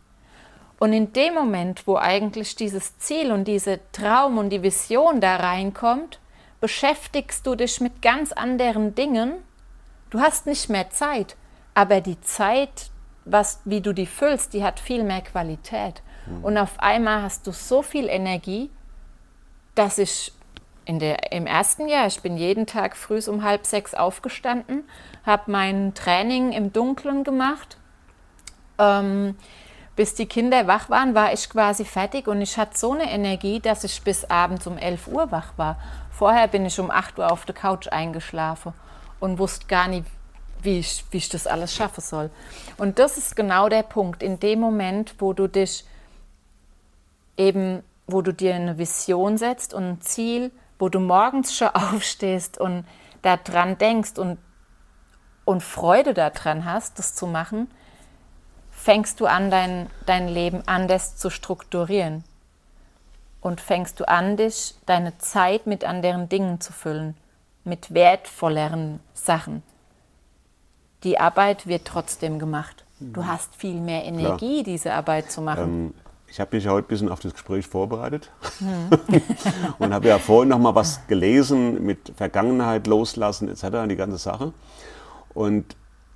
Und 0.79 0.93
in 0.93 1.13
dem 1.13 1.33
Moment, 1.33 1.87
wo 1.87 1.97
eigentlich 1.97 2.55
dieses 2.55 2.97
Ziel 2.97 3.31
und 3.31 3.45
diese 3.45 3.79
Traum 3.91 4.37
und 4.37 4.49
die 4.49 4.61
Vision 4.61 5.21
da 5.21 5.37
reinkommt, 5.37 6.19
beschäftigst 6.59 7.45
du 7.47 7.55
dich 7.55 7.79
mit 7.79 8.01
ganz 8.01 8.31
anderen 8.31 8.95
Dingen. 8.95 9.33
Du 10.09 10.19
hast 10.19 10.45
nicht 10.45 10.69
mehr 10.69 10.89
Zeit, 10.89 11.35
aber 11.73 12.01
die 12.01 12.19
Zeit, 12.21 12.89
was, 13.23 13.61
wie 13.65 13.81
du 13.81 13.93
die 13.93 14.05
füllst, 14.05 14.53
die 14.53 14.63
hat 14.63 14.79
viel 14.79 15.03
mehr 15.03 15.21
Qualität. 15.21 16.01
Mhm. 16.25 16.43
Und 16.43 16.57
auf 16.57 16.79
einmal 16.79 17.21
hast 17.21 17.47
du 17.47 17.51
so 17.51 17.81
viel 17.81 18.07
Energie, 18.09 18.69
dass 19.75 19.97
ich 19.97 20.33
in 20.85 20.99
der, 20.99 21.31
im 21.31 21.47
ersten 21.47 21.87
Jahr, 21.87 22.07
ich 22.07 22.21
bin 22.21 22.37
jeden 22.37 22.67
Tag 22.67 22.95
früh 22.95 23.19
um 23.27 23.43
halb 23.43 23.65
sechs 23.65 23.93
aufgestanden, 23.93 24.83
habe 25.25 25.51
mein 25.51 25.93
Training 25.95 26.51
im 26.51 26.71
Dunkeln 26.71 27.23
gemacht. 27.23 27.77
Ähm, 28.77 29.35
bis 29.95 30.13
die 30.13 30.25
Kinder 30.25 30.67
wach 30.67 30.89
waren, 30.89 31.15
war 31.15 31.31
ich 31.31 31.49
quasi 31.49 31.85
fertig 31.85 32.27
und 32.27 32.41
ich 32.41 32.57
hatte 32.57 32.77
so 32.77 32.93
eine 32.93 33.09
Energie, 33.09 33.59
dass 33.59 33.83
ich 33.83 34.01
bis 34.01 34.25
abends 34.25 34.67
um 34.67 34.77
11 34.77 35.07
Uhr 35.07 35.31
wach 35.31 35.53
war. 35.57 35.77
Vorher 36.11 36.47
bin 36.47 36.65
ich 36.65 36.79
um 36.79 36.91
8 36.91 37.19
Uhr 37.19 37.31
auf 37.31 37.45
der 37.45 37.55
Couch 37.55 37.87
eingeschlafen 37.87 38.73
und 39.19 39.39
wusste 39.39 39.67
gar 39.67 39.87
nicht, 39.87 40.05
wie 40.61 40.79
ich, 40.79 41.05
wie 41.11 41.17
ich 41.17 41.29
das 41.29 41.47
alles 41.47 41.73
schaffen 41.73 42.01
soll. 42.01 42.29
Und 42.77 42.99
das 42.99 43.17
ist 43.17 43.35
genau 43.35 43.69
der 43.69 43.83
Punkt. 43.83 44.21
In 44.21 44.39
dem 44.39 44.59
Moment, 44.59 45.15
wo 45.19 45.33
du 45.33 45.47
dich 45.47 45.85
eben, 47.37 47.83
wo 48.07 48.21
du 48.21 48.33
dir 48.33 48.55
eine 48.55 48.77
Vision 48.77 49.37
setzt 49.37 49.73
und 49.73 49.83
ein 49.83 50.01
Ziel, 50.01 50.51
wo 50.77 50.89
du 50.89 50.99
morgens 50.99 51.55
schon 51.55 51.69
aufstehst 51.73 52.57
und 52.59 52.85
daran 53.21 53.77
denkst 53.77 54.17
und, 54.17 54.37
und 55.45 55.63
Freude 55.63 56.13
daran 56.13 56.65
hast, 56.65 56.99
das 56.99 57.15
zu 57.15 57.27
machen, 57.27 57.69
fängst 58.85 59.19
du 59.19 59.25
an, 59.25 59.49
dein, 59.49 59.87
dein 60.05 60.27
Leben 60.27 60.61
anders 60.67 61.17
zu 61.17 61.31
strukturieren. 61.31 62.23
Und 63.41 63.59
fängst 63.59 63.99
du 63.99 64.07
an, 64.07 64.37
dich 64.37 64.75
deine 64.85 65.17
Zeit 65.17 65.65
mit 65.65 65.83
anderen 65.83 66.29
Dingen 66.29 66.61
zu 66.61 66.71
füllen, 66.71 67.17
mit 67.63 67.95
wertvolleren 67.95 68.99
Sachen. 69.15 69.63
Die 71.03 71.19
Arbeit 71.19 71.65
wird 71.65 71.85
trotzdem 71.85 72.37
gemacht. 72.37 72.85
Du 72.99 73.21
mhm. 73.21 73.27
hast 73.27 73.55
viel 73.55 73.81
mehr 73.81 74.03
Energie, 74.03 74.61
Klar. 74.61 74.63
diese 74.63 74.93
Arbeit 74.93 75.31
zu 75.31 75.41
machen. 75.41 75.63
Ähm, 75.63 75.93
ich 76.27 76.39
habe 76.39 76.55
mich 76.55 76.67
heute 76.67 76.85
ein 76.85 76.89
bisschen 76.89 77.09
auf 77.09 77.19
das 77.19 77.33
Gespräch 77.33 77.65
vorbereitet 77.65 78.29
hm. 78.59 78.89
und 79.79 79.93
habe 79.93 80.09
ja 80.09 80.19
vorhin 80.19 80.49
noch 80.49 80.59
mal 80.59 80.75
was 80.75 81.07
gelesen 81.07 81.83
mit 81.83 82.13
Vergangenheit 82.15 82.85
loslassen 82.87 83.49
etc. 83.49 83.87
die 83.89 83.95
ganze 83.95 84.17
Sache. 84.17 84.53
Und 85.33 85.75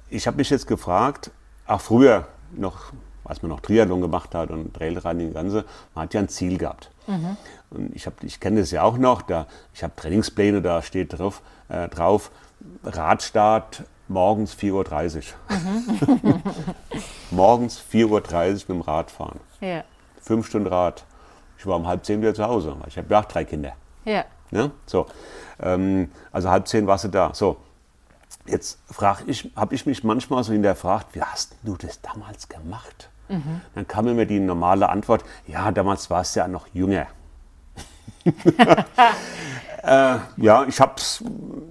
ich 0.10 0.28
habe 0.28 0.38
mich 0.38 0.50
jetzt 0.52 0.68
gefragt, 0.68 1.32
auch 1.66 1.82
früher 1.82 2.28
noch, 2.52 2.94
als 3.24 3.42
man 3.42 3.50
noch 3.50 3.60
Triathlon 3.60 4.02
gemacht 4.02 4.34
hat 4.36 4.52
und 4.52 4.74
Trailrunning, 4.74 5.34
ganze, 5.34 5.66
man 5.94 6.04
hat 6.06 6.14
ja 6.14 6.22
ein 6.22 6.30
Ziel 6.30 6.58
gehabt. 6.58 6.92
Mhm. 7.08 7.38
Und 7.70 7.96
ich, 7.96 8.08
ich 8.24 8.40
kenne 8.40 8.62
das 8.62 8.72
ja 8.72 8.84
auch 8.84 8.98
noch, 8.98 9.22
da, 9.22 9.48
ich 9.74 9.84
habe 9.84 9.94
Trainingspläne, 9.96 10.62
da 10.62 10.82
steht 10.82 11.18
drauf, 11.18 11.42
äh, 11.70 11.88
drauf 11.88 12.32
Radstart 12.84 13.84
morgens 14.08 14.54
4.30 14.56 15.18
Uhr. 15.18 15.58
Mhm. 16.24 16.44
morgens 17.32 17.82
4.30 17.92 18.08
Uhr 18.10 18.52
mit 18.52 18.70
dem 18.70 18.82
Rad 18.82 19.12
fahren. 19.12 19.40
Ja. 19.62 19.84
Fünf 20.22 20.48
Stunden 20.48 20.68
Rad. 20.68 21.06
Ich 21.58 21.66
war 21.66 21.76
um 21.76 21.88
halb 21.88 22.06
zehn 22.06 22.22
wieder 22.22 22.34
zu 22.34 22.46
Hause. 22.46 22.76
Ich 22.88 22.98
habe 22.98 23.08
ja 23.10 23.20
auch 23.20 23.26
drei 23.26 23.44
Kinder. 23.44 23.74
Ja. 24.06 24.26
ja? 24.52 24.72
So. 24.86 25.06
Ähm, 25.62 26.10
also 26.32 26.50
halb 26.50 26.68
zehn 26.68 26.88
warst 26.88 27.06
du 27.06 27.10
da. 27.10 27.32
So. 27.34 27.58
Jetzt 28.50 28.80
ich, 29.28 29.52
habe 29.56 29.76
ich 29.76 29.86
mich 29.86 30.04
manchmal 30.04 30.44
so 30.44 30.52
hinterfragt, 30.54 31.14
wie 31.14 31.22
hast 31.22 31.56
du 31.64 31.76
das 31.78 32.02
damals 32.02 32.50
gemacht? 32.50 33.10
Mhm. 33.28 33.62
Dann 33.76 33.88
kam 33.88 34.06
mir 34.06 34.26
die 34.26 34.40
normale 34.40 34.90
Antwort, 34.90 35.24
ja, 35.48 35.72
damals 35.72 36.10
warst 36.10 36.36
du 36.36 36.40
ja 36.40 36.48
noch 36.48 36.68
jünger. 36.74 37.08
äh, 39.84 40.18
ja, 40.38 40.66
ich 40.68 40.80
habe 40.82 40.94
es 40.98 41.24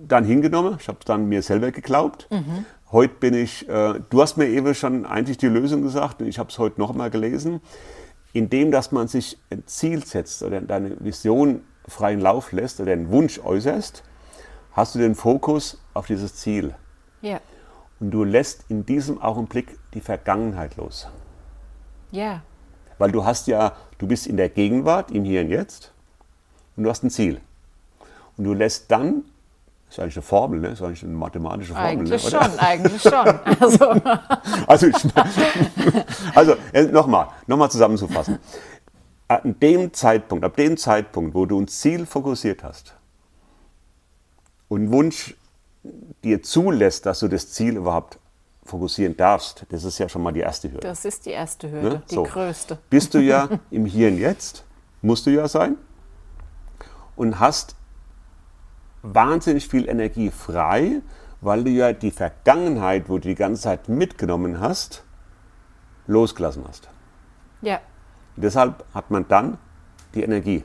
dann 0.06 0.24
hingenommen, 0.24 0.76
ich 0.80 0.88
habe 0.88 0.98
es 1.00 1.04
dann 1.04 1.26
mir 1.26 1.42
selber 1.42 1.72
geglaubt. 1.72 2.28
Mhm. 2.30 2.64
Heute 2.90 3.14
bin 3.14 3.34
ich, 3.34 3.68
äh, 3.68 4.00
du 4.08 4.22
hast 4.22 4.36
mir 4.36 4.46
eben 4.46 4.74
schon 4.74 5.04
eigentlich 5.04 5.36
die 5.36 5.48
Lösung 5.48 5.82
gesagt 5.82 6.22
und 6.22 6.28
ich 6.28 6.38
habe 6.38 6.48
es 6.48 6.58
heute 6.58 6.80
noch 6.80 6.94
mal 6.94 7.10
gelesen. 7.10 7.60
Indem, 8.32 8.70
dass 8.70 8.92
man 8.92 9.08
sich 9.08 9.38
ein 9.50 9.66
Ziel 9.66 10.04
setzt 10.04 10.42
oder 10.42 10.60
deine 10.60 10.96
Vision 11.00 11.62
freien 11.86 12.20
Lauf 12.20 12.52
lässt 12.52 12.80
oder 12.80 12.92
einen 12.92 13.10
Wunsch 13.10 13.40
äußerst, 13.40 14.04
hast 14.78 14.94
du 14.94 15.00
den 15.00 15.16
Fokus 15.16 15.78
auf 15.92 16.06
dieses 16.06 16.36
Ziel. 16.36 16.74
Ja. 17.20 17.40
Und 17.98 18.12
du 18.12 18.22
lässt 18.22 18.64
in 18.68 18.86
diesem 18.86 19.20
Augenblick 19.20 19.76
die 19.92 20.00
Vergangenheit 20.00 20.76
los. 20.76 21.08
Ja. 22.12 22.42
Weil 22.96 23.10
du 23.10 23.24
hast 23.24 23.48
ja, 23.48 23.72
du 23.98 24.06
bist 24.06 24.26
in 24.28 24.36
der 24.36 24.48
Gegenwart, 24.48 25.10
im 25.10 25.24
Hier 25.24 25.40
und 25.40 25.48
Jetzt, 25.48 25.92
und 26.76 26.84
du 26.84 26.90
hast 26.90 27.02
ein 27.02 27.10
Ziel. 27.10 27.40
Und 28.36 28.44
du 28.44 28.54
lässt 28.54 28.88
dann, 28.90 29.24
das 29.86 29.96
ist 29.96 30.00
eigentlich 30.00 30.16
eine 30.16 30.22
Formel, 30.22 30.60
ne? 30.60 30.68
das 30.68 30.78
ist 30.78 30.86
eigentlich 30.86 31.02
eine 31.02 31.12
mathematische 31.12 31.72
Formel. 31.72 31.88
Eigentlich 31.88 32.24
ne? 32.24 32.30
schon, 32.30 32.58
eigentlich 32.58 33.02
schon. 33.02 33.10
Also, 34.68 34.86
also, 34.86 34.86
also 36.34 36.54
äh, 36.72 36.84
nochmal, 36.84 37.28
nochmal 37.48 37.70
zusammenzufassen. 37.70 38.38
An 39.26 39.58
dem 39.60 39.92
Zeitpunkt, 39.92 40.44
ab 40.44 40.56
dem 40.56 40.76
Zeitpunkt, 40.76 41.34
wo 41.34 41.46
du 41.46 41.60
ein 41.60 41.66
Ziel 41.66 42.06
fokussiert 42.06 42.62
hast, 42.62 42.97
und 44.68 44.92
Wunsch 44.92 45.36
dir 46.24 46.42
zulässt, 46.42 47.06
dass 47.06 47.20
du 47.20 47.28
das 47.28 47.50
Ziel 47.50 47.76
überhaupt 47.76 48.18
fokussieren 48.64 49.16
darfst, 49.16 49.64
das 49.70 49.84
ist 49.84 49.98
ja 49.98 50.08
schon 50.08 50.22
mal 50.22 50.32
die 50.32 50.40
erste 50.40 50.70
Hürde. 50.70 50.86
Das 50.86 51.04
ist 51.04 51.24
die 51.26 51.30
erste 51.30 51.70
Hürde, 51.70 51.88
ne? 51.88 52.02
die 52.10 52.14
so. 52.14 52.22
größte. 52.24 52.78
Bist 52.90 53.14
du 53.14 53.18
ja 53.18 53.48
im 53.70 53.86
Hier 53.86 54.08
und 54.08 54.18
Jetzt, 54.18 54.64
musst 55.00 55.26
du 55.26 55.30
ja 55.30 55.48
sein, 55.48 55.76
und 57.16 57.40
hast 57.40 57.76
wahnsinnig 59.02 59.68
viel 59.68 59.88
Energie 59.88 60.30
frei, 60.30 61.00
weil 61.40 61.64
du 61.64 61.70
ja 61.70 61.92
die 61.92 62.10
Vergangenheit, 62.10 63.08
wo 63.08 63.14
du 63.14 63.28
die 63.28 63.34
ganze 63.34 63.62
Zeit 63.62 63.88
mitgenommen 63.88 64.60
hast, 64.60 65.04
losgelassen 66.06 66.64
hast. 66.68 66.88
Ja. 67.62 67.80
Und 68.36 68.42
deshalb 68.44 68.84
hat 68.94 69.10
man 69.10 69.26
dann 69.28 69.58
die 70.14 70.22
Energie. 70.22 70.64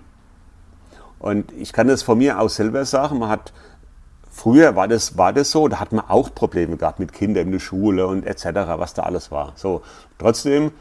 Und 1.19 1.51
ich 1.53 1.71
kann 1.73 1.87
das 1.87 2.03
von 2.03 2.17
mir 2.17 2.39
aus 2.39 2.55
selber 2.55 2.85
sagen, 2.85 3.19
man 3.19 3.29
hat 3.29 3.53
Früher 4.35 4.75
war 4.75 4.87
das, 4.87 5.15
war 5.15 5.31
das 5.31 5.51
so, 5.51 5.67
da 5.67 5.79
hat 5.79 5.91
man 5.91 6.05
auch 6.09 6.33
Probleme 6.33 6.75
gehabt 6.75 6.99
mit 6.99 7.13
Kindern 7.13 7.45
in 7.45 7.51
der 7.51 7.59
Schule 7.59 8.07
und 8.07 8.25
etc., 8.25 8.45
was 8.77 8.95
da 8.95 9.03
alles 9.03 9.29
war. 9.29 9.53
So, 9.55 9.83
trotzdem 10.17 10.71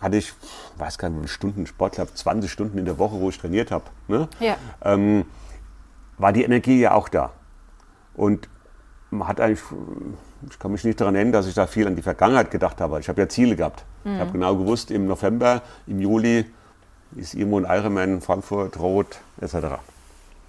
hatte 0.00 0.16
ich, 0.16 0.32
weiß 0.76 0.98
gar 0.98 1.08
nicht, 1.08 1.18
wie 1.18 1.20
viele 1.20 1.32
Stunden 1.32 1.66
Sport, 1.66 1.92
ich 1.92 1.96
glaube 1.96 2.12
20 2.12 2.50
Stunden 2.50 2.76
in 2.76 2.86
der 2.86 2.98
Woche, 2.98 3.20
wo 3.20 3.28
ich 3.28 3.38
trainiert 3.38 3.70
habe, 3.70 3.84
ne? 4.08 4.28
Ja. 4.40 4.56
ähm, 4.82 5.26
war 6.18 6.32
die 6.32 6.42
Energie 6.42 6.80
ja 6.80 6.94
auch 6.94 7.08
da. 7.08 7.30
Und 8.14 8.48
man 9.10 9.28
hat 9.28 9.40
eigentlich, 9.40 9.62
ich 10.50 10.58
kann 10.58 10.72
mich 10.72 10.82
nicht 10.82 11.00
daran 11.00 11.14
erinnern, 11.14 11.32
dass 11.32 11.46
ich 11.46 11.54
da 11.54 11.68
viel 11.68 11.86
an 11.86 11.94
die 11.94 12.02
Vergangenheit 12.02 12.50
gedacht 12.50 12.80
habe. 12.80 12.98
Ich 12.98 13.08
habe 13.08 13.20
ja 13.20 13.28
Ziele 13.28 13.54
gehabt. 13.54 13.84
Ich 14.04 14.20
habe 14.20 14.32
genau 14.32 14.56
gewusst, 14.56 14.90
im 14.90 15.06
November, 15.06 15.62
im 15.86 16.00
Juli 16.00 16.44
ist 17.14 17.34
irgendwo 17.34 17.58
ein 17.60 17.64
Ironman, 17.64 18.20
Frankfurt, 18.20 18.78
Rot, 18.78 19.20
etc. 19.40 19.78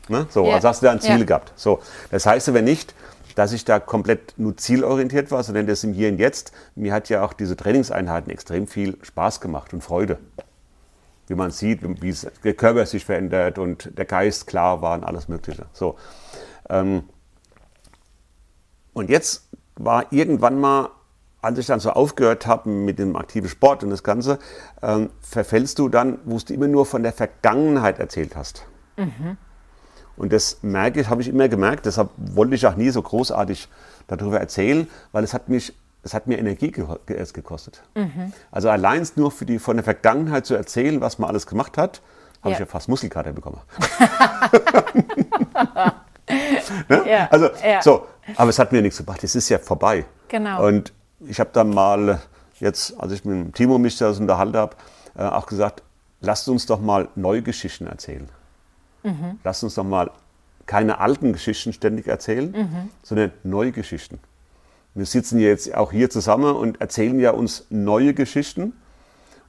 Ne? 0.09 0.27
So, 0.29 0.45
Ja. 0.45 0.55
also 0.55 0.67
hast 0.67 0.81
du 0.81 0.85
da 0.85 0.91
ein 0.91 1.01
Ziel 1.01 1.19
Ja. 1.19 1.25
gehabt. 1.25 1.53
So, 1.55 1.79
das 2.11 2.25
heißt 2.25 2.49
aber 2.49 2.61
nicht, 2.61 2.93
dass 3.35 3.51
ich 3.51 3.65
da 3.65 3.79
komplett 3.79 4.33
nur 4.37 4.55
zielorientiert 4.55 5.29
war, 5.31 5.43
sondern 5.43 5.67
das 5.67 5.83
im 5.83 5.93
Hier 5.93 6.09
und 6.09 6.19
Jetzt. 6.19 6.51
Mir 6.75 6.93
hat 6.93 7.09
ja 7.09 7.23
auch 7.23 7.33
diese 7.33 7.55
Trainingseinheiten 7.57 8.31
extrem 8.31 8.67
viel 8.67 8.97
Spaß 9.01 9.41
gemacht 9.41 9.73
und 9.73 9.83
Freude. 9.83 10.19
Wie 11.27 11.35
man 11.35 11.51
sieht, 11.51 11.79
wie 12.01 12.15
der 12.43 12.53
Körper 12.53 12.85
sich 12.85 13.03
verändert 13.03 13.57
und 13.57 13.97
der 13.97 14.05
Geist 14.05 14.47
klar 14.47 14.81
war 14.81 14.93
und 14.93 15.03
alles 15.03 15.27
Mögliche. 15.27 15.65
So. 15.73 15.95
Ähm, 16.69 17.03
und 18.93 19.09
jetzt 19.09 19.49
war 19.75 20.05
irgendwann 20.13 20.59
mal, 20.59 20.89
als 21.41 21.57
ich 21.57 21.65
dann 21.65 21.79
so 21.79 21.89
aufgehört 21.91 22.47
habe 22.47 22.69
mit 22.69 22.99
dem 22.99 23.15
aktiven 23.15 23.49
Sport 23.49 23.83
und 23.83 23.89
das 23.89 24.03
Ganze, 24.03 24.39
ähm, 24.81 25.09
verfällst 25.19 25.77
du 25.79 25.89
dann, 25.89 26.19
wo 26.25 26.37
du 26.37 26.53
immer 26.53 26.67
nur 26.67 26.85
von 26.85 27.03
der 27.03 27.11
Vergangenheit 27.11 27.99
erzählt 27.99 28.35
hast. 28.35 28.65
Und 30.17 30.31
das 30.33 30.59
merke 30.61 31.01
ich, 31.01 31.09
habe 31.09 31.21
ich 31.21 31.27
immer 31.27 31.47
gemerkt, 31.49 31.85
deshalb 31.85 32.09
wollte 32.17 32.55
ich 32.55 32.65
auch 32.67 32.75
nie 32.75 32.89
so 32.89 33.01
großartig 33.01 33.67
darüber 34.07 34.39
erzählen, 34.39 34.87
weil 35.11 35.23
es 35.23 35.33
hat 35.33 35.49
mich, 35.49 35.73
es 36.03 36.13
hat 36.13 36.27
mir 36.27 36.37
Energie 36.39 36.71
ge- 36.71 36.85
es 37.07 37.33
gekostet. 37.33 37.81
Also 38.51 38.69
allein 38.69 39.05
nur 39.15 39.31
für 39.31 39.45
die, 39.45 39.59
von 39.59 39.75
der 39.77 39.83
Vergangenheit 39.83 40.45
zu 40.45 40.55
erzählen, 40.55 41.01
was 41.01 41.19
man 41.19 41.29
alles 41.29 41.45
gemacht 41.47 41.77
hat, 41.77 42.01
habe 42.41 42.51
ich 42.53 42.59
Ja. 42.59 42.65
ja 42.65 42.71
fast 42.71 42.87
Muskelkater 42.89 43.33
bekommen. 43.33 43.59
Ja. 47.07 47.27
Also, 47.29 47.49
ja. 47.63 47.81
so, 47.81 48.07
aber 48.35 48.49
es 48.49 48.57
hat 48.57 48.71
mir 48.71 48.81
nichts 48.81 48.97
gebracht, 48.97 49.23
es 49.23 49.35
ist 49.35 49.49
ja 49.49 49.59
vorbei. 49.59 50.05
Genau. 50.27 50.65
Und 50.65 50.91
ich 51.19 51.39
habe 51.39 51.51
dann 51.53 51.69
mal, 51.69 52.19
jetzt, 52.59 52.99
als 52.99 53.11
ich 53.11 53.23
mit 53.25 53.35
dem 53.35 53.53
Timo 53.53 53.77
mich 53.77 53.97
das 53.97 54.19
unterhalten 54.19 54.57
habe, 54.57 54.75
äh, 55.17 55.23
auch 55.23 55.45
gesagt, 55.45 55.83
lasst 56.21 56.47
uns 56.49 56.65
doch 56.65 56.79
mal 56.79 57.07
neue 57.15 57.41
Geschichten 57.43 57.85
erzählen. 57.87 58.27
Mhm. 59.05 59.39
Lasst 59.43 59.63
uns 59.63 59.75
doch 59.75 59.83
mal 59.83 60.11
keine 60.65 60.99
alten 60.99 61.31
Geschichten 61.33 61.73
ständig 61.73 62.07
erzählen, 62.07 62.51
Mhm. 62.51 62.89
sondern 63.03 63.31
neue 63.43 63.71
Geschichten. 63.71 64.19
Wir 64.95 65.05
sitzen 65.05 65.39
jetzt 65.39 65.73
auch 65.75 65.91
hier 65.91 66.09
zusammen 66.09 66.55
und 66.55 66.81
erzählen 66.81 67.19
ja 67.19 67.31
uns 67.31 67.65
neue 67.69 68.13
Geschichten 68.13 68.73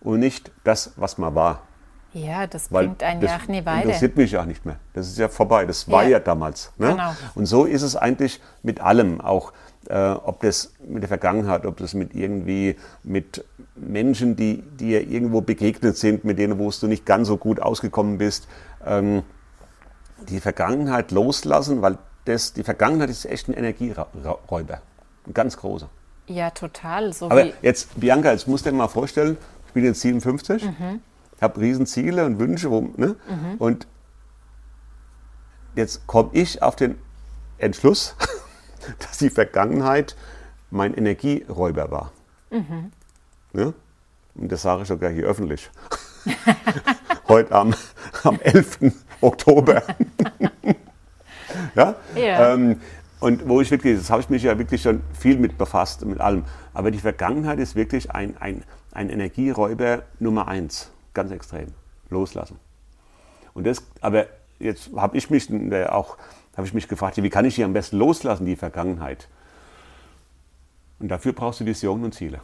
und 0.00 0.20
nicht 0.20 0.50
das, 0.64 0.92
was 0.96 1.18
mal 1.18 1.34
war. 1.34 1.62
Ja, 2.12 2.46
das 2.46 2.72
Weil 2.72 2.86
bringt 2.86 3.02
einen 3.02 3.22
ja 3.22 3.36
auch 3.36 3.46
nie 3.48 3.64
weiter. 3.66 3.84
interessiert 3.84 4.16
mich 4.16 4.36
auch 4.38 4.44
nicht 4.46 4.64
mehr. 4.64 4.76
Das 4.94 5.06
ist 5.06 5.18
ja 5.18 5.28
vorbei. 5.28 5.66
Das 5.66 5.88
war 5.90 6.02
Ja. 6.04 6.10
ja, 6.10 6.18
damals. 6.20 6.72
Ne? 6.78 6.90
Genau. 6.92 7.14
Und 7.34 7.46
so 7.46 7.64
ist 7.64 7.82
es 7.82 7.94
eigentlich 7.94 8.40
mit 8.62 8.80
allem. 8.80 9.20
Auch 9.20 9.52
äh, 9.88 10.10
ob 10.12 10.40
das 10.40 10.72
mit 10.84 11.02
der 11.02 11.08
Vergangenheit, 11.08 11.64
ob 11.64 11.76
das 11.76 11.94
mit 11.94 12.14
irgendwie 12.14 12.76
mit 13.04 13.44
Menschen, 13.76 14.34
die 14.34 14.62
dir 14.62 15.06
irgendwo 15.06 15.42
begegnet 15.42 15.96
sind, 15.96 16.24
mit 16.24 16.38
denen, 16.38 16.58
wo 16.58 16.70
du 16.70 16.86
nicht 16.88 17.06
ganz 17.06 17.28
so 17.28 17.36
gut 17.36 17.60
ausgekommen 17.60 18.18
bist. 18.18 18.48
Ähm, 18.84 19.22
die 20.28 20.40
Vergangenheit 20.40 21.10
loslassen, 21.10 21.82
weil 21.82 21.98
das, 22.24 22.52
die 22.52 22.64
Vergangenheit 22.64 23.10
ist 23.10 23.24
echt 23.26 23.48
ein 23.48 23.54
Energieräuber. 23.54 24.80
Ein 25.26 25.34
ganz 25.34 25.56
großer. 25.56 25.88
ja, 26.26 26.50
total. 26.50 27.12
So 27.12 27.30
Aber 27.30 27.46
jetzt, 27.62 27.98
Bianca, 27.98 28.32
jetzt 28.32 28.48
musst 28.48 28.66
du 28.66 28.70
dir 28.70 28.76
mal 28.76 28.88
vorstellen, 28.88 29.36
ich 29.66 29.72
bin 29.72 29.84
jetzt 29.84 30.00
57, 30.00 30.68
habe 31.40 31.60
Riesenziele 31.60 32.24
und 32.24 32.38
Wünsche, 32.38 32.70
wo, 32.70 32.80
ne? 32.96 33.16
und 33.58 33.86
jetzt 35.74 36.06
komme 36.06 36.30
ich 36.32 36.62
auf 36.62 36.76
den 36.76 36.98
Entschluss, 37.58 38.16
dass 38.98 39.18
die 39.18 39.30
Vergangenheit 39.30 40.16
mein 40.70 40.94
Energieräuber 40.94 41.90
war. 41.90 42.12
Ne? 43.52 43.74
Und 44.34 44.52
das 44.52 44.62
sage 44.62 44.82
ich 44.82 44.88
sogar 44.88 45.10
hier 45.10 45.26
öffentlich. 45.26 45.70
Heute 47.28 47.52
am, 47.52 47.74
am 48.24 48.38
11. 48.40 48.92
Oktober. 49.20 49.82
ja? 51.74 51.94
Ja. 52.14 52.54
Ähm, 52.54 52.80
und 53.20 53.48
wo 53.48 53.60
ich 53.60 53.70
wirklich, 53.70 53.98
das 53.98 54.10
habe 54.10 54.20
ich 54.20 54.28
mich 54.28 54.42
ja 54.42 54.58
wirklich 54.58 54.82
schon 54.82 55.02
viel 55.18 55.38
mit 55.38 55.56
befasst, 55.56 56.04
mit 56.04 56.20
allem. 56.20 56.44
Aber 56.74 56.90
die 56.90 56.98
Vergangenheit 56.98 57.58
ist 57.58 57.74
wirklich 57.74 58.10
ein, 58.10 58.36
ein, 58.38 58.62
ein 58.92 59.08
Energieräuber 59.08 60.02
Nummer 60.18 60.48
eins, 60.48 60.90
ganz 61.14 61.30
extrem. 61.30 61.68
Loslassen. 62.10 62.58
Und 63.54 63.66
das, 63.66 63.82
aber 64.00 64.26
jetzt 64.58 64.90
habe 64.94 65.16
ich 65.16 65.30
mich 65.30 65.50
auch, 65.88 66.18
habe 66.56 66.66
ich 66.66 66.74
mich 66.74 66.88
gefragt, 66.88 67.20
wie 67.22 67.30
kann 67.30 67.44
ich 67.44 67.54
die 67.54 67.64
am 67.64 67.72
besten 67.72 67.96
loslassen, 67.96 68.44
die 68.46 68.56
Vergangenheit? 68.56 69.28
Und 70.98 71.08
dafür 71.08 71.32
brauchst 71.32 71.60
du 71.60 71.66
Visionen 71.66 72.04
und 72.04 72.14
Ziele. 72.14 72.40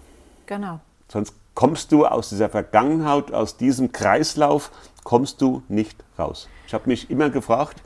genau. 0.46 0.80
Sonst 1.12 1.34
kommst 1.54 1.92
du 1.92 2.06
aus 2.06 2.30
dieser 2.30 2.48
Vergangenheit, 2.48 3.34
aus 3.34 3.58
diesem 3.58 3.92
Kreislauf, 3.92 4.70
kommst 5.04 5.42
du 5.42 5.62
nicht 5.68 6.02
raus. 6.18 6.48
Ich 6.66 6.72
habe 6.72 6.88
mich 6.88 7.10
immer 7.10 7.28
gefragt, 7.28 7.82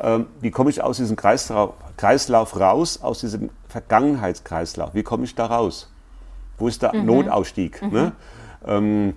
ähm, 0.00 0.28
wie 0.40 0.50
komme 0.50 0.70
ich 0.70 0.82
aus 0.82 0.96
diesem 0.96 1.14
Kreislauf, 1.14 1.74
Kreislauf 1.98 2.58
raus, 2.58 3.02
aus 3.02 3.20
diesem 3.20 3.50
Vergangenheitskreislauf? 3.68 4.94
Wie 4.94 5.02
komme 5.02 5.24
ich 5.24 5.34
da 5.34 5.44
raus? 5.44 5.92
Wo 6.56 6.66
ist 6.66 6.80
der 6.80 6.94
Notausstieg? 6.94 7.82
Ne? 7.92 8.12
Ähm, 8.64 9.14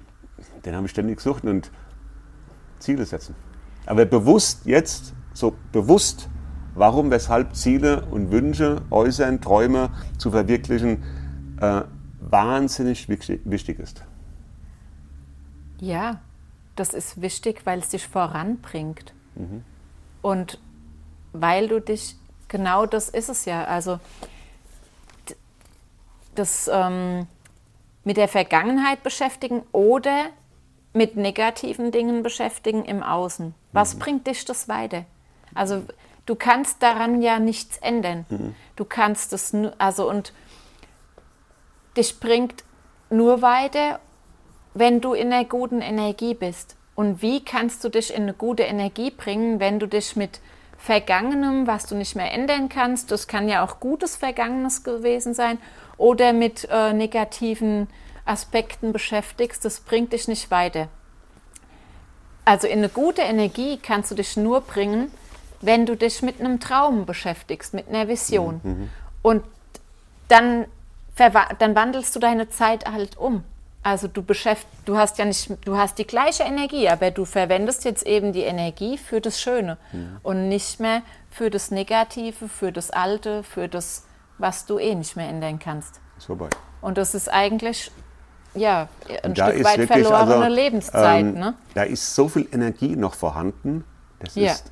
den 0.65 0.75
habe 0.75 0.85
ich 0.85 0.91
ständig 0.91 1.15
gesucht 1.15 1.45
und 1.45 1.71
Ziele 2.79 3.05
setzen. 3.05 3.33
Aber 3.85 4.03
bewusst 4.03 4.65
jetzt, 4.65 5.13
so 5.33 5.55
bewusst, 5.71 6.27
warum, 6.75 7.11
weshalb 7.11 7.55
Ziele 7.55 8.05
und 8.11 8.29
Wünsche 8.29 8.81
äußern, 8.89 9.39
Träume 9.39 9.91
zu 10.17 10.31
verwirklichen, 10.31 11.03
äh, 11.61 11.83
wahnsinnig 12.31 13.09
wichtig, 13.09 13.79
ist. 13.79 14.03
Ja, 15.79 16.19
das 16.75 16.93
ist 16.93 17.21
wichtig, 17.21 17.65
weil 17.65 17.79
es 17.79 17.89
dich 17.89 18.07
voranbringt. 18.07 19.13
Und 20.21 20.59
weil 21.33 21.67
du 21.67 21.79
dich, 21.79 22.15
genau 22.47 22.85
das 22.85 23.09
ist 23.09 23.29
es 23.29 23.45
ja, 23.45 23.65
also 23.65 23.99
das 26.35 26.69
ähm, 26.71 27.27
mit 28.03 28.17
der 28.17 28.27
Vergangenheit 28.27 29.03
beschäftigen 29.03 29.63
oder 29.71 30.27
mit 30.93 31.15
negativen 31.15 31.91
Dingen 31.91 32.23
beschäftigen 32.23 32.85
im 32.85 33.03
Außen. 33.03 33.53
Was 33.73 33.95
bringt 33.95 34.27
dich 34.27 34.45
das 34.45 34.67
weiter? 34.67 35.05
Also 35.53 35.83
du 36.25 36.35
kannst 36.35 36.81
daran 36.81 37.21
ja 37.21 37.39
nichts 37.39 37.77
ändern. 37.77 38.25
Du 38.75 38.85
kannst 38.85 39.33
es 39.33 39.53
nur, 39.53 39.73
also 39.77 40.09
und 40.09 40.33
dich 41.97 42.19
bringt 42.19 42.63
nur 43.09 43.41
weiter, 43.41 43.99
wenn 44.73 45.01
du 45.01 45.13
in 45.13 45.33
einer 45.33 45.45
guten 45.45 45.81
Energie 45.81 46.33
bist. 46.33 46.75
Und 46.95 47.21
wie 47.21 47.43
kannst 47.43 47.83
du 47.83 47.89
dich 47.89 48.13
in 48.13 48.23
eine 48.23 48.33
gute 48.33 48.63
Energie 48.63 49.11
bringen, 49.11 49.59
wenn 49.59 49.79
du 49.79 49.87
dich 49.87 50.15
mit 50.15 50.39
Vergangenem, 50.77 51.67
was 51.67 51.87
du 51.87 51.95
nicht 51.95 52.15
mehr 52.15 52.31
ändern 52.31 52.69
kannst, 52.69 53.11
das 53.11 53.27
kann 53.27 53.49
ja 53.49 53.65
auch 53.65 53.79
gutes 53.79 54.15
Vergangenes 54.15 54.83
gewesen 54.83 55.33
sein, 55.33 55.57
oder 55.97 56.33
mit 56.33 56.67
äh, 56.71 56.93
negativen 56.93 57.87
Aspekten 58.25 58.93
beschäftigst, 58.93 59.65
das 59.65 59.79
bringt 59.79 60.13
dich 60.13 60.27
nicht 60.27 60.51
weiter. 60.51 60.87
Also 62.45 62.67
in 62.67 62.79
eine 62.79 62.89
gute 62.89 63.23
Energie 63.23 63.77
kannst 63.81 64.11
du 64.11 64.15
dich 64.15 64.37
nur 64.37 64.61
bringen, 64.61 65.11
wenn 65.61 65.85
du 65.85 65.95
dich 65.95 66.21
mit 66.21 66.39
einem 66.39 66.59
Traum 66.59 67.05
beschäftigst, 67.05 67.73
mit 67.73 67.89
einer 67.89 68.07
Vision. 68.07 68.61
Und 69.21 69.43
dann, 70.27 70.65
dann 71.17 71.75
wandelst 71.75 72.15
du 72.15 72.19
deine 72.19 72.49
Zeit 72.49 72.85
halt 72.89 73.17
um. 73.17 73.43
Also 73.83 74.07
du 74.07 74.21
beschäft, 74.21 74.67
du 74.85 74.97
hast 74.97 75.17
ja 75.17 75.25
nicht, 75.25 75.49
du 75.65 75.77
hast 75.77 75.97
die 75.97 76.05
gleiche 76.07 76.43
Energie, 76.43 76.89
aber 76.89 77.09
du 77.11 77.23
verwendest 77.25 77.85
jetzt 77.85 78.05
eben 78.05 78.33
die 78.33 78.41
Energie 78.41 78.97
für 78.97 79.21
das 79.21 79.39
Schöne 79.39 79.77
und 80.23 80.49
nicht 80.49 80.79
mehr 80.79 81.03
für 81.31 81.49
das 81.49 81.71
Negative, 81.71 82.49
für 82.49 82.71
das 82.71 82.91
Alte, 82.91 83.43
für 83.43 83.67
das, 83.69 84.03
was 84.39 84.65
du 84.65 84.77
eh 84.77 84.93
nicht 84.95 85.15
mehr 85.15 85.29
ändern 85.29 85.59
kannst. 85.59 85.99
Ist 86.17 86.25
vorbei. 86.25 86.49
Und 86.81 86.97
das 86.97 87.15
ist 87.15 87.29
eigentlich 87.31 87.91
ja 88.55 88.89
ein 89.23 89.33
Da 89.35 89.49
Stück 89.51 89.63
weit 89.63 89.77
wirklich, 89.79 90.07
verlorene 90.07 90.35
also, 90.35 90.55
Lebenszeit. 90.55 91.19
ähm, 91.21 91.33
ne? 91.35 91.53
Da 91.73 91.83
ist 91.83 92.13
so 92.13 92.27
viel 92.27 92.47
Energie 92.51 92.95
noch 92.95 93.13
vorhanden, 93.13 93.83
das 94.19 94.35
Ja. 94.35 94.51
ist 94.51 94.71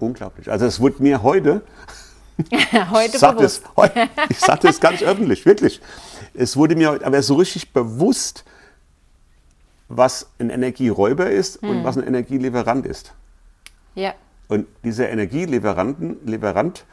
unglaublich. 0.00 0.50
Also 0.50 0.66
es 0.66 0.80
wurde 0.80 1.02
mir 1.02 1.22
heute, 1.22 1.62
Heute 2.90 3.14
ich 3.14 3.18
sage 3.18 3.36
bewusst. 3.38 3.62
das, 3.76 4.08
ich 4.28 4.38
sag 4.38 4.60
das 4.60 4.80
ganz 4.80 5.02
öffentlich, 5.02 5.44
wirklich, 5.44 5.80
es 6.34 6.56
wurde 6.56 6.76
mir 6.76 6.90
heute 6.90 7.04
aber 7.06 7.22
so 7.22 7.34
richtig 7.34 7.72
bewusst, 7.72 8.44
was 9.88 10.28
ein 10.38 10.50
Energieräuber 10.50 11.30
ist 11.30 11.60
Hm. 11.62 11.70
und 11.70 11.84
was 11.84 11.96
ein 11.96 12.06
Energielieferant 12.06 12.86
ist. 12.86 13.12
Ja, 13.94 14.14
Und 14.46 14.66
dieser 14.84 15.08
Energielieferanten, 15.08 16.18
Lieferant, 16.24 16.84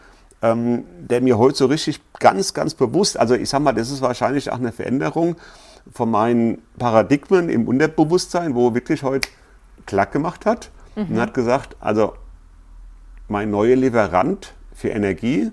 ähm, 0.41 0.85
der 0.99 1.21
mir 1.21 1.37
heute 1.37 1.57
so 1.57 1.65
richtig 1.67 2.01
ganz, 2.19 2.53
ganz 2.53 2.73
bewusst, 2.73 3.17
also 3.17 3.35
ich 3.35 3.49
sag 3.49 3.59
mal, 3.61 3.73
das 3.73 3.91
ist 3.91 4.01
wahrscheinlich 4.01 4.51
auch 4.51 4.57
eine 4.57 4.71
Veränderung, 4.71 5.35
von 5.93 6.09
meinen 6.09 6.63
Paradigmen 6.79 7.47
im 7.49 7.67
Unterbewusstsein, 7.67 8.55
wo 8.55 8.73
wirklich 8.73 9.03
heute 9.03 9.29
klack 9.85 10.11
gemacht 10.11 10.47
hat 10.47 10.71
und 10.95 11.19
hat 11.19 11.35
gesagt, 11.35 11.75
also 11.79 12.13
mein 13.27 13.51
neuer 13.51 13.75
Lieferant 13.75 14.54
für 14.75 14.89
Energie 14.89 15.51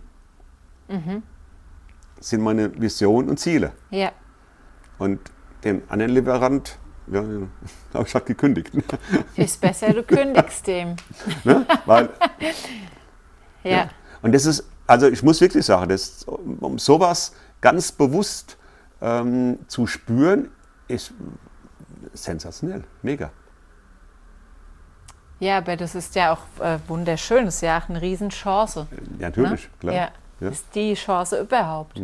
sind 2.20 2.42
meine 2.42 2.78
Visionen 2.78 3.30
und 3.30 3.38
Ziele. 3.38 3.72
Ja. 3.90 4.12
Und 4.98 5.20
den 5.64 5.82
anderen 5.88 6.12
Lieferant, 6.12 6.78
ja, 7.06 7.22
habe 7.94 8.06
ich 8.06 8.14
halt 8.14 8.26
gekündigt. 8.26 8.70
Ist 9.36 9.60
besser, 9.60 9.92
du 9.94 10.02
kündigst 10.02 10.66
dem. 10.66 10.96
Ne? 11.44 11.64
Weil, 11.86 12.10
Ja. 13.64 13.88
und 14.20 14.32
das 14.34 14.44
ist, 14.44 14.64
also 14.86 15.08
ich 15.08 15.22
muss 15.22 15.40
wirklich 15.40 15.64
sagen, 15.64 15.88
das, 15.88 16.24
um, 16.24 16.58
um 16.58 16.78
sowas 16.78 17.32
ganz 17.60 17.92
bewusst 17.92 18.58
ähm, 19.00 19.58
zu 19.68 19.86
spüren, 19.86 20.50
ist 20.88 21.14
sensationell, 22.12 22.84
mega. 23.02 23.30
Ja, 25.42 25.58
aber 25.58 25.76
das 25.76 25.96
ist 25.96 26.14
ja 26.14 26.32
auch 26.32 26.64
äh, 26.64 26.78
wunderschön. 26.86 27.46
Das 27.46 27.56
ist 27.56 27.62
ja 27.62 27.78
auch 27.78 27.88
eine 27.88 28.00
Riesenchance. 28.00 28.86
Ja, 29.18 29.26
natürlich, 29.26 29.64
ne? 29.64 29.70
klar. 29.80 29.94
Ja. 29.94 30.08
Ja. 30.38 30.48
Ist 30.48 30.66
die 30.72 30.94
Chance 30.94 31.40
überhaupt. 31.40 32.00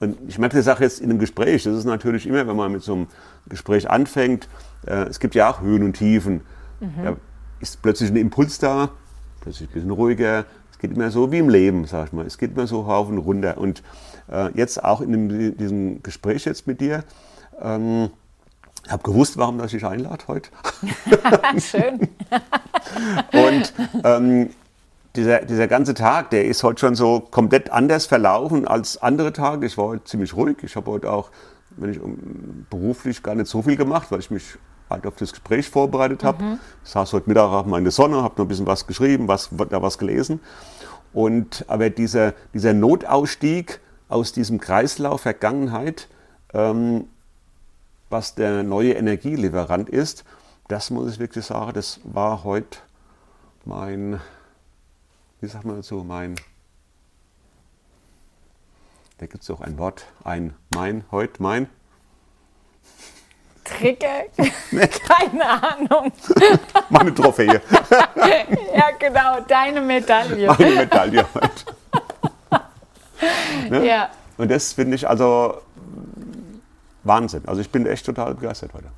Und 0.00 0.18
ich 0.26 0.36
merke 0.38 0.56
die 0.56 0.62
Sache 0.62 0.82
jetzt 0.82 1.00
in 1.00 1.10
einem 1.10 1.20
Gespräch. 1.20 1.62
Das 1.62 1.76
ist 1.76 1.84
natürlich 1.84 2.26
immer, 2.26 2.44
wenn 2.44 2.56
man 2.56 2.72
mit 2.72 2.82
so 2.82 2.94
einem 2.94 3.06
Gespräch 3.48 3.88
anfängt, 3.88 4.48
äh, 4.84 5.04
es 5.04 5.20
gibt 5.20 5.36
ja 5.36 5.48
auch 5.48 5.60
Höhen 5.60 5.84
und 5.84 5.92
Tiefen. 5.92 6.40
Da 6.80 7.16
ist 7.60 7.82
plötzlich 7.82 8.10
ein 8.10 8.16
Impuls 8.16 8.58
da, 8.58 8.88
plötzlich 9.42 9.68
ein 9.68 9.72
bisschen 9.74 9.90
ruhiger. 9.90 10.44
Es 10.72 10.78
geht 10.78 10.90
immer 10.90 11.10
so 11.12 11.30
wie 11.30 11.38
im 11.38 11.50
Leben, 11.50 11.84
sag 11.84 12.08
ich 12.08 12.12
mal. 12.12 12.26
Es 12.26 12.36
geht 12.36 12.52
immer 12.52 12.66
so 12.66 12.80
rauf 12.80 13.08
und 13.08 13.18
runter. 13.18 13.58
Und 13.58 13.84
äh, 14.28 14.50
jetzt 14.56 14.82
auch 14.82 15.02
in 15.02 15.12
dem, 15.12 15.56
diesem 15.56 16.02
Gespräch 16.02 16.46
jetzt 16.46 16.66
mit 16.66 16.80
dir, 16.80 17.04
ähm, 17.60 18.10
ich 18.84 18.90
habe 18.90 19.02
gewusst, 19.02 19.36
warum 19.36 19.58
dass 19.58 19.72
ich 19.72 19.84
einlade 19.84 20.24
heute. 20.28 20.50
Schön. 21.60 22.08
Und 23.32 23.72
ähm, 24.04 24.50
dieser, 25.16 25.40
dieser 25.40 25.68
ganze 25.68 25.94
Tag, 25.94 26.30
der 26.30 26.44
ist 26.44 26.62
heute 26.62 26.80
schon 26.80 26.94
so 26.94 27.20
komplett 27.20 27.70
anders 27.70 28.06
verlaufen 28.06 28.66
als 28.66 29.00
andere 29.02 29.32
Tage. 29.32 29.66
Ich 29.66 29.76
war 29.76 29.86
heute 29.86 30.04
ziemlich 30.04 30.34
ruhig. 30.34 30.58
Ich 30.62 30.76
habe 30.76 30.90
heute 30.90 31.10
auch, 31.10 31.30
wenn 31.76 31.90
ich 31.90 32.00
um, 32.00 32.66
beruflich 32.70 33.22
gar 33.22 33.34
nicht 33.34 33.48
so 33.48 33.62
viel 33.62 33.76
gemacht, 33.76 34.10
weil 34.10 34.20
ich 34.20 34.30
mich 34.30 34.56
halt 34.88 35.06
auf 35.06 35.16
das 35.16 35.30
Gespräch 35.30 35.68
vorbereitet 35.68 36.24
habe. 36.24 36.58
Ich 36.84 36.90
saß 36.90 37.12
heute 37.12 37.28
Mittag 37.28 37.50
auch 37.50 37.66
mal 37.66 37.78
in 37.78 37.84
der 37.84 37.92
Sonne, 37.92 38.22
habe 38.22 38.34
noch 38.36 38.44
ein 38.44 38.48
bisschen 38.48 38.66
was 38.66 38.86
geschrieben, 38.86 39.28
was, 39.28 39.50
da 39.68 39.82
was 39.82 39.98
gelesen. 39.98 40.40
Und 41.12 41.64
aber 41.68 41.90
dieser, 41.90 42.34
dieser 42.54 42.72
Notausstieg 42.72 43.80
aus 44.08 44.32
diesem 44.32 44.60
Kreislauf 44.60 45.22
Vergangenheit, 45.22 46.08
ähm, 46.52 47.04
was 48.10 48.34
der 48.34 48.62
neue 48.62 48.92
Energielieferant 48.92 49.88
ist, 49.88 50.24
das 50.68 50.90
muss 50.90 51.12
ich 51.12 51.18
wirklich 51.18 51.46
sagen, 51.46 51.72
das 51.72 52.00
war 52.04 52.44
heute 52.44 52.78
mein, 53.64 54.20
wie 55.40 55.46
sagt 55.46 55.64
man 55.64 55.76
dazu, 55.76 56.04
mein, 56.04 56.34
da 59.18 59.26
gibt 59.26 59.42
es 59.42 59.50
auch 59.50 59.60
ein 59.60 59.78
Wort, 59.78 60.04
ein 60.24 60.54
mein, 60.74 61.04
heute 61.10 61.42
mein, 61.42 61.68
Trigger? 63.64 64.24
Keine 65.06 65.48
Ahnung. 65.48 66.12
meine 66.88 67.14
Trophäe, 67.14 67.60
Ja, 68.74 68.90
genau, 68.98 69.40
deine 69.46 69.80
Medaille. 69.80 70.46
meine 70.46 70.74
Medaille 70.74 71.24
heute. 71.34 71.76
Ne? 73.70 73.86
Ja. 73.86 74.10
Und 74.36 74.50
das 74.50 74.72
finde 74.72 74.96
ich 74.96 75.08
also 75.08 75.60
Wahnsinn. 77.04 77.42
Also 77.46 77.60
ich 77.60 77.70
bin 77.70 77.86
echt 77.86 78.06
total 78.06 78.34
begeistert 78.34 78.74
heute. 78.74 78.88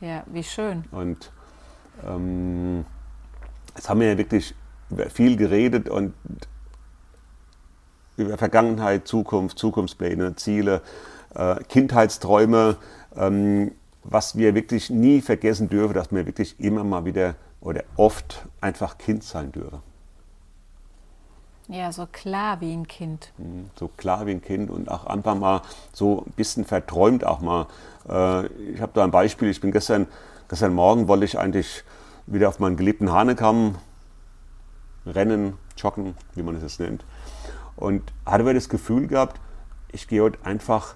Ja, 0.00 0.22
wie 0.26 0.42
schön. 0.42 0.84
Und 0.90 1.32
ähm, 2.06 2.84
jetzt 3.74 3.88
haben 3.88 4.00
wir 4.00 4.08
ja 4.08 4.18
wirklich 4.18 4.54
viel 5.10 5.36
geredet 5.36 5.88
und 5.88 6.14
über 8.16 8.38
Vergangenheit, 8.38 9.08
Zukunft, 9.08 9.58
Zukunftspläne, 9.58 10.36
Ziele, 10.36 10.82
äh, 11.34 11.56
Kindheitsträume, 11.64 12.76
ähm, 13.16 13.72
was 14.04 14.36
wir 14.36 14.54
wirklich 14.54 14.90
nie 14.90 15.20
vergessen 15.20 15.68
dürfen, 15.68 15.94
dass 15.94 16.12
wir 16.12 16.26
wirklich 16.26 16.60
immer 16.60 16.84
mal 16.84 17.04
wieder 17.04 17.34
oder 17.60 17.82
oft 17.96 18.46
einfach 18.60 18.98
Kind 18.98 19.24
sein 19.24 19.50
dürfen. 19.50 19.80
Ja, 21.68 21.92
so 21.92 22.06
klar 22.10 22.60
wie 22.60 22.72
ein 22.72 22.86
Kind. 22.86 23.32
Mhm, 23.38 23.70
So 23.78 23.88
klar 23.88 24.26
wie 24.26 24.32
ein 24.32 24.42
Kind 24.42 24.70
und 24.70 24.90
auch 24.90 25.06
einfach 25.06 25.34
mal 25.34 25.62
so 25.92 26.24
ein 26.26 26.32
bisschen 26.32 26.64
verträumt 26.64 27.24
auch 27.24 27.40
mal. 27.40 27.66
Äh, 28.08 28.46
ich 28.46 28.80
habe 28.80 28.92
da 28.94 29.04
ein 29.04 29.10
Beispiel, 29.10 29.48
ich 29.48 29.60
bin 29.60 29.72
gestern, 29.72 30.06
gestern 30.48 30.74
Morgen 30.74 31.08
wollte 31.08 31.24
ich 31.24 31.38
eigentlich 31.38 31.84
wieder 32.26 32.48
auf 32.48 32.58
meinen 32.58 32.76
geliebten 32.76 33.10
Hanekamm 33.12 33.76
rennen, 35.06 35.54
joggen, 35.76 36.14
wie 36.34 36.42
man 36.42 36.56
es 36.56 36.62
jetzt 36.62 36.80
nennt. 36.80 37.04
Und 37.76 38.02
hatte 38.26 38.42
aber 38.42 38.54
das 38.54 38.68
Gefühl 38.68 39.06
gehabt, 39.06 39.40
ich 39.90 40.06
gehe 40.06 40.22
heute 40.22 40.38
einfach 40.44 40.94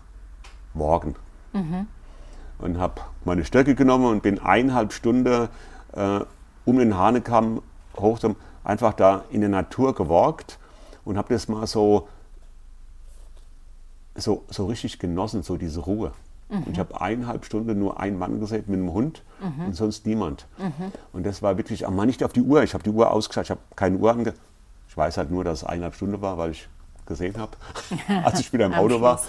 morgen. 0.75 1.17
Und 2.59 2.79
habe 2.79 3.01
meine 3.25 3.45
Stöcke 3.45 3.75
genommen 3.75 4.07
und 4.07 4.23
bin 4.23 4.39
eineinhalb 4.39 4.93
Stunden 4.93 5.49
äh, 5.93 6.21
um 6.65 6.79
den 6.79 6.97
Hanekamm 6.97 7.63
hoch 7.97 8.19
zum, 8.19 8.37
einfach 8.69 8.93
da 8.93 9.25
in 9.31 9.41
der 9.41 9.51
Natur 9.51 9.95
gewalkt 9.95 10.59
und 11.05 11.17
habe 11.17 11.33
das 11.33 11.49
mal 11.49 11.67
so, 11.67 12.09
so, 14.15 14.45
so 14.49 14.67
richtig 14.67 14.99
genossen, 14.99 15.43
so 15.43 15.57
diese 15.57 15.81
Ruhe. 15.81 16.13
Und 16.51 16.69
ich 16.73 16.79
habe 16.79 16.99
eineinhalb 16.99 17.45
Stunden 17.45 17.79
nur 17.79 18.01
einen 18.01 18.19
Mann 18.19 18.41
gesehen 18.41 18.65
mit 18.69 18.79
einem 18.79 18.93
Hund 18.93 19.23
und 19.67 19.75
sonst 19.75 20.07
niemand. 20.07 20.47
Und 21.13 21.27
das 21.27 21.43
war 21.43 21.59
wirklich, 21.59 21.87
mal 21.89 22.07
nicht 22.07 22.25
auf 22.25 22.33
die 22.33 22.41
Uhr. 22.41 22.63
Ich 22.63 22.73
habe 22.73 22.83
die 22.83 22.91
Uhr 22.91 23.11
ausgeschaut, 23.11 23.45
ich 23.45 23.51
habe 23.51 23.61
keine 23.77 23.99
Uhr 23.99 24.11
ange... 24.11 24.35
Ich 24.89 24.97
weiß 24.97 25.19
halt 25.19 25.31
nur, 25.31 25.45
dass 25.45 25.59
es 25.59 25.65
eineinhalb 25.65 25.95
Stunden 25.95 26.21
war, 26.23 26.39
weil 26.39 26.53
ich 26.53 26.67
gesehen 27.07 27.37
habe, 27.37 27.53
als 28.25 28.41
ich 28.41 28.53
wieder 28.53 28.67
im 28.67 28.73
Auto 28.75 29.01
war. 29.01 29.21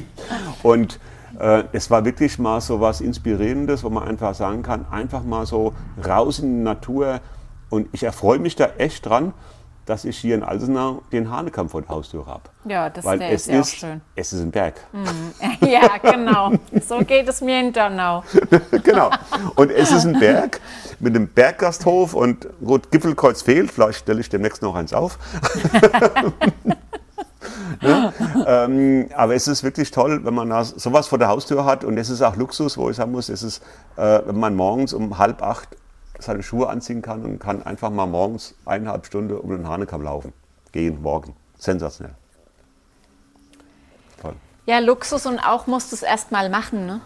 Und 0.62 1.00
äh, 1.38 1.64
es 1.72 1.90
war 1.90 2.04
wirklich 2.04 2.38
mal 2.38 2.60
so 2.60 2.80
was 2.80 3.00
Inspirierendes, 3.00 3.82
wo 3.82 3.90
man 3.90 4.04
einfach 4.04 4.34
sagen 4.34 4.62
kann, 4.62 4.86
einfach 4.90 5.24
mal 5.24 5.44
so 5.46 5.74
raus 6.06 6.38
in 6.38 6.58
die 6.58 6.62
Natur. 6.62 7.20
Und 7.72 7.88
ich 7.92 8.02
erfreue 8.02 8.38
mich 8.38 8.54
da 8.54 8.66
echt 8.76 9.06
dran, 9.06 9.32
dass 9.86 10.04
ich 10.04 10.18
hier 10.18 10.34
in 10.34 10.42
Alsenau 10.42 11.00
den 11.10 11.30
Hanekamm 11.30 11.70
vor 11.70 11.80
der 11.80 11.88
Haustür 11.88 12.26
habe. 12.26 12.42
Ja, 12.66 12.90
das 12.90 13.02
Weil 13.02 13.22
es 13.22 13.46
ist 13.46 13.46
ja 13.46 13.54
auch 13.54 13.60
ist, 13.60 13.76
schön. 13.76 14.00
es 14.14 14.32
ist 14.34 14.42
ein 14.42 14.50
Berg. 14.50 14.74
Ja, 15.66 15.96
genau. 15.96 16.52
So 16.86 16.98
geht 16.98 17.26
es 17.28 17.40
mir 17.40 17.60
in 17.60 17.72
Donau. 17.72 18.24
genau. 18.84 19.08
Und 19.54 19.70
es 19.70 19.90
ist 19.90 20.04
ein 20.04 20.18
Berg 20.18 20.60
mit 21.00 21.16
einem 21.16 21.28
Berggasthof 21.28 22.12
und 22.12 22.46
gut, 22.62 22.90
Gipfelkreuz 22.90 23.40
fehlt. 23.40 23.70
Vielleicht 23.70 24.00
stelle 24.00 24.20
ich 24.20 24.28
demnächst 24.28 24.60
noch 24.60 24.74
eins 24.74 24.92
auf. 24.92 25.18
ne? 27.80 28.12
ähm, 28.46 29.08
aber 29.16 29.34
es 29.34 29.48
ist 29.48 29.62
wirklich 29.62 29.90
toll, 29.92 30.22
wenn 30.26 30.34
man 30.34 30.50
da 30.50 30.62
sowas 30.62 31.08
vor 31.08 31.18
der 31.18 31.28
Haustür 31.28 31.64
hat. 31.64 31.84
Und 31.84 31.96
es 31.96 32.10
ist 32.10 32.20
auch 32.20 32.36
Luxus, 32.36 32.76
wo 32.76 32.90
ich 32.90 32.96
sagen 32.96 33.12
muss, 33.12 33.30
es 33.30 33.42
ist, 33.42 33.62
äh, 33.96 34.20
wenn 34.26 34.38
man 34.38 34.54
morgens 34.56 34.92
um 34.92 35.16
halb 35.16 35.40
acht 35.42 35.68
seine 36.22 36.42
Schuhe 36.42 36.68
anziehen 36.68 37.02
kann 37.02 37.24
und 37.24 37.38
kann 37.38 37.62
einfach 37.62 37.90
mal 37.90 38.06
morgens 38.06 38.54
eineinhalb 38.64 39.06
Stunden 39.06 39.36
um 39.36 39.50
den 39.50 39.68
Hanekamm 39.68 40.02
laufen. 40.02 40.32
Gehen, 40.72 41.02
morgen. 41.02 41.34
Sensationell. 41.58 42.14
Toll. 44.20 44.34
Ja, 44.66 44.78
Luxus 44.78 45.26
und 45.26 45.38
auch 45.38 45.66
musst 45.66 45.92
du 45.92 45.96
es 45.96 46.02
erstmal 46.02 46.48
machen, 46.48 46.86
ne? 46.86 47.00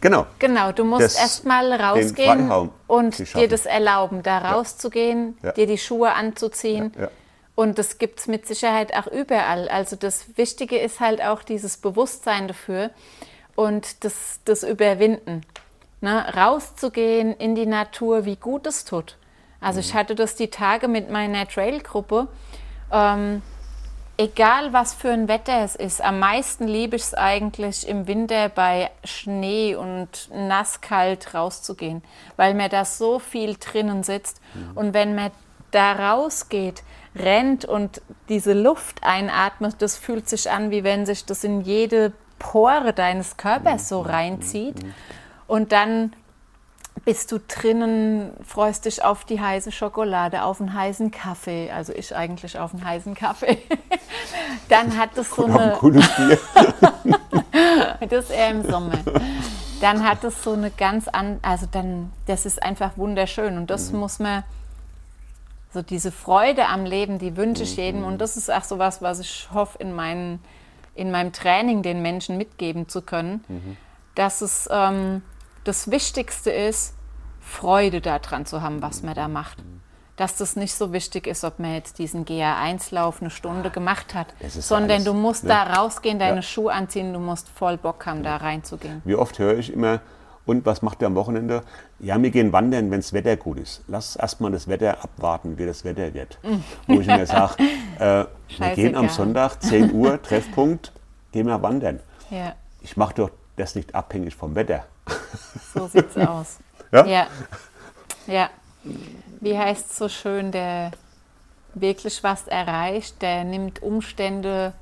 Genau. 0.00 0.26
Genau, 0.38 0.70
du 0.72 0.84
musst 0.84 1.18
erstmal 1.18 1.72
rausgehen 1.72 2.70
und 2.86 3.34
dir 3.34 3.48
das 3.48 3.66
erlauben, 3.66 4.22
da 4.22 4.38
rauszugehen, 4.38 5.36
Ja. 5.42 5.52
dir 5.52 5.66
die 5.66 5.78
Schuhe 5.78 6.12
anzuziehen. 6.12 6.92
Ja. 6.98 7.08
Und 7.56 7.78
das 7.78 7.98
gibt 7.98 8.20
es 8.20 8.28
mit 8.28 8.46
Sicherheit 8.46 8.94
auch 8.94 9.08
überall. 9.08 9.68
Also 9.68 9.96
das 9.96 10.36
Wichtige 10.36 10.78
ist 10.78 11.00
halt 11.00 11.20
auch 11.20 11.42
dieses 11.42 11.76
Bewusstsein 11.76 12.46
dafür 12.46 12.90
und 13.56 14.04
das, 14.04 14.38
das 14.44 14.62
Überwinden. 14.62 15.42
Ne? 16.00 16.34
Rauszugehen 16.34 17.34
in 17.34 17.54
die 17.54 17.66
Natur, 17.66 18.24
wie 18.24 18.36
gut 18.36 18.66
es 18.66 18.84
tut. 18.84 19.16
Also 19.60 19.80
ich 19.80 19.94
hatte 19.94 20.14
das 20.14 20.36
die 20.36 20.48
Tage 20.48 20.88
mit 20.88 21.10
meiner 21.10 21.48
Trailgruppe. 21.48 22.28
Ähm, 22.92 23.42
egal 24.16 24.72
was 24.72 24.94
für 24.94 25.10
ein 25.10 25.28
Wetter 25.28 25.62
es 25.64 25.74
ist, 25.74 26.02
am 26.02 26.18
meisten 26.20 26.68
liebe 26.68 26.96
ich 26.96 27.02
es 27.02 27.14
eigentlich 27.14 27.88
im 27.88 28.06
Winter 28.06 28.48
bei 28.48 28.90
Schnee 29.04 29.74
und 29.74 30.30
nasskalt 30.32 31.34
rauszugehen, 31.34 32.02
weil 32.36 32.54
mir 32.54 32.68
da 32.68 32.84
so 32.84 33.18
viel 33.18 33.56
drinnen 33.56 34.02
sitzt. 34.02 34.40
Und 34.74 34.94
wenn 34.94 35.14
man 35.14 35.30
da 35.70 35.92
rausgeht, 35.92 36.82
rennt 37.14 37.64
und 37.64 38.00
diese 38.28 38.52
Luft 38.52 39.02
einatmet, 39.02 39.76
das 39.80 39.96
fühlt 39.96 40.28
sich 40.28 40.50
an, 40.50 40.70
wie 40.70 40.84
wenn 40.84 41.06
sich 41.06 41.24
das 41.24 41.44
in 41.44 41.60
jede 41.60 42.12
Pore 42.38 42.92
deines 42.92 43.36
Körpers 43.36 43.88
so 43.88 44.00
reinzieht. 44.00 44.76
Und 45.48 45.72
dann 45.72 46.12
bist 47.04 47.32
du 47.32 47.38
drinnen, 47.40 48.32
freust 48.44 48.84
dich 48.84 49.02
auf 49.02 49.24
die 49.24 49.40
heiße 49.40 49.72
Schokolade, 49.72 50.42
auf 50.42 50.60
einen 50.60 50.74
heißen 50.74 51.10
Kaffee, 51.10 51.70
also 51.70 51.92
ich 51.92 52.14
eigentlich 52.14 52.58
auf 52.58 52.74
einen 52.74 52.84
heißen 52.84 53.14
Kaffee. 53.14 53.58
Dann 54.68 54.96
hat 54.96 55.16
es 55.16 55.30
so 55.30 55.46
eine. 55.46 55.76
Gutes 55.80 56.06
Bier. 56.16 56.38
das 58.08 58.24
ist 58.24 58.30
eher 58.30 58.50
im 58.50 58.68
Sommer. 58.68 58.98
Dann 59.80 60.04
hat 60.04 60.22
es 60.24 60.42
so 60.42 60.52
eine 60.52 60.70
ganz 60.70 61.08
an, 61.08 61.38
also 61.40 61.66
dann, 61.70 62.12
das 62.26 62.44
ist 62.44 62.62
einfach 62.62 62.98
wunderschön 62.98 63.56
und 63.56 63.70
das 63.70 63.92
mhm. 63.92 64.00
muss 64.00 64.18
man, 64.18 64.44
so 65.72 65.82
diese 65.82 66.10
Freude 66.10 66.66
am 66.66 66.84
Leben, 66.84 67.18
die 67.18 67.36
wünsche 67.36 67.62
ich 67.62 67.76
jedem 67.76 68.04
und 68.04 68.18
das 68.18 68.36
ist 68.36 68.50
auch 68.50 68.64
so 68.64 68.78
was, 68.78 69.02
was 69.02 69.20
ich 69.20 69.48
hoffe 69.52 69.78
in, 69.78 69.94
meinen, 69.94 70.40
in 70.94 71.10
meinem 71.10 71.32
Training 71.32 71.82
den 71.82 72.02
Menschen 72.02 72.36
mitgeben 72.36 72.88
zu 72.88 73.02
können, 73.02 73.44
mhm. 73.48 73.76
dass 74.14 74.40
es 74.40 74.68
ähm, 74.70 75.22
das 75.64 75.90
Wichtigste 75.90 76.50
ist, 76.50 76.94
Freude 77.40 78.00
daran 78.00 78.46
zu 78.46 78.62
haben, 78.62 78.82
was 78.82 79.02
man 79.02 79.14
da 79.14 79.28
macht. 79.28 79.58
Dass 80.16 80.36
das 80.36 80.56
nicht 80.56 80.74
so 80.74 80.92
wichtig 80.92 81.26
ist, 81.26 81.44
ob 81.44 81.60
man 81.60 81.74
jetzt 81.74 81.98
diesen 81.98 82.24
GA1-Lauf 82.24 83.20
eine 83.20 83.30
Stunde 83.30 83.70
gemacht 83.70 84.14
hat, 84.14 84.34
sondern 84.48 84.90
alles, 84.90 85.04
du 85.04 85.14
musst 85.14 85.44
ne? 85.44 85.50
da 85.50 85.62
rausgehen, 85.62 86.18
deine 86.18 86.36
ja. 86.36 86.42
Schuhe 86.42 86.72
anziehen, 86.72 87.12
du 87.12 87.20
musst 87.20 87.48
voll 87.48 87.76
Bock 87.76 88.04
haben, 88.04 88.24
da 88.24 88.36
reinzugehen. 88.36 89.00
Wie 89.04 89.14
oft 89.14 89.38
höre 89.38 89.56
ich 89.58 89.72
immer, 89.72 90.00
und 90.48 90.64
was 90.64 90.80
macht 90.80 91.02
ihr 91.02 91.06
am 91.06 91.14
Wochenende? 91.14 91.62
Ja, 92.00 92.20
wir 92.20 92.30
gehen 92.30 92.54
wandern, 92.54 92.90
wenn 92.90 93.00
das 93.00 93.12
Wetter 93.12 93.36
gut 93.36 93.58
ist. 93.58 93.84
Lass 93.86 94.16
erstmal 94.16 94.50
das 94.50 94.66
Wetter 94.66 95.04
abwarten, 95.04 95.58
wie 95.58 95.66
das 95.66 95.84
Wetter 95.84 96.14
wird. 96.14 96.38
Wo 96.86 97.00
ich 97.00 97.06
mir 97.06 97.26
sage, 97.26 97.56
äh, 97.98 98.24
wir 98.56 98.74
gehen 98.74 98.96
am 98.96 99.10
Sonntag, 99.10 99.62
10 99.62 99.92
Uhr, 99.92 100.20
Treffpunkt, 100.22 100.92
gehen 101.32 101.46
wir 101.46 101.62
wandern. 101.62 102.00
Ja. 102.30 102.54
Ich 102.80 102.96
mache 102.96 103.12
doch 103.14 103.30
das 103.56 103.74
nicht 103.74 103.94
abhängig 103.94 104.36
vom 104.36 104.54
Wetter. 104.54 104.86
So 105.74 105.86
sieht's 105.86 106.16
aus. 106.16 106.58
Ja? 106.90 107.04
Ja. 107.06 107.26
ja. 108.26 108.50
Wie 109.40 109.56
heißt 109.56 109.90
es 109.90 109.98
so 109.98 110.08
schön, 110.08 110.50
der 110.50 110.92
wirklich 111.74 112.24
was 112.24 112.48
erreicht, 112.48 113.20
der 113.22 113.44
nimmt 113.44 113.82
Umstände 113.82 114.72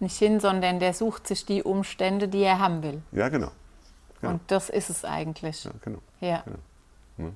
nicht 0.00 0.16
hin, 0.16 0.40
sondern 0.40 0.80
der 0.80 0.94
sucht 0.94 1.26
sich 1.26 1.44
die 1.44 1.62
Umstände, 1.62 2.28
die 2.28 2.42
er 2.42 2.58
haben 2.58 2.82
will. 2.82 3.02
Ja, 3.12 3.28
genau. 3.28 3.50
genau. 4.20 4.32
Und 4.32 4.40
das 4.46 4.70
ist 4.70 4.88
es 4.88 5.04
eigentlich. 5.04 5.64
Ja, 5.64 5.72
genau. 5.82 5.98
Ja. 6.20 6.42
genau. 7.16 7.32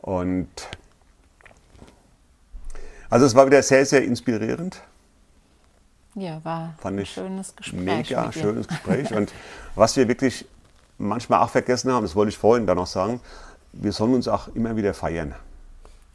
Und 0.00 0.68
also 3.10 3.26
es 3.26 3.34
war 3.34 3.46
wieder 3.46 3.62
sehr, 3.62 3.84
sehr 3.86 4.04
inspirierend. 4.04 4.80
Ja, 6.14 6.42
war 6.44 6.74
Fand 6.78 6.98
ein 6.98 7.06
schönes 7.06 7.54
Gespräch. 7.54 7.80
Mega 7.80 8.32
schönes 8.32 8.66
Gespräch. 8.66 9.12
Und 9.14 9.32
was 9.74 9.96
wir 9.96 10.08
wirklich 10.08 10.46
manchmal 10.98 11.42
auch 11.42 11.50
vergessen 11.50 11.92
haben, 11.92 12.02
das 12.02 12.14
wollte 12.14 12.30
ich 12.30 12.38
vorhin 12.38 12.66
da 12.66 12.74
noch 12.74 12.86
sagen, 12.86 13.20
wir 13.72 13.92
sollen 13.92 14.14
uns 14.14 14.28
auch 14.28 14.48
immer 14.54 14.76
wieder 14.76 14.94
feiern. 14.94 15.34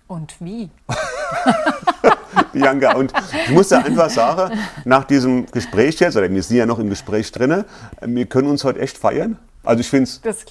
Und 0.08 0.36
wie? 0.40 0.70
Bianca, 2.54 2.96
und 2.96 3.14
ich 3.46 3.52
muss 3.52 3.70
da 3.70 3.80
einfach 3.80 4.10
sagen, 4.10 4.58
nach 4.84 5.06
diesem 5.06 5.46
Gespräch 5.46 6.00
jetzt, 6.00 6.18
oder 6.18 6.30
wir 6.30 6.44
sind 6.44 6.58
ja 6.58 6.66
noch 6.66 6.80
im 6.80 6.90
Gespräch 6.90 7.32
drin, 7.32 7.64
wir 8.02 8.26
können 8.26 8.50
uns 8.50 8.64
heute 8.64 8.80
echt 8.80 8.98
feiern. 8.98 9.38
Also 9.64 9.82
ich 9.82 9.90
finde 9.90 10.10
es 10.24 10.46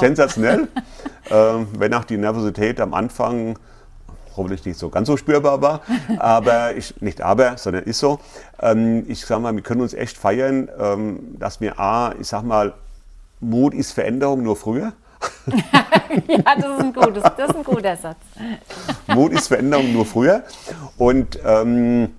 sensationell, 0.00 0.68
ähm, 1.30 1.68
wenn 1.78 1.94
auch 1.94 2.04
die 2.04 2.16
Nervosität 2.16 2.80
am 2.80 2.92
Anfang 2.92 3.58
hoffentlich 4.36 4.64
nicht 4.64 4.78
so 4.78 4.88
ganz 4.88 5.06
so 5.06 5.16
spürbar 5.16 5.60
war, 5.60 5.80
aber 6.18 6.76
ich, 6.76 7.00
nicht 7.00 7.20
aber, 7.20 7.56
sondern 7.56 7.84
ist 7.84 7.98
so. 7.98 8.20
Ähm, 8.60 9.04
ich 9.08 9.24
sage 9.24 9.40
mal, 9.40 9.54
wir 9.54 9.62
können 9.62 9.80
uns 9.80 9.94
echt 9.94 10.16
feiern, 10.16 10.68
ähm, 10.78 11.36
dass 11.38 11.60
wir 11.60 11.78
A, 11.78 12.14
ich 12.20 12.28
sag 12.28 12.42
mal, 12.42 12.74
Mut 13.40 13.74
ist 13.74 13.92
Veränderung 13.92 14.42
nur 14.42 14.56
früher. 14.56 14.92
ja, 16.28 16.54
das 16.56 16.64
ist, 16.64 16.80
ein 16.80 16.92
gutes, 16.92 17.22
das 17.22 17.50
ist 17.50 17.56
ein 17.56 17.64
guter 17.64 17.96
Satz. 17.96 18.18
Mut 19.08 19.32
ist 19.32 19.48
Veränderung 19.48 19.92
nur 19.92 20.06
früher. 20.06 20.44
Und 20.96 21.38
ähm, 21.44 22.10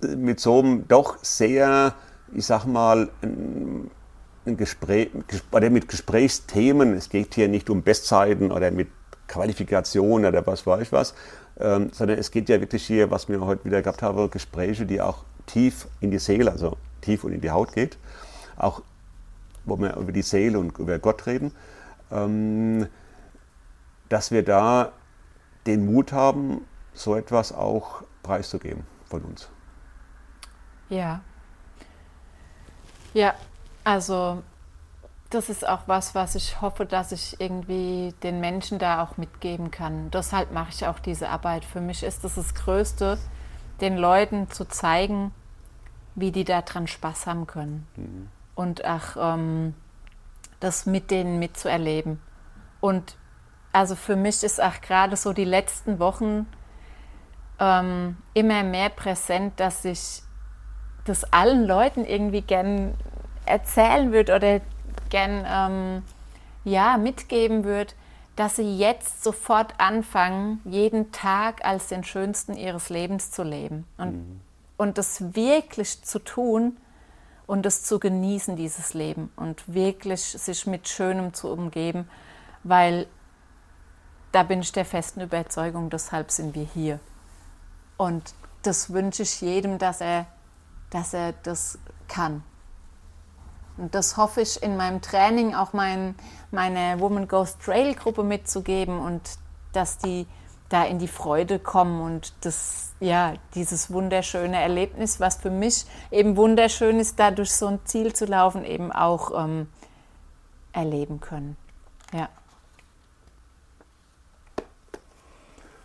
mit 0.00 0.40
so 0.40 0.58
einem 0.58 0.88
doch 0.88 1.18
sehr, 1.22 1.94
ich 2.34 2.46
sag 2.46 2.64
mal, 2.64 3.08
ein, 3.22 3.90
ein 4.46 4.56
Gespräch, 4.56 5.10
oder 5.52 5.70
mit 5.70 5.88
Gesprächsthemen, 5.88 6.94
es 6.94 7.08
geht 7.08 7.34
hier 7.34 7.48
nicht 7.48 7.70
um 7.70 7.82
Bestzeiten 7.82 8.50
oder 8.50 8.70
mit 8.70 8.88
Qualifikation 9.28 10.24
oder 10.24 10.44
was 10.46 10.66
weiß 10.66 10.82
ich 10.82 10.92
was, 10.92 11.14
ähm, 11.58 11.90
sondern 11.92 12.18
es 12.18 12.30
geht 12.30 12.48
ja 12.48 12.60
wirklich 12.60 12.84
hier, 12.86 13.10
was 13.10 13.28
wir 13.28 13.40
heute 13.40 13.64
wieder 13.64 13.82
gehabt 13.82 14.02
haben, 14.02 14.30
Gespräche, 14.30 14.86
die 14.86 15.00
auch 15.00 15.24
tief 15.46 15.86
in 16.00 16.10
die 16.10 16.18
Seele, 16.18 16.50
also 16.50 16.76
tief 17.00 17.24
und 17.24 17.32
in 17.32 17.40
die 17.40 17.50
Haut 17.50 17.72
geht. 17.72 17.98
Auch 18.56 18.82
wo 19.64 19.78
wir 19.78 19.96
über 19.96 20.12
die 20.12 20.22
Seele 20.22 20.58
und 20.58 20.78
über 20.78 20.98
Gott 20.98 21.26
reden, 21.26 21.52
ähm, 22.10 22.88
dass 24.08 24.30
wir 24.30 24.44
da 24.44 24.92
den 25.66 25.86
Mut 25.86 26.12
haben, 26.12 26.66
so 26.92 27.14
etwas 27.14 27.52
auch 27.52 28.02
preiszugeben 28.22 28.84
von 29.04 29.22
uns. 29.22 29.48
Ja. 30.88 31.20
Ja, 33.14 33.34
also 33.84 34.42
das 35.30 35.48
ist 35.48 35.66
auch 35.66 35.82
was, 35.86 36.14
was 36.14 36.34
ich 36.34 36.60
hoffe, 36.60 36.86
dass 36.86 37.12
ich 37.12 37.40
irgendwie 37.40 38.14
den 38.22 38.40
Menschen 38.40 38.78
da 38.78 39.02
auch 39.02 39.16
mitgeben 39.16 39.70
kann. 39.70 40.10
Deshalb 40.10 40.52
mache 40.52 40.70
ich 40.70 40.86
auch 40.86 40.98
diese 40.98 41.28
Arbeit. 41.28 41.64
Für 41.64 41.80
mich 41.80 42.02
ist 42.02 42.24
das 42.24 42.34
das 42.34 42.54
Größte, 42.54 43.18
den 43.80 43.96
Leuten 43.96 44.50
zu 44.50 44.64
zeigen, 44.64 45.32
wie 46.16 46.32
die 46.32 46.44
daran 46.44 46.88
Spaß 46.88 47.26
haben 47.26 47.46
können. 47.46 47.86
Mhm 47.96 48.28
und 48.60 48.84
auch 48.84 49.16
ähm, 49.16 49.72
das 50.60 50.84
mit 50.84 51.10
denen 51.10 51.38
mitzuerleben. 51.38 52.20
Und 52.82 53.16
also 53.72 53.96
für 53.96 54.16
mich 54.16 54.44
ist 54.44 54.62
auch 54.62 54.82
gerade 54.82 55.16
so 55.16 55.32
die 55.32 55.46
letzten 55.46 55.98
Wochen 55.98 56.46
ähm, 57.58 58.18
immer 58.34 58.62
mehr 58.62 58.90
präsent, 58.90 59.58
dass 59.58 59.86
ich 59.86 60.22
das 61.06 61.24
allen 61.32 61.66
Leuten 61.66 62.04
irgendwie 62.04 62.42
gern 62.42 62.92
erzählen 63.46 64.12
würde 64.12 64.36
oder 64.36 64.60
gern 65.08 65.46
ähm, 65.48 66.02
ja, 66.64 66.98
mitgeben 66.98 67.64
würde, 67.64 67.94
dass 68.36 68.56
sie 68.56 68.76
jetzt 68.76 69.24
sofort 69.24 69.72
anfangen, 69.78 70.60
jeden 70.66 71.12
Tag 71.12 71.64
als 71.64 71.88
den 71.88 72.04
schönsten 72.04 72.58
ihres 72.58 72.90
Lebens 72.90 73.30
zu 73.30 73.42
leben. 73.42 73.86
Und, 73.96 74.12
mhm. 74.12 74.40
und 74.76 74.98
das 74.98 75.34
wirklich 75.34 76.02
zu 76.02 76.18
tun, 76.18 76.76
und 77.50 77.66
es 77.66 77.82
zu 77.82 77.98
genießen, 77.98 78.54
dieses 78.54 78.94
Leben 78.94 79.32
und 79.34 79.74
wirklich 79.74 80.22
sich 80.22 80.68
mit 80.68 80.86
Schönem 80.86 81.34
zu 81.34 81.48
umgeben, 81.48 82.08
weil 82.62 83.08
da 84.30 84.44
bin 84.44 84.60
ich 84.60 84.70
der 84.70 84.84
festen 84.84 85.20
Überzeugung, 85.20 85.90
deshalb 85.90 86.30
sind 86.30 86.54
wir 86.54 86.62
hier. 86.62 87.00
Und 87.96 88.34
das 88.62 88.92
wünsche 88.92 89.24
ich 89.24 89.40
jedem, 89.40 89.78
dass 89.78 90.00
er, 90.00 90.26
dass 90.90 91.12
er 91.12 91.32
das 91.42 91.80
kann. 92.06 92.44
Und 93.76 93.96
das 93.96 94.16
hoffe 94.16 94.42
ich 94.42 94.62
in 94.62 94.76
meinem 94.76 95.02
Training 95.02 95.56
auch 95.56 95.72
mein, 95.72 96.14
meine 96.52 97.00
Woman 97.00 97.26
Goes 97.26 97.58
Trail 97.58 97.96
Gruppe 97.96 98.22
mitzugeben 98.22 99.00
und 99.00 99.22
dass 99.72 99.98
die 99.98 100.28
da 100.68 100.84
in 100.84 101.00
die 101.00 101.08
Freude 101.08 101.58
kommen 101.58 102.00
und 102.00 102.32
das, 102.42 102.89
ja, 103.00 103.34
dieses 103.54 103.90
wunderschöne 103.90 104.60
Erlebnis, 104.60 105.20
was 105.20 105.36
für 105.36 105.50
mich 105.50 105.86
eben 106.10 106.36
wunderschön 106.36 107.00
ist, 107.00 107.18
da 107.18 107.30
durch 107.30 107.52
so 107.52 107.66
ein 107.66 107.80
Ziel 107.84 108.12
zu 108.12 108.26
laufen, 108.26 108.64
eben 108.64 108.92
auch 108.92 109.42
ähm, 109.42 109.68
erleben 110.72 111.20
können. 111.20 111.56
Ja. 112.12 112.28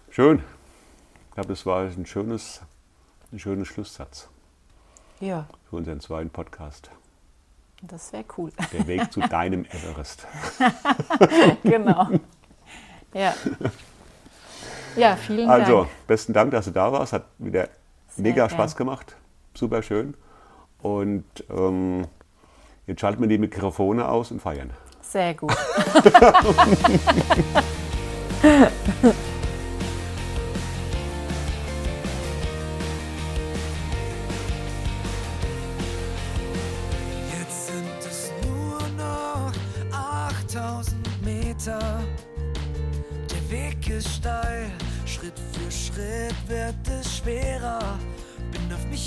Schön. 0.10 0.44
Ich 1.30 1.34
glaube, 1.36 1.50
das 1.50 1.66
war 1.66 1.82
ein 1.82 2.06
schönes, 2.06 2.62
ein 3.32 3.40
schönes 3.40 3.68
Schlusssatz. 3.68 4.30
Ja. 5.20 5.48
Für 5.70 5.78
unseren 5.78 6.02
zweiten 6.02 6.30
Podcast. 6.30 6.90
Das 7.82 8.12
wäre 8.14 8.26
cool. 8.38 8.52
Der 8.74 8.88
Weg 8.88 9.12
zu 9.12 9.20
deinem 9.30 9.66
Everest. 9.66 10.28
genau. 11.64 12.10
Ja. 13.14 13.34
Ja, 14.96 15.16
vielen 15.16 15.50
also, 15.50 15.66
Dank. 15.66 15.78
Also, 15.78 15.90
besten 16.08 16.34
Dank, 16.34 16.52
dass 16.52 16.66
du 16.66 16.72
da 16.72 16.92
warst. 16.92 17.14
Hat 17.14 17.26
wieder 17.38 17.70
Sehr 18.10 18.24
mega 18.24 18.48
gern. 18.48 18.50
Spaß 18.50 18.76
gemacht. 18.76 19.16
Super 19.54 19.82
schön. 19.82 20.16
Und 20.82 21.26
ähm, 21.50 22.06
jetzt 22.88 23.02
schalten 23.02 23.22
wir 23.22 23.28
die 23.28 23.38
Mikrofone 23.38 24.08
aus 24.08 24.32
und 24.32 24.42
feiern. 24.42 24.72
Sehr 25.02 25.34
gut. 25.34 25.56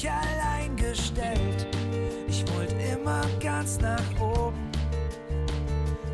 mich 0.03 0.11
allein 0.11 0.76
gestellt. 0.76 1.66
Ich 2.28 2.44
wollte 2.55 2.74
immer 2.74 3.22
ganz 3.40 3.80
nach 3.80 4.20
oben. 4.20 4.70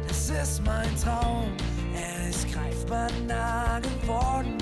Das 0.09 0.31
ist 0.31 0.65
mein 0.65 0.89
Traum, 0.97 1.53
er 1.95 2.31
ist 2.31 2.51
greifbar 2.51 3.09
nah 3.27 3.81
geworden. 3.81 4.57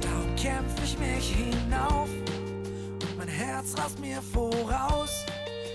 Darum 0.00 0.36
kämpf 0.36 0.74
ich 0.84 0.98
mich 0.98 1.34
hinauf 1.34 2.10
und 3.02 3.18
mein 3.18 3.28
Herz 3.28 3.74
rast 3.78 3.98
mir 4.00 4.20
voraus. 4.20 5.24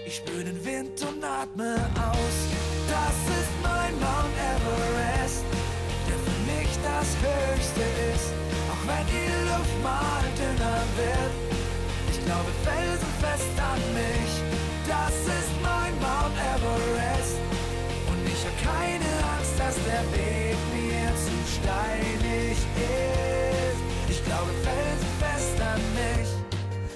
Ich 0.06 0.18
spür 0.18 0.44
den 0.44 0.64
Wind 0.64 1.02
und 1.02 1.24
atme 1.24 1.76
aus. 1.96 2.38
Das 2.88 3.18
ist 3.40 3.54
mein 3.64 3.94
Mount 4.00 4.38
Everest, 4.54 5.44
der 6.08 6.18
für 6.26 6.40
mich 6.52 6.70
das 6.84 7.08
Höchste 7.26 7.82
ist. 8.14 8.34
Auch 8.72 8.88
wenn 8.88 9.06
die 9.08 9.50
Luft 9.50 9.84
mal 9.84 10.24
dünner 10.38 10.84
wird, 10.96 11.48
glaube 12.28 12.52
felsenfest 12.64 13.56
an 13.72 13.82
mich. 13.96 14.34
Das 14.86 15.16
ist 15.38 15.54
mein 15.64 15.94
Mount 16.04 16.36
Everest. 16.54 17.40
Und 18.10 18.22
ich 18.34 18.42
hab 18.46 18.56
keine 18.76 19.12
Angst, 19.34 19.56
dass 19.58 19.76
der 19.88 20.04
Weg 20.12 20.58
mir 20.76 21.08
zu 21.26 21.36
steinig 21.56 22.58
ist. 22.76 23.80
Ich 24.10 24.24
glaube 24.26 24.52
felsenfest 24.68 25.58
an 25.74 25.82
mich. 26.02 26.30